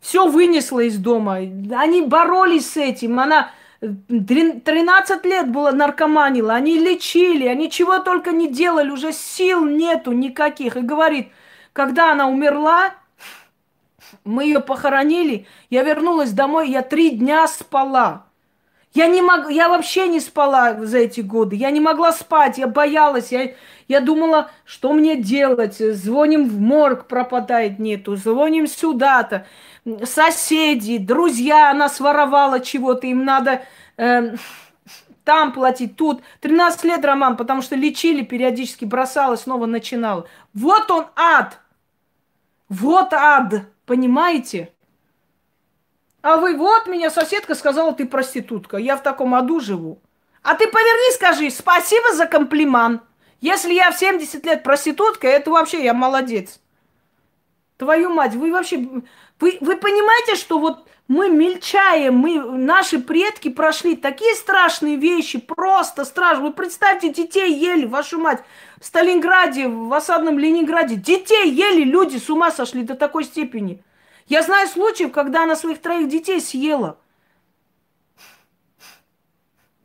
Все 0.00 0.28
вынесла 0.28 0.80
из 0.80 0.96
дома. 0.98 1.36
Они 1.36 2.02
боролись 2.02 2.72
с 2.72 2.76
этим. 2.76 3.18
Она 3.18 3.50
13 3.80 5.24
лет 5.24 5.50
было 5.50 5.70
наркоманила, 5.70 6.54
они 6.54 6.78
лечили, 6.78 7.46
они 7.46 7.70
чего 7.70 7.98
только 7.98 8.32
не 8.32 8.48
делали, 8.48 8.90
уже 8.90 9.12
сил 9.12 9.64
нету 9.64 10.12
никаких. 10.12 10.76
И 10.76 10.80
говорит, 10.80 11.28
когда 11.72 12.12
она 12.12 12.28
умерла, 12.28 12.94
мы 14.24 14.44
ее 14.44 14.60
похоронили, 14.60 15.46
я 15.70 15.82
вернулась 15.82 16.32
домой, 16.32 16.70
я 16.70 16.82
три 16.82 17.10
дня 17.10 17.46
спала. 17.46 18.26
Я 18.94 19.08
не 19.08 19.22
мог, 19.22 19.50
я 19.50 19.68
вообще 19.68 20.06
не 20.06 20.20
спала 20.20 20.74
за 20.80 20.98
эти 20.98 21.20
годы. 21.20 21.56
Я 21.56 21.72
не 21.72 21.80
могла 21.80 22.12
спать, 22.12 22.58
я 22.58 22.68
боялась, 22.68 23.32
я, 23.32 23.52
я 23.88 24.00
думала, 24.00 24.50
что 24.64 24.92
мне 24.92 25.16
делать. 25.16 25.76
Звоним 25.76 26.48
в 26.48 26.58
морг, 26.60 27.06
пропадает 27.06 27.78
нету. 27.78 28.16
Звоним 28.16 28.66
сюда-то. 28.66 29.46
Соседи, 30.04 30.98
друзья, 30.98 31.70
она 31.70 31.88
своровала 31.88 32.60
чего-то, 32.60 33.06
им 33.06 33.24
надо 33.24 33.62
э, 33.98 34.34
там 35.24 35.52
платить, 35.52 35.96
тут. 35.96 36.22
13 36.40 36.84
лет, 36.84 37.04
Роман, 37.04 37.36
потому 37.36 37.60
что 37.60 37.76
лечили, 37.76 38.22
периодически 38.22 38.86
бросала, 38.86 39.36
снова 39.36 39.66
начинала. 39.66 40.26
Вот 40.54 40.90
он 40.90 41.06
ад. 41.16 41.58
Вот 42.70 43.12
ад, 43.12 43.64
понимаете? 43.84 44.72
А 46.22 46.38
вы, 46.38 46.56
вот 46.56 46.86
меня 46.86 47.10
соседка 47.10 47.54
сказала, 47.54 47.92
ты 47.92 48.06
проститутка. 48.06 48.78
Я 48.78 48.96
в 48.96 49.02
таком 49.02 49.34
аду 49.34 49.60
живу. 49.60 50.00
А 50.42 50.54
ты 50.54 50.66
поверни, 50.66 51.14
скажи, 51.14 51.50
спасибо 51.50 52.14
за 52.14 52.26
комплимент. 52.26 53.02
Если 53.44 53.74
я 53.74 53.90
в 53.90 53.98
70 53.98 54.46
лет 54.46 54.62
проститутка, 54.62 55.28
это 55.28 55.50
вообще 55.50 55.84
я 55.84 55.92
молодец. 55.92 56.60
Твою 57.76 58.08
мать, 58.08 58.34
вы 58.34 58.50
вообще... 58.50 58.78
Вы, 59.38 59.58
вы 59.60 59.76
понимаете, 59.76 60.34
что 60.34 60.58
вот 60.58 60.88
мы 61.08 61.28
мельчаем, 61.28 62.14
мы, 62.14 62.40
наши 62.42 62.98
предки 62.98 63.50
прошли 63.50 63.96
такие 63.96 64.34
страшные 64.34 64.96
вещи, 64.96 65.38
просто 65.38 66.06
страшные. 66.06 66.46
Вы 66.46 66.52
представьте, 66.54 67.12
детей 67.12 67.52
ели, 67.52 67.84
вашу 67.84 68.18
мать, 68.18 68.42
в 68.80 68.86
Сталинграде, 68.86 69.68
в 69.68 69.92
осадном 69.92 70.38
Ленинграде. 70.38 70.94
Детей 70.94 71.50
ели, 71.50 71.84
люди 71.84 72.16
с 72.16 72.30
ума 72.30 72.50
сошли 72.50 72.82
до 72.82 72.94
такой 72.94 73.24
степени. 73.24 73.84
Я 74.26 74.40
знаю 74.40 74.68
случаев, 74.68 75.12
когда 75.12 75.42
она 75.42 75.54
своих 75.54 75.82
троих 75.82 76.08
детей 76.08 76.40
съела. 76.40 76.96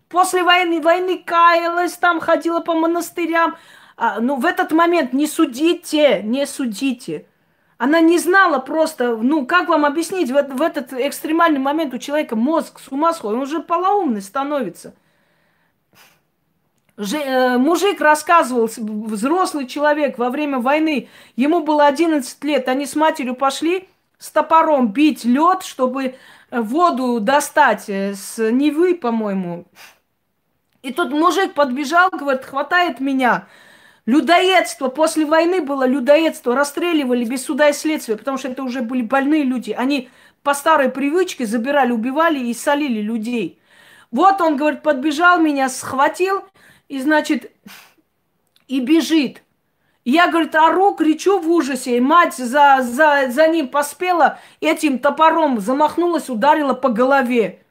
После 0.09 0.43
войны, 0.43 0.81
войны 0.81 1.21
каялась, 1.23 1.93
там 1.93 2.19
ходила 2.19 2.59
по 2.61 2.73
монастырям. 2.73 3.55
А, 3.95 4.19
ну, 4.19 4.37
в 4.37 4.45
этот 4.45 4.71
момент 4.71 5.13
не 5.13 5.27
судите, 5.27 6.23
не 6.23 6.47
судите. 6.47 7.27
Она 7.77 8.01
не 8.01 8.17
знала 8.17 8.59
просто, 8.59 9.15
ну, 9.15 9.45
как 9.45 9.69
вам 9.69 9.85
объяснить, 9.85 10.31
в, 10.31 10.33
в 10.33 10.61
этот 10.61 10.93
экстремальный 10.93 11.59
момент 11.59 11.93
у 11.93 11.99
человека 11.99 12.35
мозг 12.35 12.79
с 12.79 12.91
ума 12.91 13.13
сходит, 13.13 13.37
он 13.37 13.43
уже 13.43 13.61
полоумный 13.61 14.21
становится. 14.21 14.93
Же, 16.97 17.17
э, 17.17 17.57
мужик 17.57 18.01
рассказывал, 18.01 18.69
взрослый 18.75 19.67
человек 19.67 20.17
во 20.17 20.29
время 20.29 20.59
войны, 20.59 21.07
ему 21.37 21.61
было 21.61 21.85
11 21.85 22.43
лет, 22.43 22.67
они 22.67 22.85
с 22.85 22.95
матерью 22.95 23.35
пошли, 23.35 23.87
с 24.17 24.31
топором 24.31 24.91
бить 24.91 25.23
лед, 25.23 25.63
чтобы 25.63 26.15
э, 26.51 26.61
воду 26.61 27.21
достать 27.21 27.85
э, 27.87 28.15
с 28.15 28.51
Невы, 28.51 28.95
по-моему. 28.95 29.65
И 30.81 30.93
тут 30.93 31.11
мужик 31.11 31.53
подбежал, 31.53 32.09
говорит, 32.09 32.45
хватает 32.45 32.99
меня. 32.99 33.47
Людоедство. 34.05 34.87
После 34.87 35.25
войны 35.25 35.61
было 35.61 35.85
людоедство. 35.85 36.55
Расстреливали 36.55 37.25
без 37.25 37.45
суда 37.45 37.69
и 37.69 37.73
следствия, 37.73 38.15
потому 38.15 38.37
что 38.37 38.47
это 38.47 38.63
уже 38.63 38.81
были 38.81 39.01
больные 39.01 39.43
люди. 39.43 39.71
Они 39.71 40.09
по 40.41 40.53
старой 40.53 40.89
привычке 40.89 41.45
забирали, 41.45 41.91
убивали 41.91 42.39
и 42.39 42.53
солили 42.53 43.01
людей. 43.01 43.59
Вот 44.11 44.41
он, 44.41 44.57
говорит, 44.57 44.81
подбежал 44.81 45.39
меня, 45.39 45.69
схватил 45.69 46.43
и, 46.87 46.99
значит, 46.99 47.51
и 48.67 48.79
бежит. 48.79 49.43
Я, 50.05 50.27
говорит, 50.31 50.55
ору, 50.55 50.95
кричу 50.95 51.39
в 51.39 51.49
ужасе. 51.51 51.97
И 51.97 51.99
мать 51.99 52.35
за, 52.35 52.79
за, 52.81 53.29
за 53.29 53.47
ним 53.47 53.67
поспела, 53.67 54.39
этим 54.61 54.97
топором 54.97 55.59
замахнулась, 55.59 56.29
ударила 56.29 56.73
по 56.73 56.89
голове. 56.89 57.61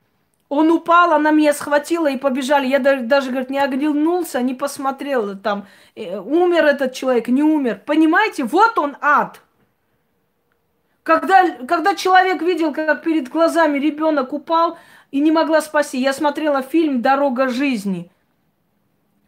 Он 0.49 0.70
упал, 0.70 1.12
она 1.12 1.30
меня 1.30 1.53
схватила 1.53 2.11
и 2.11 2.16
побежали. 2.16 2.66
Я 2.66 2.78
даже, 2.78 3.03
даже 3.03 3.30
говорит, 3.30 3.51
не 3.51 3.59
оглянулся, 3.59 4.40
не 4.40 4.55
посмотрел 4.55 5.36
там. 5.36 5.66
Э, 5.94 6.18
умер 6.18 6.64
этот 6.64 6.94
человек, 6.94 7.28
не 7.28 7.42
умер. 7.42 7.82
Понимаете, 7.84 8.44
вот 8.44 8.78
он 8.78 8.96
ад. 9.01 9.42
Когда, 11.03 11.51
когда 11.66 11.94
человек 11.94 12.42
видел, 12.42 12.72
как 12.72 13.03
перед 13.03 13.28
глазами 13.28 13.78
ребенок 13.78 14.32
упал 14.32 14.78
и 15.11 15.20
не 15.20 15.30
могла 15.30 15.61
спасти, 15.61 15.99
я 15.99 16.12
смотрела 16.12 16.62
фильм 16.62 17.03
«Дорога 17.03 17.49
жизни» 17.49 18.11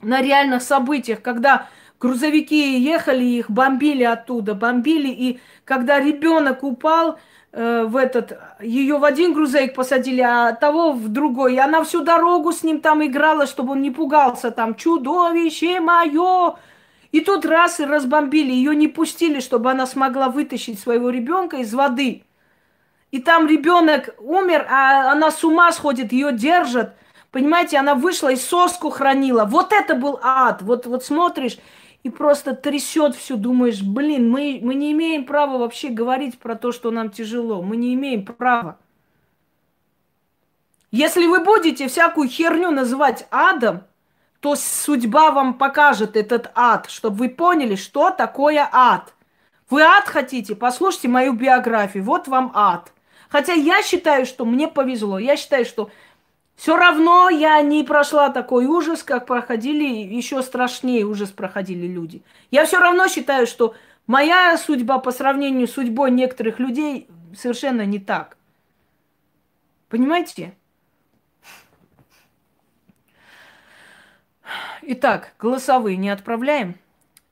на 0.03 0.23
реальных 0.23 0.62
событиях, 0.62 1.21
когда 1.21 1.68
грузовики 1.99 2.79
ехали, 2.79 3.25
их 3.25 3.51
бомбили 3.51 4.05
оттуда, 4.05 4.55
бомбили, 4.55 5.09
и 5.09 5.41
когда 5.64 6.01
ребенок 6.01 6.62
упал 6.62 7.18
э, 7.53 7.85
в 7.85 7.97
этот, 7.97 8.39
ее 8.61 8.99
в 8.99 9.05
один 9.05 9.33
грузовик 9.33 9.75
посадили, 9.75 10.21
а 10.21 10.53
того 10.53 10.93
в 10.93 11.09
другой, 11.09 11.55
и 11.55 11.59
она 11.59 11.83
всю 11.85 12.03
дорогу 12.03 12.53
с 12.53 12.63
ним 12.63 12.81
там 12.81 13.05
играла, 13.05 13.47
чтобы 13.47 13.73
он 13.73 13.83
не 13.83 13.91
пугался, 13.91 14.51
там, 14.51 14.75
чудовище 14.75 15.81
мое, 15.81 16.57
и 17.13 17.21
тут 17.21 17.45
раз 17.45 17.81
и 17.81 17.85
разбомбили, 17.85 18.53
ее 18.53 18.75
не 18.77 18.89
пустили, 18.89 19.41
чтобы 19.41 19.71
она 19.71 19.87
смогла 19.87 20.29
вытащить 20.29 20.79
своего 20.79 21.11
ребенка 21.11 21.57
из 21.57 21.75
воды. 21.75 22.25
И 23.11 23.21
там 23.21 23.49
ребенок 23.49 24.15
умер, 24.21 24.67
а 24.71 25.11
она 25.11 25.31
с 25.33 25.43
ума 25.43 25.73
сходит, 25.73 26.13
ее 26.13 26.33
держат. 26.33 26.95
Понимаете, 27.33 27.79
она 27.79 27.95
вышла 27.95 28.31
и 28.31 28.37
соску 28.37 28.91
хранила. 28.91 29.45
Вот 29.45 29.73
это 29.73 29.95
был 29.95 30.21
ад. 30.23 30.63
Вот, 30.63 30.87
вот 30.87 31.05
смотришь, 31.05 31.59
и 32.03 32.11
просто 32.11 32.55
трясет 32.55 33.15
все, 33.15 33.37
думаешь, 33.37 33.83
блин, 33.83 34.31
мы, 34.31 34.61
мы 34.63 34.75
не 34.75 34.93
имеем 34.93 35.25
права 35.27 35.59
вообще 35.59 35.89
говорить 35.89 36.39
про 36.39 36.55
то, 36.55 36.73
что 36.73 36.91
нам 36.91 37.11
тяжело. 37.11 37.63
Мы 37.63 37.77
не 37.77 37.95
имеем 37.95 38.25
права. 38.25 38.79
Если 40.91 41.27
вы 41.27 41.45
будете 41.45 41.89
всякую 41.89 42.29
херню 42.29 42.71
называть 42.71 43.27
адом, 43.31 43.85
то 44.41 44.57
судьба 44.57 45.31
вам 45.31 45.55
покажет 45.55 46.17
этот 46.17 46.51
ад, 46.55 46.89
чтобы 46.89 47.17
вы 47.17 47.29
поняли, 47.29 47.77
что 47.77 48.11
такое 48.11 48.69
ад. 48.73 49.15
Вы 49.69 49.83
ад 49.83 50.05
хотите? 50.09 50.57
Послушайте 50.57 51.09
мою 51.09 51.35
биографию. 51.35 52.03
Вот 52.03 52.27
вам 52.27 52.51
ад. 52.55 52.93
Хотя 53.29 53.53
я 53.53 53.83
считаю, 53.83 54.27
что 54.27 54.45
мне 54.45 54.67
повезло. 54.67 55.19
Я 55.19 55.37
считаю, 55.37 55.65
что 55.65 55.91
все 56.61 56.77
равно 56.77 57.31
я 57.31 57.63
не 57.63 57.85
прошла 57.85 58.29
такой 58.29 58.67
ужас, 58.67 59.03
как 59.03 59.25
проходили, 59.25 59.83
еще 60.15 60.43
страшнее 60.43 61.07
ужас 61.07 61.31
проходили 61.31 61.87
люди. 61.87 62.23
Я 62.51 62.67
все 62.67 62.79
равно 62.79 63.09
считаю, 63.09 63.47
что 63.47 63.75
моя 64.07 64.59
судьба 64.59 64.99
по 64.99 65.11
сравнению 65.11 65.67
с 65.67 65.73
судьбой 65.73 66.11
некоторых 66.11 66.59
людей 66.59 67.09
совершенно 67.35 67.87
не 67.87 67.99
так. 67.99 68.37
Понимаете? 69.89 70.55
Итак, 74.83 75.33
голосовые 75.39 75.97
не 75.97 76.11
отправляем. 76.11 76.75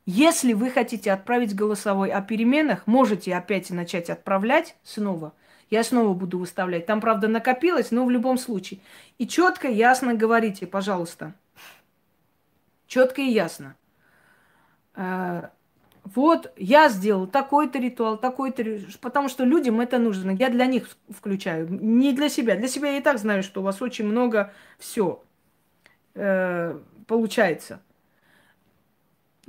Если 0.07 0.55
вы 0.55 0.71
хотите 0.71 1.13
отправить 1.13 1.55
голосовой 1.55 2.11
о 2.13 2.23
переменах, 2.23 2.87
можете 2.87 3.37
опять 3.37 3.69
начать 3.69 4.09
отправлять 4.09 4.75
снова– 4.85 5.35
я 5.71 5.85
снова 5.85 6.15
буду 6.15 6.39
выставлять. 6.39 6.87
Там, 6.87 7.01
правда, 7.01 7.29
накопилось, 7.29 7.91
но 7.91 8.05
в 8.05 8.11
любом 8.11 8.39
случае. 8.39 8.81
И 9.19 9.27
четко, 9.27 9.69
ясно 9.69 10.15
говорите, 10.15 10.67
пожалуйста. 10.67 11.35
Четко 12.87 13.21
и 13.21 13.31
ясно. 13.31 13.77
А, 14.95 15.51
вот 16.05 16.53
я 16.57 16.89
сделал 16.89 17.27
такой-то 17.27 17.79
ритуал, 17.79 18.17
такой-то 18.17 18.63
ритуал, 18.63 18.93
потому 19.01 19.29
что 19.29 19.45
людям 19.45 19.81
это 19.81 19.99
нужно. 19.99 20.31
Я 20.31 20.49
для 20.49 20.67
них 20.67 20.89
включаю, 21.11 21.69
не 21.69 22.13
для 22.13 22.29
себя. 22.29 22.57
Для 22.57 22.69
себя 22.69 22.93
я 22.93 22.99
и 22.99 23.03
так 23.03 23.19
знаю, 23.19 23.43
что 23.43 23.61
у 23.61 23.65
вас 23.65 23.83
очень 23.83 24.07
много 24.07 24.53
все 24.79 25.23
э, 26.15 26.79
получается. 27.07 27.81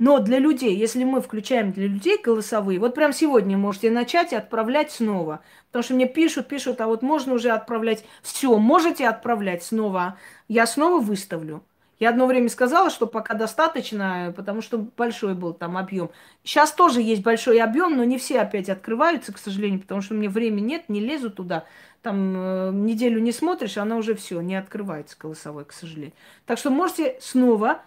Но 0.00 0.18
для 0.18 0.38
людей, 0.38 0.74
если 0.74 1.04
мы 1.04 1.20
включаем 1.20 1.72
для 1.72 1.86
людей 1.86 2.16
голосовые, 2.16 2.80
вот 2.80 2.94
прям 2.94 3.12
сегодня 3.12 3.58
можете 3.58 3.90
начать 3.90 4.32
и 4.32 4.36
отправлять 4.36 4.90
снова. 4.92 5.40
Потому 5.66 5.82
что 5.82 5.94
мне 5.94 6.08
пишут, 6.08 6.48
пишут, 6.48 6.80
а 6.80 6.86
вот 6.86 7.02
можно 7.02 7.34
уже 7.34 7.50
отправлять. 7.50 8.02
Все, 8.22 8.56
можете 8.56 9.06
отправлять 9.06 9.62
снова. 9.62 10.16
Я 10.48 10.66
снова 10.66 11.02
выставлю. 11.02 11.62
Я 11.98 12.08
одно 12.08 12.24
время 12.24 12.48
сказала, 12.48 12.88
что 12.88 13.06
пока 13.06 13.34
достаточно, 13.34 14.32
потому 14.34 14.62
что 14.62 14.78
большой 14.78 15.34
был 15.34 15.52
там 15.52 15.76
объем. 15.76 16.08
Сейчас 16.44 16.72
тоже 16.72 17.02
есть 17.02 17.22
большой 17.22 17.60
объем, 17.60 17.94
но 17.94 18.04
не 18.04 18.16
все 18.16 18.40
опять 18.40 18.70
открываются, 18.70 19.34
к 19.34 19.38
сожалению, 19.38 19.80
потому 19.80 20.00
что 20.00 20.14
мне 20.14 20.30
времени 20.30 20.64
нет, 20.64 20.88
не 20.88 21.00
лезу 21.00 21.30
туда. 21.30 21.66
Там 22.00 22.32
э, 22.34 22.70
неделю 22.72 23.20
не 23.20 23.32
смотришь, 23.32 23.76
она 23.76 23.96
уже 23.96 24.14
все, 24.14 24.40
не 24.40 24.56
открывается 24.56 25.14
голосовой, 25.20 25.66
к 25.66 25.72
сожалению. 25.72 26.14
Так 26.46 26.56
что 26.56 26.70
можете 26.70 27.18
снова 27.20 27.82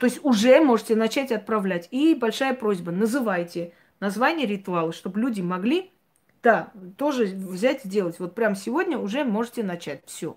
то 0.00 0.06
есть 0.06 0.20
уже 0.24 0.60
можете 0.62 0.96
начать 0.96 1.30
отправлять. 1.30 1.88
И 1.90 2.14
большая 2.14 2.54
просьба, 2.54 2.90
называйте 2.90 3.72
название 4.00 4.46
ритуала, 4.46 4.92
чтобы 4.92 5.20
люди 5.20 5.42
могли, 5.42 5.92
да, 6.42 6.70
тоже 6.96 7.26
взять, 7.26 7.84
сделать. 7.84 8.18
Вот 8.18 8.34
прямо 8.34 8.56
сегодня 8.56 8.96
уже 8.98 9.24
можете 9.24 9.62
начать. 9.62 10.00
Все. 10.06 10.36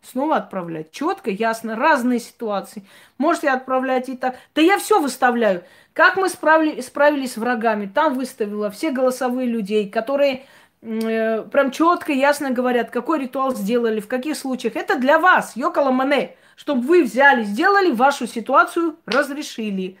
снова 0.00 0.36
отправлять. 0.36 0.90
Четко, 0.92 1.30
ясно, 1.30 1.76
разные 1.76 2.20
ситуации. 2.20 2.84
Можете 3.18 3.50
отправлять 3.50 4.08
и 4.08 4.16
так. 4.16 4.36
Да 4.54 4.62
я 4.62 4.78
все 4.78 4.98
выставляю. 4.98 5.62
Как 5.92 6.16
мы 6.16 6.30
справили, 6.30 6.80
справились 6.80 7.34
с 7.34 7.36
врагами? 7.36 7.86
Там 7.86 8.14
выставила 8.14 8.70
все 8.70 8.90
голосовые 8.92 9.46
людей, 9.46 9.90
которые 9.90 10.46
э, 10.80 11.42
прям 11.42 11.70
четко, 11.70 12.12
ясно 12.12 12.50
говорят, 12.50 12.90
какой 12.90 13.20
ритуал 13.20 13.54
сделали, 13.54 14.00
в 14.00 14.08
каких 14.08 14.38
случаях. 14.38 14.76
Это 14.76 14.98
для 14.98 15.18
вас, 15.18 15.54
Йокала 15.54 15.90
Мане, 15.90 16.34
чтобы 16.56 16.82
вы 16.82 17.02
взяли, 17.02 17.44
сделали 17.44 17.90
вашу 17.92 18.26
ситуацию, 18.26 18.96
разрешили. 19.06 19.98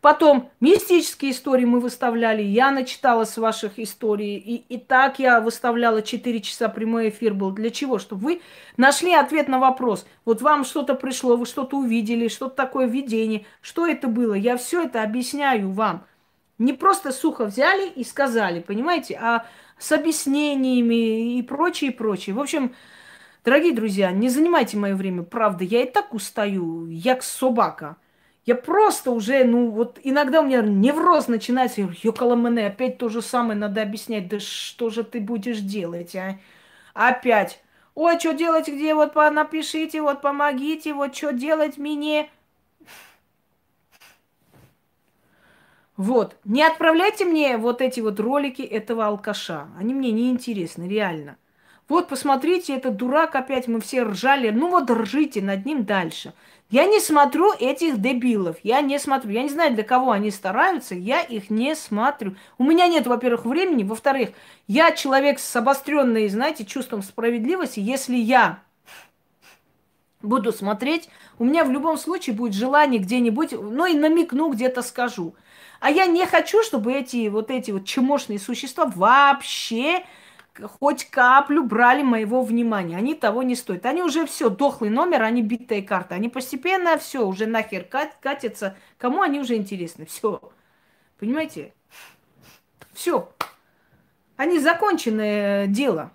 Потом 0.00 0.50
мистические 0.60 1.32
истории 1.32 1.64
мы 1.64 1.80
выставляли. 1.80 2.42
Я 2.42 2.70
начитала 2.70 3.24
с 3.24 3.36
ваших 3.38 3.78
историй. 3.80 4.36
И, 4.36 4.54
и 4.68 4.78
так 4.78 5.18
я 5.18 5.40
выставляла 5.40 6.00
4 6.00 6.40
часа 6.42 6.68
прямой 6.68 7.08
эфир 7.08 7.34
был. 7.34 7.50
Для 7.50 7.70
чего? 7.70 7.98
Чтобы 7.98 8.22
вы 8.22 8.42
нашли 8.76 9.12
ответ 9.12 9.48
на 9.48 9.58
вопрос. 9.58 10.06
Вот 10.24 10.42
вам 10.42 10.64
что-то 10.64 10.94
пришло, 10.94 11.36
вы 11.36 11.44
что-то 11.44 11.78
увидели, 11.78 12.28
что-то 12.28 12.54
такое 12.54 12.86
видение. 12.86 13.46
Что 13.60 13.86
это 13.86 14.06
было? 14.06 14.34
Я 14.34 14.56
все 14.56 14.84
это 14.84 15.02
объясняю 15.02 15.72
вам. 15.72 16.06
Не 16.58 16.72
просто 16.72 17.10
сухо 17.10 17.44
взяли 17.44 17.88
и 17.88 18.04
сказали, 18.04 18.60
понимаете, 18.60 19.18
а 19.20 19.44
с 19.78 19.92
объяснениями 19.92 21.36
и 21.36 21.42
прочее, 21.42 21.90
и 21.90 21.94
прочее. 21.94 22.34
В 22.34 22.40
общем, 22.40 22.74
дорогие 23.46 23.72
друзья, 23.72 24.10
не 24.10 24.28
занимайте 24.28 24.76
мое 24.76 24.96
время, 24.96 25.22
правда. 25.22 25.62
Я 25.62 25.84
и 25.84 25.86
так 25.86 26.12
устаю, 26.12 26.86
як 26.88 27.22
собака. 27.22 27.96
Я 28.44 28.56
просто 28.56 29.12
уже, 29.12 29.44
ну 29.44 29.70
вот 29.70 30.00
иногда 30.02 30.40
у 30.40 30.46
меня 30.46 30.62
невроз 30.62 31.28
начинается. 31.28 31.80
Я 31.80 31.86
говорю, 32.10 32.36
мене, 32.36 32.66
опять 32.66 32.98
то 32.98 33.08
же 33.08 33.22
самое 33.22 33.58
надо 33.58 33.82
объяснять. 33.82 34.28
Да 34.28 34.40
что 34.40 34.90
же 34.90 35.04
ты 35.04 35.20
будешь 35.20 35.60
делать, 35.60 36.14
а? 36.16 36.38
Опять. 36.92 37.62
Ой, 37.94 38.18
что 38.18 38.34
делать, 38.34 38.66
где? 38.66 38.94
Вот 38.94 39.14
напишите, 39.14 40.02
вот 40.02 40.22
помогите, 40.22 40.92
вот 40.92 41.14
что 41.14 41.32
делать 41.32 41.78
мне. 41.78 42.28
Вот. 45.96 46.36
Не 46.44 46.64
отправляйте 46.64 47.24
мне 47.24 47.56
вот 47.56 47.80
эти 47.80 48.00
вот 48.00 48.18
ролики 48.18 48.62
этого 48.62 49.06
алкаша. 49.06 49.68
Они 49.78 49.94
мне 49.94 50.10
не 50.10 50.30
интересны, 50.30 50.88
реально. 50.88 51.36
Вот, 51.88 52.08
посмотрите, 52.08 52.74
этот 52.74 52.96
дурак 52.96 53.36
опять, 53.36 53.68
мы 53.68 53.80
все 53.80 54.02
ржали. 54.02 54.50
Ну 54.50 54.70
вот 54.70 54.90
ржите 54.90 55.40
над 55.40 55.64
ним 55.64 55.84
дальше. 55.84 56.34
Я 56.68 56.84
не 56.84 56.98
смотрю 56.98 57.52
этих 57.52 58.00
дебилов. 58.00 58.56
Я 58.64 58.80
не 58.80 58.98
смотрю. 58.98 59.30
Я 59.30 59.42
не 59.44 59.48
знаю, 59.48 59.74
для 59.74 59.84
кого 59.84 60.10
они 60.10 60.32
стараются. 60.32 60.96
Я 60.96 61.20
их 61.20 61.48
не 61.48 61.76
смотрю. 61.76 62.34
У 62.58 62.64
меня 62.64 62.88
нет, 62.88 63.06
во-первых, 63.06 63.44
времени. 63.44 63.84
Во-вторых, 63.84 64.30
я 64.66 64.90
человек 64.90 65.38
с 65.38 65.54
обостренной, 65.54 66.28
знаете, 66.28 66.64
чувством 66.64 67.02
справедливости. 67.02 67.78
Если 67.78 68.16
я 68.16 68.58
буду 70.22 70.52
смотреть, 70.52 71.08
у 71.38 71.44
меня 71.44 71.64
в 71.64 71.70
любом 71.70 71.98
случае 71.98 72.34
будет 72.34 72.54
желание 72.54 73.00
где-нибудь, 73.00 73.52
ну 73.52 73.86
и 73.86 73.94
намекну, 73.94 74.50
где-то 74.50 74.82
скажу. 74.82 75.36
А 75.78 75.90
я 75.90 76.06
не 76.06 76.26
хочу, 76.26 76.64
чтобы 76.64 76.94
эти 76.94 77.28
вот 77.28 77.52
эти 77.52 77.70
вот 77.70 77.84
чемошные 77.84 78.40
существа 78.40 78.86
вообще 78.86 80.04
хоть 80.62 81.04
каплю 81.10 81.64
брали 81.64 82.02
моего 82.02 82.42
внимания. 82.42 82.96
Они 82.96 83.14
того 83.14 83.42
не 83.42 83.54
стоят. 83.54 83.86
Они 83.86 84.02
уже 84.02 84.26
все, 84.26 84.48
дохлый 84.48 84.90
номер, 84.90 85.22
они 85.22 85.42
битая 85.42 85.82
карта. 85.82 86.14
Они 86.14 86.28
постепенно 86.28 86.98
все, 86.98 87.26
уже 87.26 87.46
нахер 87.46 87.84
кат, 87.84 88.16
катятся. 88.20 88.76
Кому 88.98 89.22
они 89.22 89.40
уже 89.40 89.56
интересны? 89.56 90.06
Все. 90.06 90.40
Понимаете? 91.18 91.72
Все. 92.92 93.32
Они 94.36 94.58
законченное 94.58 95.66
дело. 95.66 96.12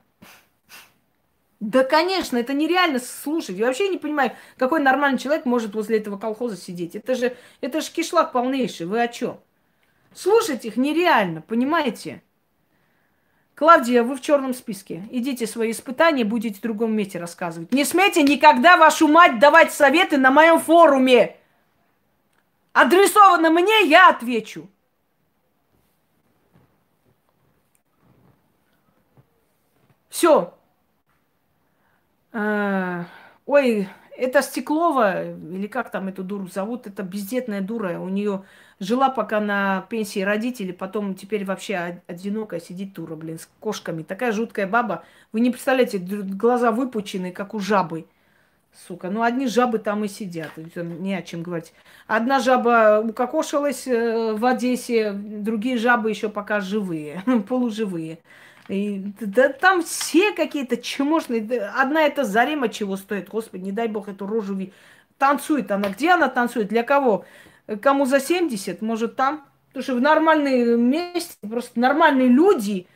Да, 1.60 1.84
конечно, 1.84 2.38
это 2.38 2.54
нереально 2.54 3.00
слушать. 3.00 3.56
Я 3.56 3.68
вообще 3.68 3.88
не 3.88 4.00
понимаю, 4.00 4.32
какой 4.58 4.82
нормальный 4.82 5.20
человек 5.20 5.46
может 5.46 5.76
возле 5.76 6.00
этого 6.00 6.18
колхоза 6.18 6.58
сидеть. 6.58 6.96
Это 6.96 7.14
же, 7.14 7.38
это 7.62 7.82
же 7.82 7.92
кишлак 7.92 8.32
полнейший. 8.32 8.88
Вы 8.88 9.02
о 9.02 9.08
чем? 9.08 9.39
Слушать 10.14 10.66
их 10.66 10.76
нереально, 10.76 11.42
понимаете? 11.42 12.24
Клавдия, 13.62 14.01
вы 14.01 14.16
в 14.16 14.22
черном 14.22 14.55
списке. 14.55 15.07
Идите 15.12 15.45
свои 15.45 15.70
испытания, 15.70 16.24
будете 16.26 16.57
в 16.57 16.62
другом 16.62 16.95
месте 16.95 17.20
рассказывать. 17.20 17.72
Не 17.72 17.86
смейте 17.86 18.24
никогда 18.24 18.76
вашу 18.76 19.07
мать 19.07 19.38
давать 19.38 19.72
советы 19.72 20.18
на 20.18 20.32
моем 20.32 20.59
форуме. 20.59 21.38
Адресовано 22.74 23.51
мне, 23.51 23.86
я 23.86 24.09
отвечу. 24.09 24.68
Все. 30.09 30.57
А, 32.34 33.05
ой, 33.45 33.88
это 34.22 34.44
Стеклова, 34.44 35.34
или 35.34 35.66
как 35.66 35.90
там 35.90 36.08
эту 36.08 36.24
дуру 36.24 36.48
зовут, 36.48 36.86
это 36.86 37.02
бездетная 37.02 37.62
дура. 37.62 38.00
У 38.00 38.08
нее 38.08 38.44
жила 38.80 39.10
пока 39.10 39.40
на 39.40 39.88
пенсии 39.90 40.20
родители, 40.20 40.72
потом 40.72 41.16
теперь 41.16 41.44
вообще 41.44 42.02
одинокая 42.06 42.60
сидит 42.60 42.94
дура, 42.94 43.16
блин, 43.16 43.40
с 43.40 43.50
кошками. 43.60 44.04
Такая 44.04 44.32
жуткая 44.32 44.68
баба. 44.68 45.04
Вы 45.32 45.40
не 45.40 45.50
представляете, 45.50 45.98
глаза 45.98 46.72
выпучены, 46.72 47.32
как 47.32 47.56
у 47.56 47.60
жабы. 47.60 48.06
Сука, 48.88 49.10
ну 49.10 49.24
одни 49.24 49.48
жабы 49.48 49.80
там 49.80 50.06
и 50.06 50.08
сидят, 50.08 50.52
не 50.56 51.16
о 51.16 51.24
чем 51.24 51.42
говорить. 51.42 51.74
Одна 52.08 52.40
жаба 52.40 53.04
укокошилась 53.04 53.86
э, 53.86 54.34
в 54.34 54.46
Одессе, 54.46 55.12
другие 55.12 55.78
жабы 55.78 56.10
еще 56.10 56.30
пока 56.30 56.62
живые, 56.62 57.24
полуживые. 57.50 58.20
И, 58.68 59.14
да 59.20 59.49
там 59.49 59.84
все 59.84 60.34
какие-то 60.34 60.78
чмошные. 60.78 61.41
Одна 61.76 62.03
эта 62.03 62.24
Зарема 62.24 62.70
чего 62.70 62.95
стоит, 62.97 63.30
господи, 63.30 63.64
не 63.64 63.72
дай 63.72 63.88
бог 63.88 64.07
эту 64.07 64.28
рожу 64.28 64.55
ви... 64.55 64.74
Танцует 65.18 65.72
она. 65.72 65.89
Где 65.89 66.12
она 66.12 66.30
танцует? 66.30 66.68
Для 66.70 66.84
кого? 66.84 67.26
Кому 67.82 68.05
за 68.05 68.20
70? 68.20 68.82
Может 68.82 69.16
там? 69.16 69.45
Потому 69.68 69.84
что 69.84 69.95
в 69.95 70.01
нормальном 70.01 70.82
месте 70.82 71.36
просто 71.47 71.80
нормальные 71.80 72.28
люди 72.28 72.88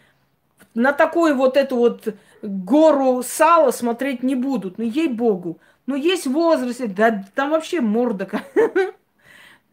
на 0.73 0.91
такую 0.91 1.35
вот 1.35 1.55
эту 1.55 1.77
вот 1.77 2.15
гору 2.41 3.23
сала 3.23 3.71
смотреть 3.71 4.23
не 4.23 4.35
будут. 4.35 4.77
Ну, 4.77 4.83
ей-богу. 4.83 5.59
Ну, 5.85 5.95
есть 5.95 6.27
возраст, 6.27 6.81
да 6.87 7.23
там 7.33 7.51
вообще 7.51 7.79
морда. 7.79 8.27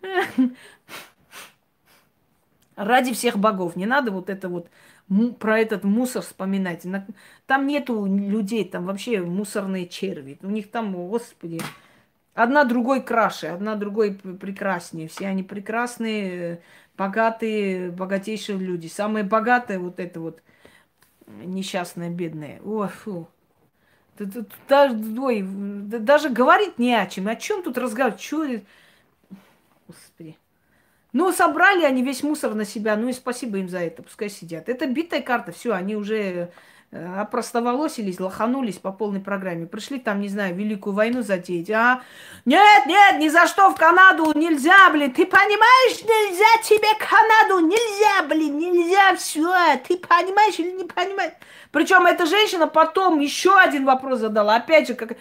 Ради 2.77 3.13
всех 3.15 3.39
богов. 3.39 3.77
Не 3.77 3.87
надо 3.87 4.11
вот 4.11 4.31
это 4.31 4.49
вот 4.49 4.69
про 5.39 5.59
этот 5.59 5.85
мусор 5.85 6.23
вспоминать. 6.23 6.87
Там 7.47 7.67
нету 7.67 8.07
людей, 8.07 8.65
там 8.65 8.87
вообще 8.87 9.21
мусорные 9.21 9.87
черви. 9.87 10.39
У 10.43 10.49
них 10.49 10.71
там, 10.71 10.95
господи, 11.09 11.61
одна 12.35 12.65
другой 12.65 13.03
краше, 13.03 13.49
одна 13.49 13.75
другой 13.75 14.15
прекраснее. 14.15 15.09
Все 15.09 15.27
они 15.27 15.43
прекрасные, 15.43 16.63
богатые, 16.97 17.91
богатейшие 17.91 18.59
люди. 18.59 18.87
Самые 18.87 19.25
богатые 19.25 19.79
вот 19.79 20.01
это 20.01 20.21
вот 20.21 20.43
несчастные, 21.27 22.11
бедные. 22.11 22.61
Ой, 22.65 22.89
фу. 22.89 23.29
Даже, 24.69 24.97
ой, 25.21 25.43
даже 25.43 26.29
говорить 26.29 26.79
не 26.79 26.95
о 26.95 27.07
чем. 27.07 27.29
О 27.29 27.37
чем 27.37 27.63
тут 27.63 27.79
разговаривать? 27.79 28.21
Чё? 28.21 28.61
Господи. 29.87 30.37
Ну, 31.13 31.31
собрали 31.31 31.85
они 31.85 32.03
весь 32.03 32.23
мусор 32.23 32.55
на 32.55 32.65
себя, 32.65 32.97
ну 32.97 33.09
и 33.09 33.13
спасибо 33.13 33.59
им 33.59 33.69
за 33.69 33.81
это, 33.81 34.03
пускай 34.03 34.31
сидят. 34.31 34.69
Это 34.69 34.87
битая 34.87 35.21
карта, 35.21 35.53
все, 35.53 35.73
они 35.73 35.95
уже 35.95 36.51
э, 36.91 37.21
опростоволосились, 37.21 38.19
лоханулись 38.19 38.79
по 38.79 38.93
полной 38.93 39.21
программе. 39.21 39.67
Пришли 39.67 40.01
там, 40.01 40.21
не 40.21 40.29
знаю, 40.29 40.55
Великую 40.55 40.95
войну 40.95 41.21
затеять. 41.21 41.71
А, 41.71 42.01
нет, 42.47 42.87
нет, 42.87 43.19
ни 43.19 43.29
за 43.29 43.47
что 43.47 43.71
в 43.71 43.77
Канаду 43.77 44.33
нельзя, 44.35 44.89
блин. 44.91 45.13
Ты 45.13 45.27
понимаешь, 45.27 46.01
нельзя 46.01 46.63
тебе 46.65 46.89
Канаду, 46.99 47.67
нельзя, 47.67 48.27
блин, 48.27 48.59
нельзя, 48.59 49.15
все. 49.17 49.77
Ты 49.87 49.99
понимаешь 49.99 50.59
или 50.59 50.71
не 50.71 50.85
понимаешь? 50.85 51.35
Причем 51.73 52.07
эта 52.07 52.25
женщина 52.25 52.67
потом 52.67 53.21
еще 53.21 53.55
один 53.59 53.85
вопрос 53.85 54.21
задала. 54.21 54.57
Опять 54.57 54.89
же, 54.89 54.95
как 54.95 55.19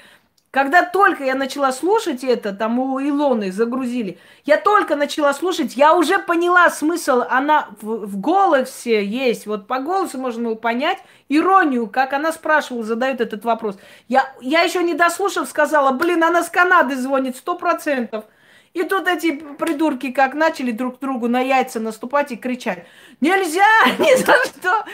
когда 0.51 0.83
только 0.83 1.23
я 1.23 1.33
начала 1.33 1.71
слушать 1.71 2.25
это, 2.25 2.51
там 2.53 2.77
у 2.77 2.99
Илоны 2.99 3.53
загрузили, 3.53 4.19
я 4.43 4.57
только 4.57 4.97
начала 4.97 5.33
слушать, 5.33 5.77
я 5.77 5.95
уже 5.95 6.19
поняла 6.19 6.69
смысл, 6.69 7.23
она 7.29 7.69
в, 7.81 8.05
в 8.05 8.19
голосе 8.19 9.03
есть, 9.03 9.47
вот 9.47 9.65
по 9.67 9.79
голосу 9.79 10.17
можно 10.19 10.55
понять 10.55 10.97
иронию, 11.29 11.87
как 11.87 12.11
она 12.11 12.33
спрашивала, 12.33 12.83
задает 12.83 13.21
этот 13.21 13.45
вопрос. 13.45 13.77
Я, 14.09 14.29
я 14.41 14.61
еще 14.61 14.83
не 14.83 14.93
дослушав 14.93 15.47
сказала, 15.47 15.91
блин, 15.91 16.21
она 16.21 16.43
с 16.43 16.49
Канады 16.49 16.97
звонит, 16.97 17.37
сто 17.37 17.55
процентов. 17.55 18.25
И 18.73 18.83
тут 18.83 19.07
эти 19.07 19.31
придурки 19.31 20.11
как 20.11 20.33
начали 20.33 20.71
друг 20.71 20.99
другу 20.99 21.27
на 21.27 21.41
яйца 21.41 21.81
наступать 21.81 22.31
и 22.31 22.37
кричать. 22.37 22.85
Нельзя, 23.19 23.65
ни 23.99 24.15
за 24.15 24.33
что. 24.45 24.85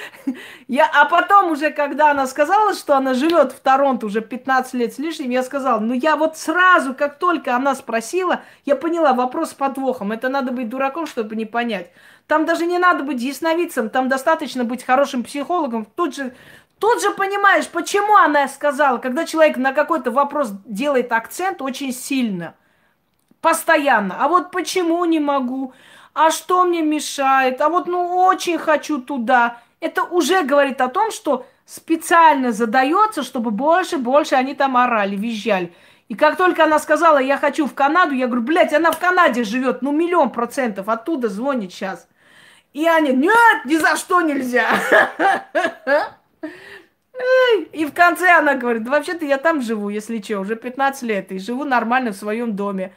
Я, 0.67 0.89
а 0.91 1.05
потом 1.05 1.51
уже, 1.51 1.69
когда 1.69 2.09
она 2.09 2.25
сказала, 2.25 2.73
что 2.73 2.95
она 2.95 3.13
живет 3.13 3.51
в 3.51 3.59
Торонто 3.59 4.07
уже 4.07 4.21
15 4.21 4.73
лет 4.73 4.93
с 4.93 4.97
лишним, 4.97 5.30
я 5.30 5.43
сказала, 5.43 5.80
ну 5.80 5.93
я 5.93 6.15
вот 6.15 6.38
сразу, 6.38 6.95
как 6.95 7.19
только 7.19 7.55
она 7.55 7.75
спросила, 7.75 8.41
я 8.65 8.75
поняла 8.75 9.13
вопрос 9.13 9.51
с 9.51 9.53
подвохом. 9.53 10.11
Это 10.11 10.30
надо 10.30 10.51
быть 10.51 10.69
дураком, 10.69 11.05
чтобы 11.05 11.36
не 11.36 11.45
понять. 11.45 11.91
Там 12.25 12.45
даже 12.45 12.65
не 12.65 12.80
надо 12.80 13.03
быть 13.03 13.21
ясновидцем, 13.21 13.89
там 13.89 14.09
достаточно 14.09 14.63
быть 14.63 14.84
хорошим 14.84 15.23
психологом. 15.23 15.86
Тут 15.95 16.15
же 16.15 16.34
Тут 16.80 17.01
же 17.01 17.09
понимаешь, 17.09 17.67
почему 17.67 18.15
она 18.17 18.47
сказала, 18.47 18.99
когда 18.99 19.25
человек 19.25 19.57
на 19.57 19.73
какой-то 19.73 20.11
вопрос 20.11 20.51
делает 20.65 21.11
акцент 21.11 21.59
очень 21.61 21.91
сильно, 21.91 22.53
постоянно. 23.48 24.18
А 24.20 24.28
вот 24.28 24.52
почему 24.52 25.06
не 25.06 25.22
могу? 25.22 25.74
А 26.14 26.32
что 26.32 26.66
мне 26.66 26.82
мешает? 26.82 27.62
А 27.62 27.70
вот 27.70 27.88
ну 27.88 28.18
очень 28.18 28.58
хочу 28.58 29.00
туда. 29.02 29.60
Это 29.80 30.04
уже 30.04 30.43
говорит 30.43 30.82
о 30.82 30.89
том, 30.89 31.12
что 31.12 31.45
специально 31.66 32.52
задается, 32.52 33.24
чтобы 33.24 33.52
больше, 33.52 33.98
больше 34.00 34.36
они 34.36 34.54
там 34.54 34.76
орали, 34.76 35.16
визжали. 35.16 35.74
И 36.10 36.16
как 36.16 36.36
только 36.36 36.66
она 36.66 36.78
сказала, 36.80 37.20
я 37.20 37.38
хочу 37.38 37.68
в 37.68 37.74
Канаду, 37.74 38.14
я 38.14 38.28
говорю, 38.28 38.41
блядь, 38.41 38.74
она 38.74 38.91
в 38.91 39.00
Канаде 39.00 39.45
живет, 39.45 39.82
ну 39.82 39.93
миллион 39.93 40.32
процентов, 40.32 40.89
оттуда 40.89 41.30
звонит 41.30 41.72
сейчас. 41.72 42.10
И 42.74 42.86
Аня, 42.86 43.14
нет, 43.14 43.64
ни 43.64 43.78
за 43.78 43.95
что 43.95 44.20
нельзя. 44.20 44.68
И 47.72 47.86
в 47.86 47.93
конце 47.93 48.30
она 48.32 48.56
говорит, 48.56 48.88
вообще-то 48.88 49.26
я 49.26 49.38
там 49.38 49.62
живу, 49.62 49.88
если 49.88 50.22
что, 50.22 50.39
уже 50.39 50.58
15 50.58 51.04
лет, 51.04 51.32
и 51.32 51.39
живу 51.39 51.64
нормально 51.64 52.12
в 52.12 52.18
своем 52.18 52.58
доме. 52.58 52.91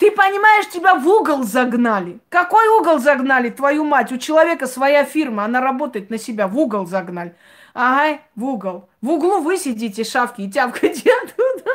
Ты 0.00 0.10
понимаешь, 0.10 0.66
тебя 0.70 0.94
в 0.94 1.06
угол 1.06 1.42
загнали. 1.42 2.20
Какой 2.30 2.66
угол 2.68 2.98
загнали, 2.98 3.50
твою 3.50 3.84
мать? 3.84 4.10
У 4.10 4.16
человека 4.16 4.66
своя 4.66 5.04
фирма, 5.04 5.44
она 5.44 5.60
работает 5.60 6.08
на 6.08 6.16
себя, 6.16 6.48
в 6.48 6.58
угол 6.58 6.86
загнали. 6.86 7.36
Ага, 7.74 8.18
в 8.34 8.44
угол. 8.46 8.88
В 9.02 9.10
углу 9.10 9.42
вы 9.42 9.58
сидите, 9.58 10.02
шавки, 10.02 10.40
и 10.40 10.50
тявкаете 10.50 11.12
оттуда. 11.12 11.70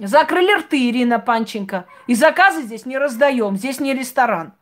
Закрыли 0.00 0.58
рты, 0.58 0.90
Ирина 0.90 1.20
Панченко. 1.20 1.86
И 2.08 2.16
заказы 2.16 2.62
здесь 2.62 2.84
не 2.84 2.98
раздаем, 2.98 3.56
здесь 3.56 3.78
не 3.78 3.94
ресторан. 3.94 4.54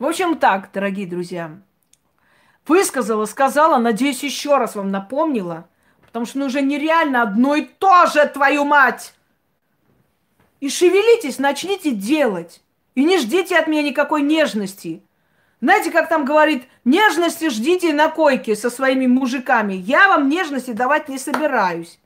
В 0.00 0.04
общем, 0.06 0.36
так, 0.36 0.70
дорогие 0.72 1.06
друзья. 1.06 1.52
Высказала, 2.66 3.24
сказала, 3.26 3.78
надеюсь, 3.78 4.24
еще 4.24 4.56
раз 4.56 4.74
вам 4.74 4.90
напомнила. 4.90 5.68
Потому 6.16 6.24
что 6.24 6.38
ну 6.38 6.46
уже 6.46 6.62
нереально 6.62 7.20
одно 7.20 7.56
и 7.56 7.60
то 7.60 8.06
же, 8.06 8.24
твою 8.24 8.64
мать. 8.64 9.12
И 10.60 10.70
шевелитесь, 10.70 11.38
начните 11.38 11.90
делать. 11.90 12.62
И 12.94 13.04
не 13.04 13.18
ждите 13.18 13.58
от 13.58 13.66
меня 13.66 13.82
никакой 13.82 14.22
нежности. 14.22 15.02
Знаете, 15.60 15.90
как 15.90 16.08
там 16.08 16.24
говорит, 16.24 16.64
нежности 16.86 17.50
ждите 17.50 17.92
на 17.92 18.08
койке 18.08 18.56
со 18.56 18.70
своими 18.70 19.06
мужиками. 19.06 19.74
Я 19.74 20.08
вам 20.08 20.30
нежности 20.30 20.70
давать 20.70 21.10
не 21.10 21.18
собираюсь. 21.18 21.98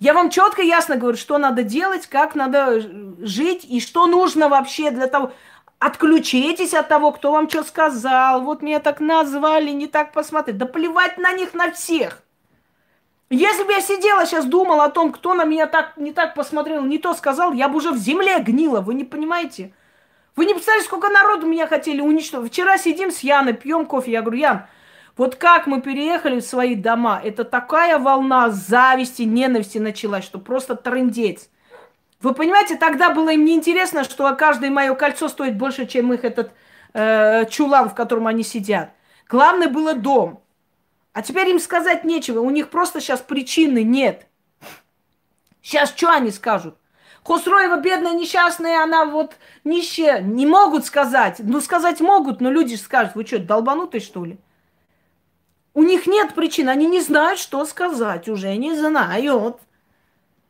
Я 0.00 0.12
вам 0.12 0.28
четко 0.28 0.60
ясно 0.62 0.96
говорю, 0.96 1.16
что 1.16 1.38
надо 1.38 1.62
делать, 1.62 2.08
как 2.08 2.34
надо 2.34 2.80
жить 3.24 3.64
и 3.64 3.78
что 3.78 4.08
нужно 4.08 4.48
вообще 4.48 4.90
для 4.90 5.06
того. 5.06 5.32
Отключитесь 5.78 6.74
от 6.74 6.88
того, 6.88 7.12
кто 7.12 7.30
вам 7.30 7.48
что 7.48 7.62
сказал. 7.62 8.42
Вот 8.42 8.60
меня 8.60 8.80
так 8.80 8.98
назвали, 8.98 9.70
не 9.70 9.86
так 9.86 10.12
посмотреть. 10.12 10.58
Да 10.58 10.66
плевать 10.66 11.16
на 11.16 11.32
них, 11.32 11.54
на 11.54 11.70
всех. 11.70 12.25
Если 13.28 13.64
бы 13.64 13.72
я 13.72 13.80
сидела 13.80 14.24
сейчас 14.24 14.44
думала 14.44 14.84
о 14.84 14.90
том, 14.90 15.12
кто 15.12 15.34
на 15.34 15.44
меня 15.44 15.66
так 15.66 15.96
не 15.96 16.12
так 16.12 16.34
посмотрел, 16.34 16.84
не 16.84 16.98
то 16.98 17.12
сказал, 17.12 17.52
я 17.52 17.68
бы 17.68 17.78
уже 17.78 17.90
в 17.90 17.96
земле 17.96 18.38
гнила, 18.38 18.80
вы 18.80 18.94
не 18.94 19.04
понимаете? 19.04 19.72
Вы 20.36 20.44
не 20.44 20.54
представляете, 20.54 20.86
сколько 20.86 21.08
народу 21.08 21.46
меня 21.46 21.66
хотели 21.66 22.00
уничтожить. 22.00 22.52
Вчера 22.52 22.78
сидим 22.78 23.10
с 23.10 23.20
Яной, 23.20 23.54
пьем 23.54 23.86
кофе. 23.86 24.12
Я 24.12 24.22
говорю, 24.22 24.38
Ян, 24.38 24.66
вот 25.16 25.34
как 25.34 25.66
мы 25.66 25.80
переехали 25.80 26.40
в 26.40 26.44
свои 26.44 26.76
дома, 26.76 27.20
это 27.24 27.44
такая 27.44 27.98
волна 27.98 28.50
зависти, 28.50 29.22
ненависти 29.22 29.78
началась, 29.78 30.24
что 30.24 30.38
просто 30.38 30.76
трындец. 30.76 31.48
Вы 32.20 32.32
понимаете, 32.32 32.76
тогда 32.76 33.10
было 33.10 33.30
им 33.30 33.44
неинтересно, 33.44 34.04
что 34.04 34.32
каждое 34.36 34.70
мое 34.70 34.94
кольцо 34.94 35.28
стоит 35.28 35.56
больше, 35.56 35.86
чем 35.86 36.12
их 36.12 36.24
этот 36.24 36.52
э, 36.92 37.46
чулан, 37.46 37.88
в 37.88 37.94
котором 37.94 38.26
они 38.26 38.42
сидят. 38.42 38.90
Главное 39.28 39.68
было 39.68 39.94
дом. 39.94 40.42
А 41.16 41.22
теперь 41.22 41.48
им 41.48 41.58
сказать 41.58 42.04
нечего. 42.04 42.40
У 42.40 42.50
них 42.50 42.68
просто 42.68 43.00
сейчас 43.00 43.22
причины 43.22 43.82
нет. 43.82 44.26
Сейчас 45.62 45.88
что 45.96 46.10
они 46.10 46.30
скажут? 46.30 46.76
Хосроева 47.24 47.80
бедная, 47.80 48.12
несчастная, 48.12 48.82
она 48.82 49.06
вот 49.06 49.34
нищая. 49.64 50.20
Не 50.20 50.44
могут 50.44 50.84
сказать. 50.84 51.36
Ну, 51.38 51.62
сказать 51.62 52.02
могут, 52.02 52.42
но 52.42 52.50
люди 52.50 52.74
скажут, 52.74 53.14
вы 53.14 53.24
что, 53.24 53.38
долбанутые, 53.38 54.02
что 54.02 54.26
ли? 54.26 54.36
У 55.72 55.84
них 55.84 56.06
нет 56.06 56.34
причин, 56.34 56.68
они 56.68 56.84
не 56.84 57.00
знают, 57.00 57.40
что 57.40 57.64
сказать, 57.64 58.28
уже 58.28 58.54
не 58.54 58.74
знают. 58.76 59.58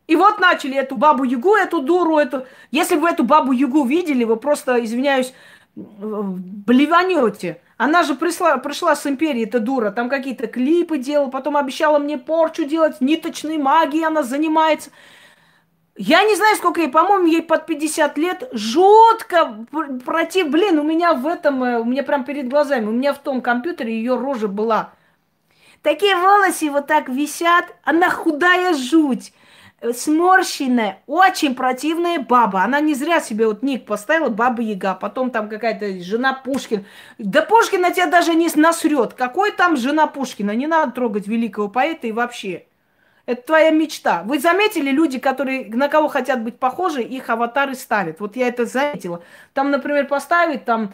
И 0.07 0.17
вот 0.17 0.39
начали 0.41 0.75
эту 0.75 0.97
бабу 0.97 1.23
Югу, 1.23 1.55
эту 1.55 1.79
дуру, 1.79 2.17
эту... 2.17 2.45
Если 2.71 2.95
бы 2.95 3.03
вы 3.03 3.11
эту 3.11 3.23
бабу 3.23 3.53
Югу 3.53 3.85
видели, 3.85 4.25
вы 4.25 4.35
просто, 4.35 4.83
извиняюсь, 4.83 5.33
блеванете. 5.77 7.61
Она 7.77 8.01
же 8.03 8.15
пришла, 8.15 8.57
пришла 8.57 8.95
с 8.95 9.05
империи, 9.05 9.45
эта 9.45 9.59
дура, 9.59 9.91
там 9.91 10.09
какие-то 10.09 10.47
клипы 10.47 10.97
делала, 10.97 11.29
потом 11.29 11.55
обещала 11.55 11.99
мне 11.99 12.17
порчу 12.17 12.65
делать, 12.65 12.99
ниточной 13.01 13.57
магией 13.57 14.05
она 14.05 14.23
занимается. 14.23 14.89
Я 15.95 16.23
не 16.23 16.35
знаю, 16.35 16.55
сколько 16.55 16.81
ей, 16.81 16.89
по-моему, 16.89 17.27
ей 17.27 17.41
под 17.41 17.65
50 17.65 18.17
лет. 18.17 18.49
Жутко 18.51 19.65
против, 20.05 20.49
блин, 20.49 20.79
у 20.79 20.83
меня 20.83 21.13
в 21.13 21.25
этом, 21.25 21.63
э, 21.63 21.79
у 21.79 21.85
меня 21.85 22.03
прям 22.03 22.23
перед 22.23 22.49
глазами, 22.49 22.85
у 22.85 22.91
меня 22.91 23.13
в 23.13 23.19
том 23.19 23.41
компьютере 23.41 23.95
ее 23.95 24.15
рожа 24.15 24.47
была. 24.47 24.91
Такие 25.81 26.15
волосы 26.15 26.69
вот 26.69 26.87
так 26.87 27.09
висят, 27.09 27.65
она 27.83 28.09
худая 28.09 28.75
жуть. 28.75 29.33
Сморщенная, 29.79 31.03
очень 31.05 31.53
противная 31.53 32.19
баба. 32.19 32.63
Она 32.63 32.79
не 32.79 32.95
зря 32.95 33.19
себе 33.21 33.45
вот 33.45 33.61
ник 33.61 33.85
поставила, 33.85 34.29
баба 34.29 34.61
Яга. 34.61 34.95
Потом 34.95 35.29
там 35.29 35.49
какая-то 35.49 35.99
жена 36.01 36.33
Пушкина. 36.33 36.83
Да 37.19 37.43
Пушкина 37.43 37.91
тебя 37.91 38.07
даже 38.07 38.33
не 38.33 38.49
насрет. 38.55 39.13
Какой 39.13 39.51
там 39.51 39.77
жена 39.77 40.07
Пушкина? 40.07 40.51
Не 40.55 40.65
надо 40.65 40.93
трогать 40.93 41.27
великого 41.27 41.67
поэта 41.69 42.07
и 42.07 42.11
вообще. 42.11 42.66
Это 43.27 43.41
твоя 43.41 43.71
мечта. 43.71 44.23
Вы 44.23 44.39
заметили, 44.39 44.89
люди, 44.89 45.19
которые 45.19 45.65
на 45.67 45.89
кого 45.89 46.07
хотят 46.07 46.41
быть 46.41 46.59
похожи, 46.59 47.01
их 47.01 47.29
аватары 47.29 47.75
ставят. 47.75 48.21
Вот 48.21 48.37
я 48.37 48.47
это 48.47 48.65
заметила. 48.65 49.21
Там, 49.53 49.69
например, 49.69 50.07
поставить 50.07 50.63
там 50.63 50.93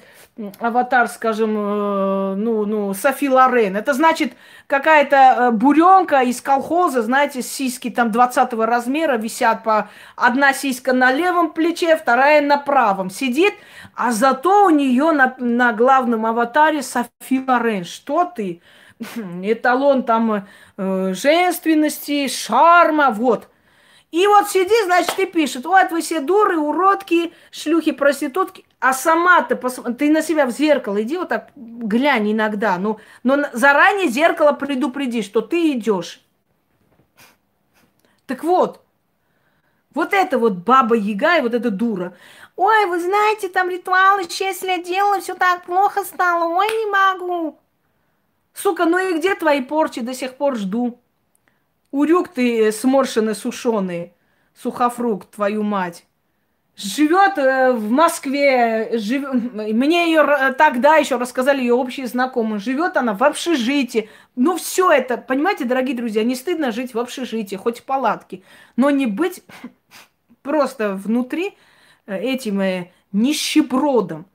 аватар, 0.59 1.07
скажем, 1.09 1.55
э, 1.55 2.35
ну, 2.35 2.65
ну, 2.65 2.91
Софи 2.95 3.29
Лорен. 3.29 3.77
Это 3.77 3.93
значит, 3.93 4.33
какая-то 4.65 5.15
э, 5.15 5.51
буренка 5.51 6.21
из 6.23 6.41
колхоза, 6.41 7.03
знаете, 7.03 7.43
сиськи 7.43 7.91
там 7.91 8.09
20 8.09 8.51
размера 8.53 9.15
висят 9.17 9.63
по... 9.63 9.89
Одна 10.15 10.53
сиська 10.53 10.91
на 10.91 11.11
левом 11.11 11.53
плече, 11.53 11.95
вторая 11.95 12.41
на 12.41 12.57
правом 12.57 13.11
сидит, 13.11 13.53
а 13.93 14.11
зато 14.11 14.65
у 14.65 14.71
нее 14.71 15.11
на, 15.11 15.35
на 15.37 15.71
главном 15.71 16.25
аватаре 16.25 16.81
Софи 16.81 17.45
Лорен. 17.47 17.83
Что 17.83 18.25
ты? 18.25 18.63
эталон 19.43 20.03
там 20.03 20.47
э, 20.77 21.13
женственности, 21.13 22.27
шарма, 22.27 23.11
вот. 23.11 23.49
И 24.11 24.27
вот 24.27 24.49
сиди, 24.49 24.83
значит, 24.85 25.17
и 25.17 25.25
пишет, 25.25 25.65
вот 25.65 25.89
вы 25.89 26.01
все 26.01 26.19
дуры, 26.19 26.59
уродки, 26.59 27.33
шлюхи, 27.49 27.91
проститутки, 27.91 28.63
а 28.79 28.93
сама 28.93 29.41
ты, 29.41 29.55
пос... 29.55 29.79
ты 29.97 30.11
на 30.11 30.21
себя 30.21 30.45
в 30.45 30.51
зеркало 30.51 31.01
иди 31.01 31.17
вот 31.17 31.29
так, 31.29 31.49
глянь 31.55 32.31
иногда, 32.31 32.77
ну, 32.77 32.99
но 33.23 33.45
заранее 33.53 34.09
зеркало 34.09 34.51
предупреди, 34.51 35.23
что 35.23 35.41
ты 35.41 35.71
идешь. 35.71 36.21
Так 38.27 38.43
вот, 38.43 38.81
вот 39.93 40.13
это 40.13 40.37
вот 40.37 40.53
баба 40.57 40.95
Яга 40.95 41.37
и 41.37 41.41
вот 41.41 41.53
эта 41.53 41.71
дура. 41.71 42.15
Ой, 42.55 42.85
вы 42.85 42.99
знаете, 42.99 43.49
там 43.49 43.69
ритуалы 43.69 44.29
6 44.29 44.63
лет 44.63 44.83
делала, 44.83 45.19
все 45.21 45.33
так 45.33 45.65
плохо 45.65 46.03
стало, 46.03 46.55
ой, 46.55 46.67
не 46.67 46.85
могу. 46.91 47.59
Сука, 48.53 48.85
ну 48.85 48.97
и 48.97 49.17
где 49.17 49.35
твои 49.35 49.61
порчи? 49.61 50.01
До 50.01 50.13
сих 50.13 50.35
пор 50.35 50.55
жду. 50.55 50.99
Урюк 51.91 52.29
ты 52.29 52.71
сморщенный, 52.71 53.35
сушеный, 53.35 54.13
сухофрукт, 54.55 55.31
твою 55.31 55.63
мать. 55.63 56.05
Живет 56.75 57.37
э, 57.37 57.71
в 57.71 57.91
Москве, 57.91 58.97
жив... 58.97 59.31
мне 59.31 60.07
ее 60.07 60.55
тогда 60.57 60.97
еще 60.97 61.17
рассказали 61.17 61.61
ее 61.61 61.75
общие 61.75 62.07
знакомые. 62.07 62.59
Живет 62.59 62.97
она 62.97 63.13
в 63.13 63.23
общежитии. 63.23 64.09
Ну 64.35 64.57
все 64.57 64.91
это, 64.91 65.17
понимаете, 65.17 65.65
дорогие 65.65 65.95
друзья, 65.95 66.23
не 66.23 66.33
стыдно 66.33 66.71
жить 66.71 66.95
в 66.95 66.99
общежитии, 66.99 67.55
хоть 67.55 67.81
в 67.81 67.83
палатке, 67.83 68.41
но 68.75 68.89
не 68.89 69.05
быть 69.05 69.43
просто 70.41 70.95
внутри 70.95 71.55
э, 72.07 72.17
этим 72.17 72.59
э, 72.61 72.91
нищебродом. 73.11 74.25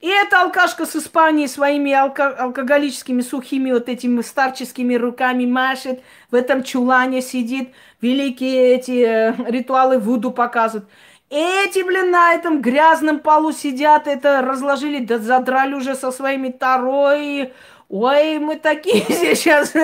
И 0.00 0.06
эта 0.06 0.42
алкашка 0.42 0.86
с 0.86 0.94
Испании 0.94 1.46
своими 1.46 1.90
алко- 1.90 2.36
алкоголическими 2.36 3.20
сухими 3.20 3.72
вот 3.72 3.88
этими 3.88 4.22
старческими 4.22 4.94
руками 4.94 5.44
машет, 5.44 6.02
в 6.30 6.36
этом 6.36 6.62
чулане 6.62 7.20
сидит, 7.20 7.70
великие 8.00 8.76
эти 8.76 9.04
э, 9.04 9.34
ритуалы 9.50 9.98
Вуду 9.98 10.30
показывают. 10.30 10.88
Эти, 11.30 11.82
блин, 11.82 12.12
на 12.12 12.32
этом 12.32 12.62
грязном 12.62 13.18
полу 13.18 13.52
сидят, 13.52 14.06
это 14.06 14.40
разложили, 14.40 15.04
да 15.04 15.18
задрали 15.18 15.74
уже 15.74 15.96
со 15.96 16.12
своими 16.12 16.50
таро 16.50 17.12
и... 17.12 17.52
Ой, 17.88 18.38
мы 18.38 18.56
такие 18.56 19.02
сейчас 19.34 19.74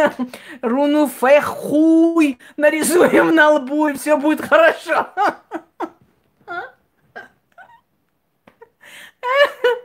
руну 0.62 1.08
фэ 1.08 1.40
хуй 1.40 2.38
нарисуем 2.56 3.34
на 3.34 3.50
лбу, 3.50 3.88
и 3.88 3.94
все 3.94 4.16
будет 4.16 4.42
хорошо. 4.42 5.08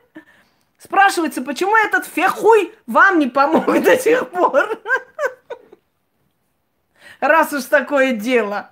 спрашивается, 0.90 1.44
почему 1.44 1.76
этот 1.78 2.06
фехуй 2.06 2.74
вам 2.88 3.20
не 3.20 3.28
помог 3.28 3.66
до 3.82 3.98
сих 3.98 4.28
пор? 4.30 4.82
Раз 7.20 7.54
уж 7.54 7.66
такое 7.66 8.14
дело. 8.14 8.72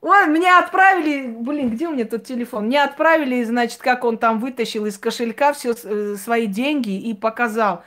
Ой, 0.00 0.28
меня 0.28 0.60
отправили, 0.60 1.26
блин, 1.26 1.70
где 1.70 1.88
у 1.88 1.92
меня 1.92 2.04
тот 2.04 2.24
телефон? 2.24 2.66
Мне 2.66 2.82
отправили, 2.82 3.42
значит, 3.42 3.80
как 3.80 4.04
он 4.04 4.18
там 4.18 4.38
вытащил 4.40 4.86
из 4.86 4.98
кошелька 4.98 5.52
все 5.52 5.74
э, 5.82 6.16
свои 6.16 6.46
деньги 6.46 6.96
и 6.96 7.12
показал. 7.12 7.82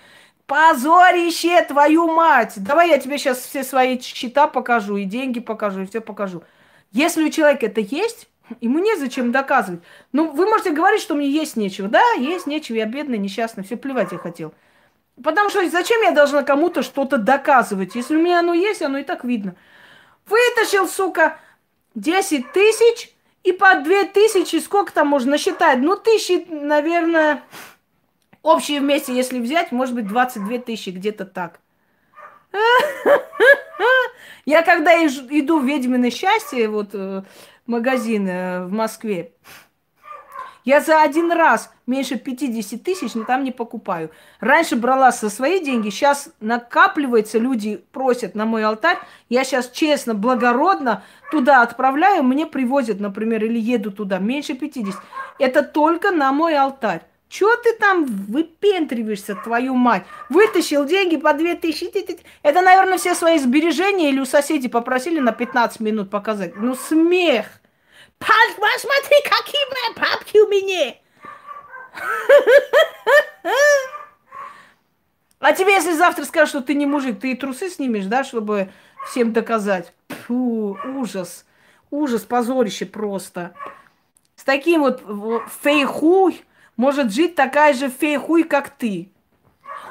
Позорище, 0.46 1.62
твою 1.64 2.12
мать! 2.12 2.54
Давай 2.58 2.90
я 2.90 2.98
тебе 2.98 3.18
сейчас 3.18 3.40
все 3.40 3.64
свои 3.64 4.00
счета 4.00 4.48
покажу, 4.48 4.98
и 4.98 5.06
деньги 5.06 5.40
покажу, 5.40 5.84
и 5.84 5.86
все 5.86 6.02
покажу. 6.02 6.44
Если 6.92 7.24
у 7.24 7.30
человека 7.30 7.68
это 7.68 7.82
есть, 7.82 8.29
ему 8.62 8.80
незачем 8.80 9.32
доказывать. 9.32 9.82
Ну, 10.12 10.32
вы 10.32 10.46
можете 10.46 10.72
говорить, 10.72 11.02
что 11.02 11.16
мне 11.16 11.30
есть 11.30 11.56
нечего. 11.56 11.88
Да, 11.88 12.02
есть 12.18 12.48
нечего, 12.48 12.78
я 12.78 12.86
бедный, 12.86 13.18
несчастный, 13.18 13.64
все 13.64 13.78
плевать 13.78 14.12
я 14.12 14.18
хотел. 14.18 14.54
Потому 15.24 15.50
что 15.50 15.68
зачем 15.70 16.02
я 16.02 16.12
должна 16.12 16.44
кому-то 16.44 16.82
что-то 16.82 17.18
доказывать? 17.18 17.96
Если 17.96 18.16
у 18.16 18.22
меня 18.22 18.40
оно 18.40 18.54
есть, 18.54 18.82
оно 18.82 18.98
и 18.98 19.04
так 19.04 19.24
видно. 19.24 19.56
Вытащил, 20.26 20.88
сука, 20.88 21.38
10 21.96 22.52
тысяч 22.52 23.12
и 23.44 23.52
по 23.52 23.76
2 23.76 24.06
тысячи, 24.14 24.58
сколько 24.58 24.94
там 24.94 25.08
можно 25.08 25.38
считать? 25.38 25.80
Ну, 25.80 25.96
тысячи, 25.98 26.46
наверное, 26.50 27.44
общие 28.44 28.80
вместе, 28.80 29.14
если 29.14 29.40
взять, 29.40 29.72
может 29.72 29.96
быть, 29.96 30.08
22 30.08 30.60
тысячи, 30.60 30.90
где-то 30.92 31.26
так. 31.26 31.60
Я 34.46 34.64
когда 34.64 34.96
иду 34.96 35.60
в 35.60 35.66
«Ведьмино 35.66 36.10
счастье», 36.10 36.70
вот 36.70 36.90
э, 36.94 37.24
магазин 37.70 38.28
э, 38.28 38.66
в 38.66 38.72
Москве, 38.72 39.32
я 40.66 40.82
за 40.82 41.02
один 41.02 41.32
раз 41.32 41.72
меньше 41.88 42.18
50 42.18 42.84
тысяч 42.84 43.14
там 43.26 43.44
не 43.44 43.52
покупаю. 43.52 44.12
Раньше 44.40 44.76
брала 44.76 45.12
со 45.12 45.30
свои 45.30 45.64
деньги, 45.64 45.90
сейчас 45.90 46.30
накапливается, 46.42 47.40
люди 47.40 47.84
просят 47.92 48.36
на 48.36 48.46
мой 48.46 48.64
алтарь. 48.64 49.00
Я 49.30 49.44
сейчас 49.46 49.72
честно, 49.72 50.14
благородно 50.14 51.04
туда 51.32 51.62
отправляю, 51.62 52.24
мне 52.24 52.46
привозят, 52.46 53.00
например, 53.00 53.44
или 53.46 53.60
еду 53.60 53.92
туда, 53.92 54.20
меньше 54.20 54.54
50. 54.54 54.96
Это 55.40 55.64
только 55.64 56.12
на 56.12 56.32
мой 56.32 56.56
алтарь. 56.56 57.02
Чего 57.30 57.56
ты 57.56 57.74
там 57.74 58.06
выпендриваешься, 58.06 59.36
твою 59.36 59.76
мать? 59.76 60.04
Вытащил 60.30 60.86
деньги 60.86 61.16
по 61.16 61.34
2000. 61.34 62.20
Это, 62.42 62.62
наверное, 62.62 62.98
все 62.98 63.14
свои 63.14 63.38
сбережения 63.38 64.10
или 64.10 64.20
у 64.20 64.26
соседей 64.26 64.68
попросили 64.68 65.20
на 65.20 65.32
15 65.32 65.80
минут 65.80 66.10
показать. 66.10 66.56
Ну, 66.56 66.76
смех. 66.76 67.59
Посмотри, 68.20 69.18
какие 69.24 69.66
мои 69.70 69.96
папки 69.96 70.38
у 70.38 70.48
меня. 70.48 70.96
А 75.42 75.54
тебе, 75.54 75.72
если 75.72 75.94
завтра 75.94 76.26
скажут, 76.26 76.50
что 76.50 76.62
ты 76.62 76.74
не 76.74 76.86
мужик, 76.86 77.22
ты 77.22 77.32
и 77.32 77.36
трусы 77.36 77.70
снимешь, 77.70 78.06
да, 78.06 78.26
чтобы 78.26 78.72
всем 79.08 79.32
доказать? 79.32 79.94
Фу, 80.28 80.78
ужас. 80.98 81.46
Ужас, 81.92 82.24
позорище 82.24 82.86
просто. 82.86 83.54
С 84.36 84.44
таким 84.44 84.82
вот 84.82 85.02
фейхуй 85.62 86.44
может 86.76 87.14
жить 87.14 87.36
такая 87.36 87.74
же 87.74 87.90
фейхуй, 87.90 88.44
как 88.44 88.70
ты. 88.70 89.10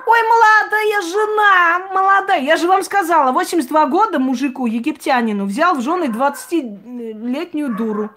Ой, 0.06 0.18
молодая 0.22 1.02
жена, 1.02 1.88
молодая. 1.94 2.40
Я 2.42 2.56
же 2.56 2.68
вам 2.68 2.82
сказала, 2.82 3.32
82 3.32 3.86
года 3.86 4.18
мужику, 4.18 4.66
египтянину, 4.66 5.46
взял 5.46 5.74
в 5.74 5.82
жены 5.82 6.04
20-летнюю 6.04 7.74
дуру. 7.74 8.10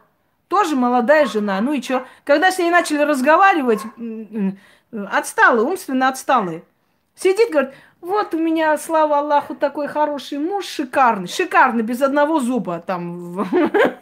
Тоже 0.51 0.75
молодая 0.75 1.27
жена. 1.27 1.61
Ну 1.61 1.71
и 1.71 1.81
что? 1.81 2.05
Когда 2.25 2.51
с 2.51 2.59
ней 2.59 2.69
начали 2.69 3.03
разговаривать, 3.03 3.79
отсталые, 4.91 5.65
умственно 5.65 6.09
отсталые. 6.09 6.65
Сидит, 7.15 7.51
говорит, 7.51 7.73
вот 8.01 8.33
у 8.33 8.37
меня, 8.37 8.77
слава 8.77 9.19
Аллаху, 9.19 9.55
такой 9.55 9.87
хороший 9.87 10.39
муж, 10.39 10.65
шикарный. 10.65 11.29
Шикарный, 11.29 11.83
без 11.83 12.01
одного 12.01 12.41
зуба. 12.41 12.83
Там 12.85 13.47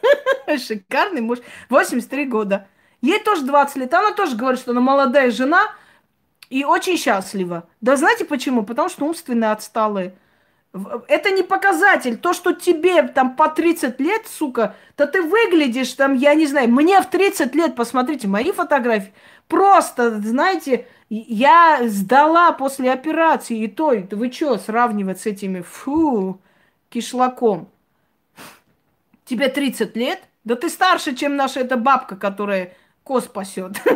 шикарный 0.58 1.22
муж. 1.22 1.38
83 1.70 2.26
года. 2.26 2.66
Ей 3.02 3.20
тоже 3.20 3.44
20 3.44 3.76
лет. 3.76 3.94
Она 3.94 4.14
тоже 4.14 4.36
говорит, 4.36 4.60
что 4.60 4.72
она 4.72 4.82
молодая 4.82 5.30
жена 5.30 5.62
и 6.50 6.66
очень 6.66 6.98
счастлива. 6.98 7.70
Да 7.80 7.96
знаете 7.96 8.26
почему? 8.26 8.64
Потому 8.64 8.90
что 8.90 9.06
умственно 9.06 9.52
отсталые. 9.52 10.16
Это 10.72 11.32
не 11.32 11.42
показатель. 11.42 12.18
То, 12.18 12.34
что 12.34 12.54
тебе 12.54 13.02
там 13.04 13.36
по 13.36 13.48
30 13.48 14.00
лет, 14.00 14.28
сука, 14.28 14.76
то 14.96 15.08
ты 15.08 15.22
выглядишь 15.22 15.94
там, 15.94 16.14
я 16.14 16.36
не 16.36 16.46
знаю, 16.46 16.70
мне 16.70 17.02
в 17.02 17.10
30 17.10 17.56
лет, 17.56 17.76
посмотрите, 17.76 18.28
мои 18.28 18.52
фотографии, 18.52 19.14
просто, 19.48 20.20
знаете, 20.20 20.88
я 21.10 21.80
сдала 21.88 22.52
после 22.52 22.92
операции, 22.92 23.64
и 23.64 23.68
то, 23.68 23.94
вы 24.12 24.32
что, 24.32 24.60
сравнивать 24.60 25.20
с 25.22 25.26
этими, 25.26 25.62
фу, 25.62 26.40
кишлаком. 26.90 27.70
Тебе 29.26 29.50
30 29.50 29.96
лет? 29.96 30.22
Да 30.44 30.56
ты 30.56 30.70
старше, 30.70 31.16
чем 31.16 31.36
наша 31.36 31.62
эта 31.62 31.78
бабка, 31.78 32.16
которая 32.16 32.74
коз 33.04 33.26
пасет. 33.26 33.82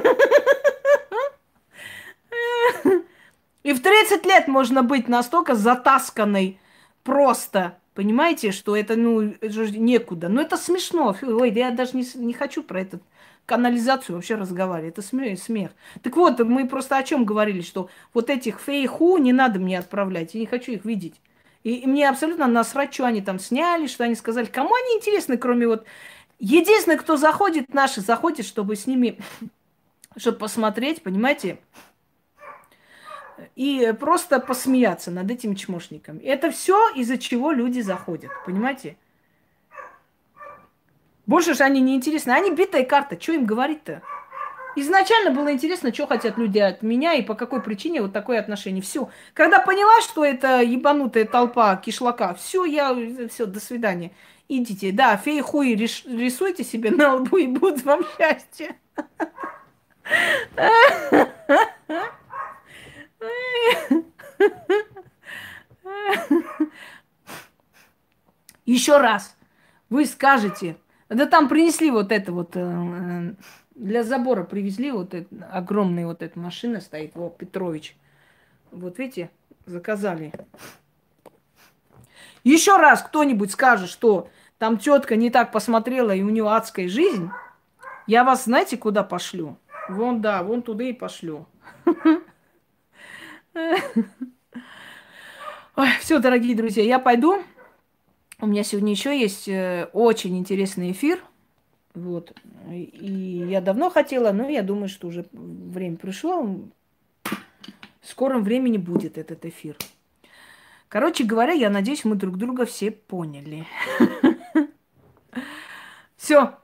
И 3.63 3.71
в 3.71 3.81
30 3.81 4.25
лет 4.25 4.47
можно 4.47 4.83
быть 4.83 5.07
настолько 5.07 5.55
затасканной, 5.55 6.59
просто, 7.03 7.77
понимаете, 7.93 8.51
что 8.51 8.75
это, 8.75 8.95
ну, 8.95 9.21
некуда. 9.41 10.29
Ну, 10.29 10.41
это 10.41 10.57
смешно. 10.57 11.15
Ой, 11.21 11.51
я 11.51 11.71
даже 11.71 11.95
не, 11.95 12.05
не 12.15 12.33
хочу 12.33 12.63
про 12.63 12.81
этот 12.81 13.01
канализацию 13.45 14.15
вообще 14.15 14.35
разговаривать. 14.35 14.93
Это 14.93 15.01
смех, 15.01 15.39
смех. 15.39 15.71
Так 16.01 16.15
вот, 16.15 16.39
мы 16.39 16.67
просто 16.67 16.97
о 16.97 17.03
чем 17.03 17.25
говорили, 17.25 17.61
что 17.61 17.89
вот 18.13 18.29
этих 18.29 18.59
фейху 18.59 19.17
не 19.17 19.33
надо 19.33 19.59
мне 19.59 19.77
отправлять. 19.77 20.33
Я 20.33 20.39
не 20.39 20.45
хочу 20.45 20.71
их 20.71 20.85
видеть. 20.85 21.19
И, 21.63 21.75
и 21.75 21.87
мне 21.87 22.09
абсолютно 22.09 22.47
насрать, 22.47 22.93
что 22.93 23.05
они 23.05 23.21
там 23.21 23.39
сняли, 23.39 23.87
что 23.87 24.03
они 24.03 24.15
сказали. 24.15 24.45
Кому 24.45 24.73
они 24.73 24.97
интересны, 24.97 25.37
кроме 25.37 25.67
вот... 25.67 25.85
Единственный, 26.39 26.97
кто 26.97 27.15
заходит, 27.15 27.73
наши 27.73 28.01
заходит, 28.01 28.45
чтобы 28.45 28.75
с 28.75 28.87
ними... 28.87 29.17
Чтобы 30.17 30.37
посмотреть, 30.37 31.01
понимаете? 31.01 31.57
И 33.55 33.93
просто 33.99 34.39
посмеяться 34.39 35.11
над 35.11 35.29
этим 35.29 35.55
чмошником. 35.55 36.19
Это 36.23 36.51
все, 36.51 36.89
из-за 36.95 37.17
чего 37.17 37.51
люди 37.51 37.81
заходят, 37.81 38.31
понимаете? 38.45 38.97
Больше 41.25 41.53
же 41.53 41.63
они 41.63 41.81
не 41.81 41.95
интересны. 41.95 42.31
Они 42.31 42.51
битая 42.51 42.83
карта, 42.83 43.19
что 43.19 43.33
им 43.33 43.45
говорить-то? 43.45 44.01
Изначально 44.75 45.31
было 45.31 45.51
интересно, 45.51 45.93
что 45.93 46.07
хотят 46.07 46.37
люди 46.37 46.57
от 46.57 46.81
меня 46.81 47.13
и 47.13 47.21
по 47.21 47.35
какой 47.35 47.61
причине 47.61 48.01
вот 48.01 48.11
такое 48.11 48.39
отношение. 48.39 48.81
Все. 48.81 49.09
Когда 49.33 49.59
поняла, 49.59 50.01
что 50.01 50.25
это 50.25 50.61
ебанутая 50.61 51.25
толпа 51.25 51.75
кишлака, 51.75 52.33
все, 52.33 52.65
я, 52.65 52.95
все, 53.29 53.45
до 53.45 53.59
свидания. 53.59 54.11
Идите. 54.49 54.91
Да, 54.91 55.15
феи 55.15 55.41
хуи 55.41 55.75
рисуйте 55.75 56.63
себе 56.63 56.91
на 56.91 57.15
лбу 57.15 57.37
и 57.37 57.47
будет 57.47 57.83
вам 57.83 58.01
счастье. 58.17 58.75
Еще 68.65 68.97
раз 68.97 69.35
вы 69.89 70.05
скажете, 70.05 70.77
да 71.09 71.25
там 71.25 71.49
принесли 71.49 71.91
вот 71.91 72.11
это 72.11 72.31
вот, 72.31 72.51
э, 72.55 73.35
для 73.75 74.03
забора 74.03 74.43
привезли 74.43 74.91
вот 74.91 75.13
это, 75.13 75.27
огромная 75.51 76.07
вот 76.07 76.21
эта 76.21 76.39
машина 76.39 76.81
стоит, 76.81 77.15
вот 77.15 77.37
Петрович. 77.37 77.95
Вот 78.71 78.97
видите, 78.97 79.29
заказали. 79.65 80.31
Еще 82.43 82.77
раз 82.77 83.03
кто-нибудь 83.03 83.51
скажет, 83.51 83.89
что 83.89 84.29
там 84.57 84.77
тетка 84.77 85.15
не 85.15 85.29
так 85.29 85.51
посмотрела 85.51 86.11
и 86.11 86.23
у 86.23 86.29
нее 86.29 86.49
адская 86.49 86.87
жизнь, 86.87 87.29
я 88.07 88.23
вас 88.23 88.45
знаете, 88.45 88.77
куда 88.77 89.03
пошлю? 89.03 89.57
Вон, 89.89 90.21
да, 90.21 90.41
вон 90.43 90.61
туда 90.61 90.85
и 90.85 90.93
пошлю. 90.93 91.45
все, 95.99 96.19
дорогие 96.19 96.55
друзья, 96.55 96.83
я 96.83 96.99
пойду. 96.99 97.43
У 98.39 98.45
меня 98.45 98.63
сегодня 98.63 98.91
еще 98.91 99.17
есть 99.17 99.47
э, 99.47 99.89
очень 99.93 100.37
интересный 100.37 100.91
эфир. 100.91 101.23
Вот. 101.93 102.33
И 102.69 103.45
я 103.49 103.61
давно 103.61 103.89
хотела, 103.89 104.31
но 104.31 104.49
я 104.49 104.63
думаю, 104.63 104.89
что 104.89 105.07
уже 105.07 105.25
время 105.31 105.97
пришло. 105.97 106.43
В 107.23 108.07
скором 108.07 108.43
времени 108.43 108.77
будет 108.77 109.17
этот 109.17 109.45
эфир. 109.45 109.77
Короче 110.89 111.23
говоря, 111.23 111.53
я 111.53 111.69
надеюсь, 111.69 112.05
мы 112.05 112.15
друг 112.15 112.37
друга 112.37 112.65
все 112.65 112.91
поняли. 112.91 113.65
Все, 116.17 116.55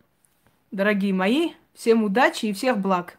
дорогие 0.71 1.13
мои, 1.13 1.51
всем 1.73 2.03
удачи 2.03 2.45
и 2.45 2.53
всех 2.53 2.77
благ. 2.77 3.17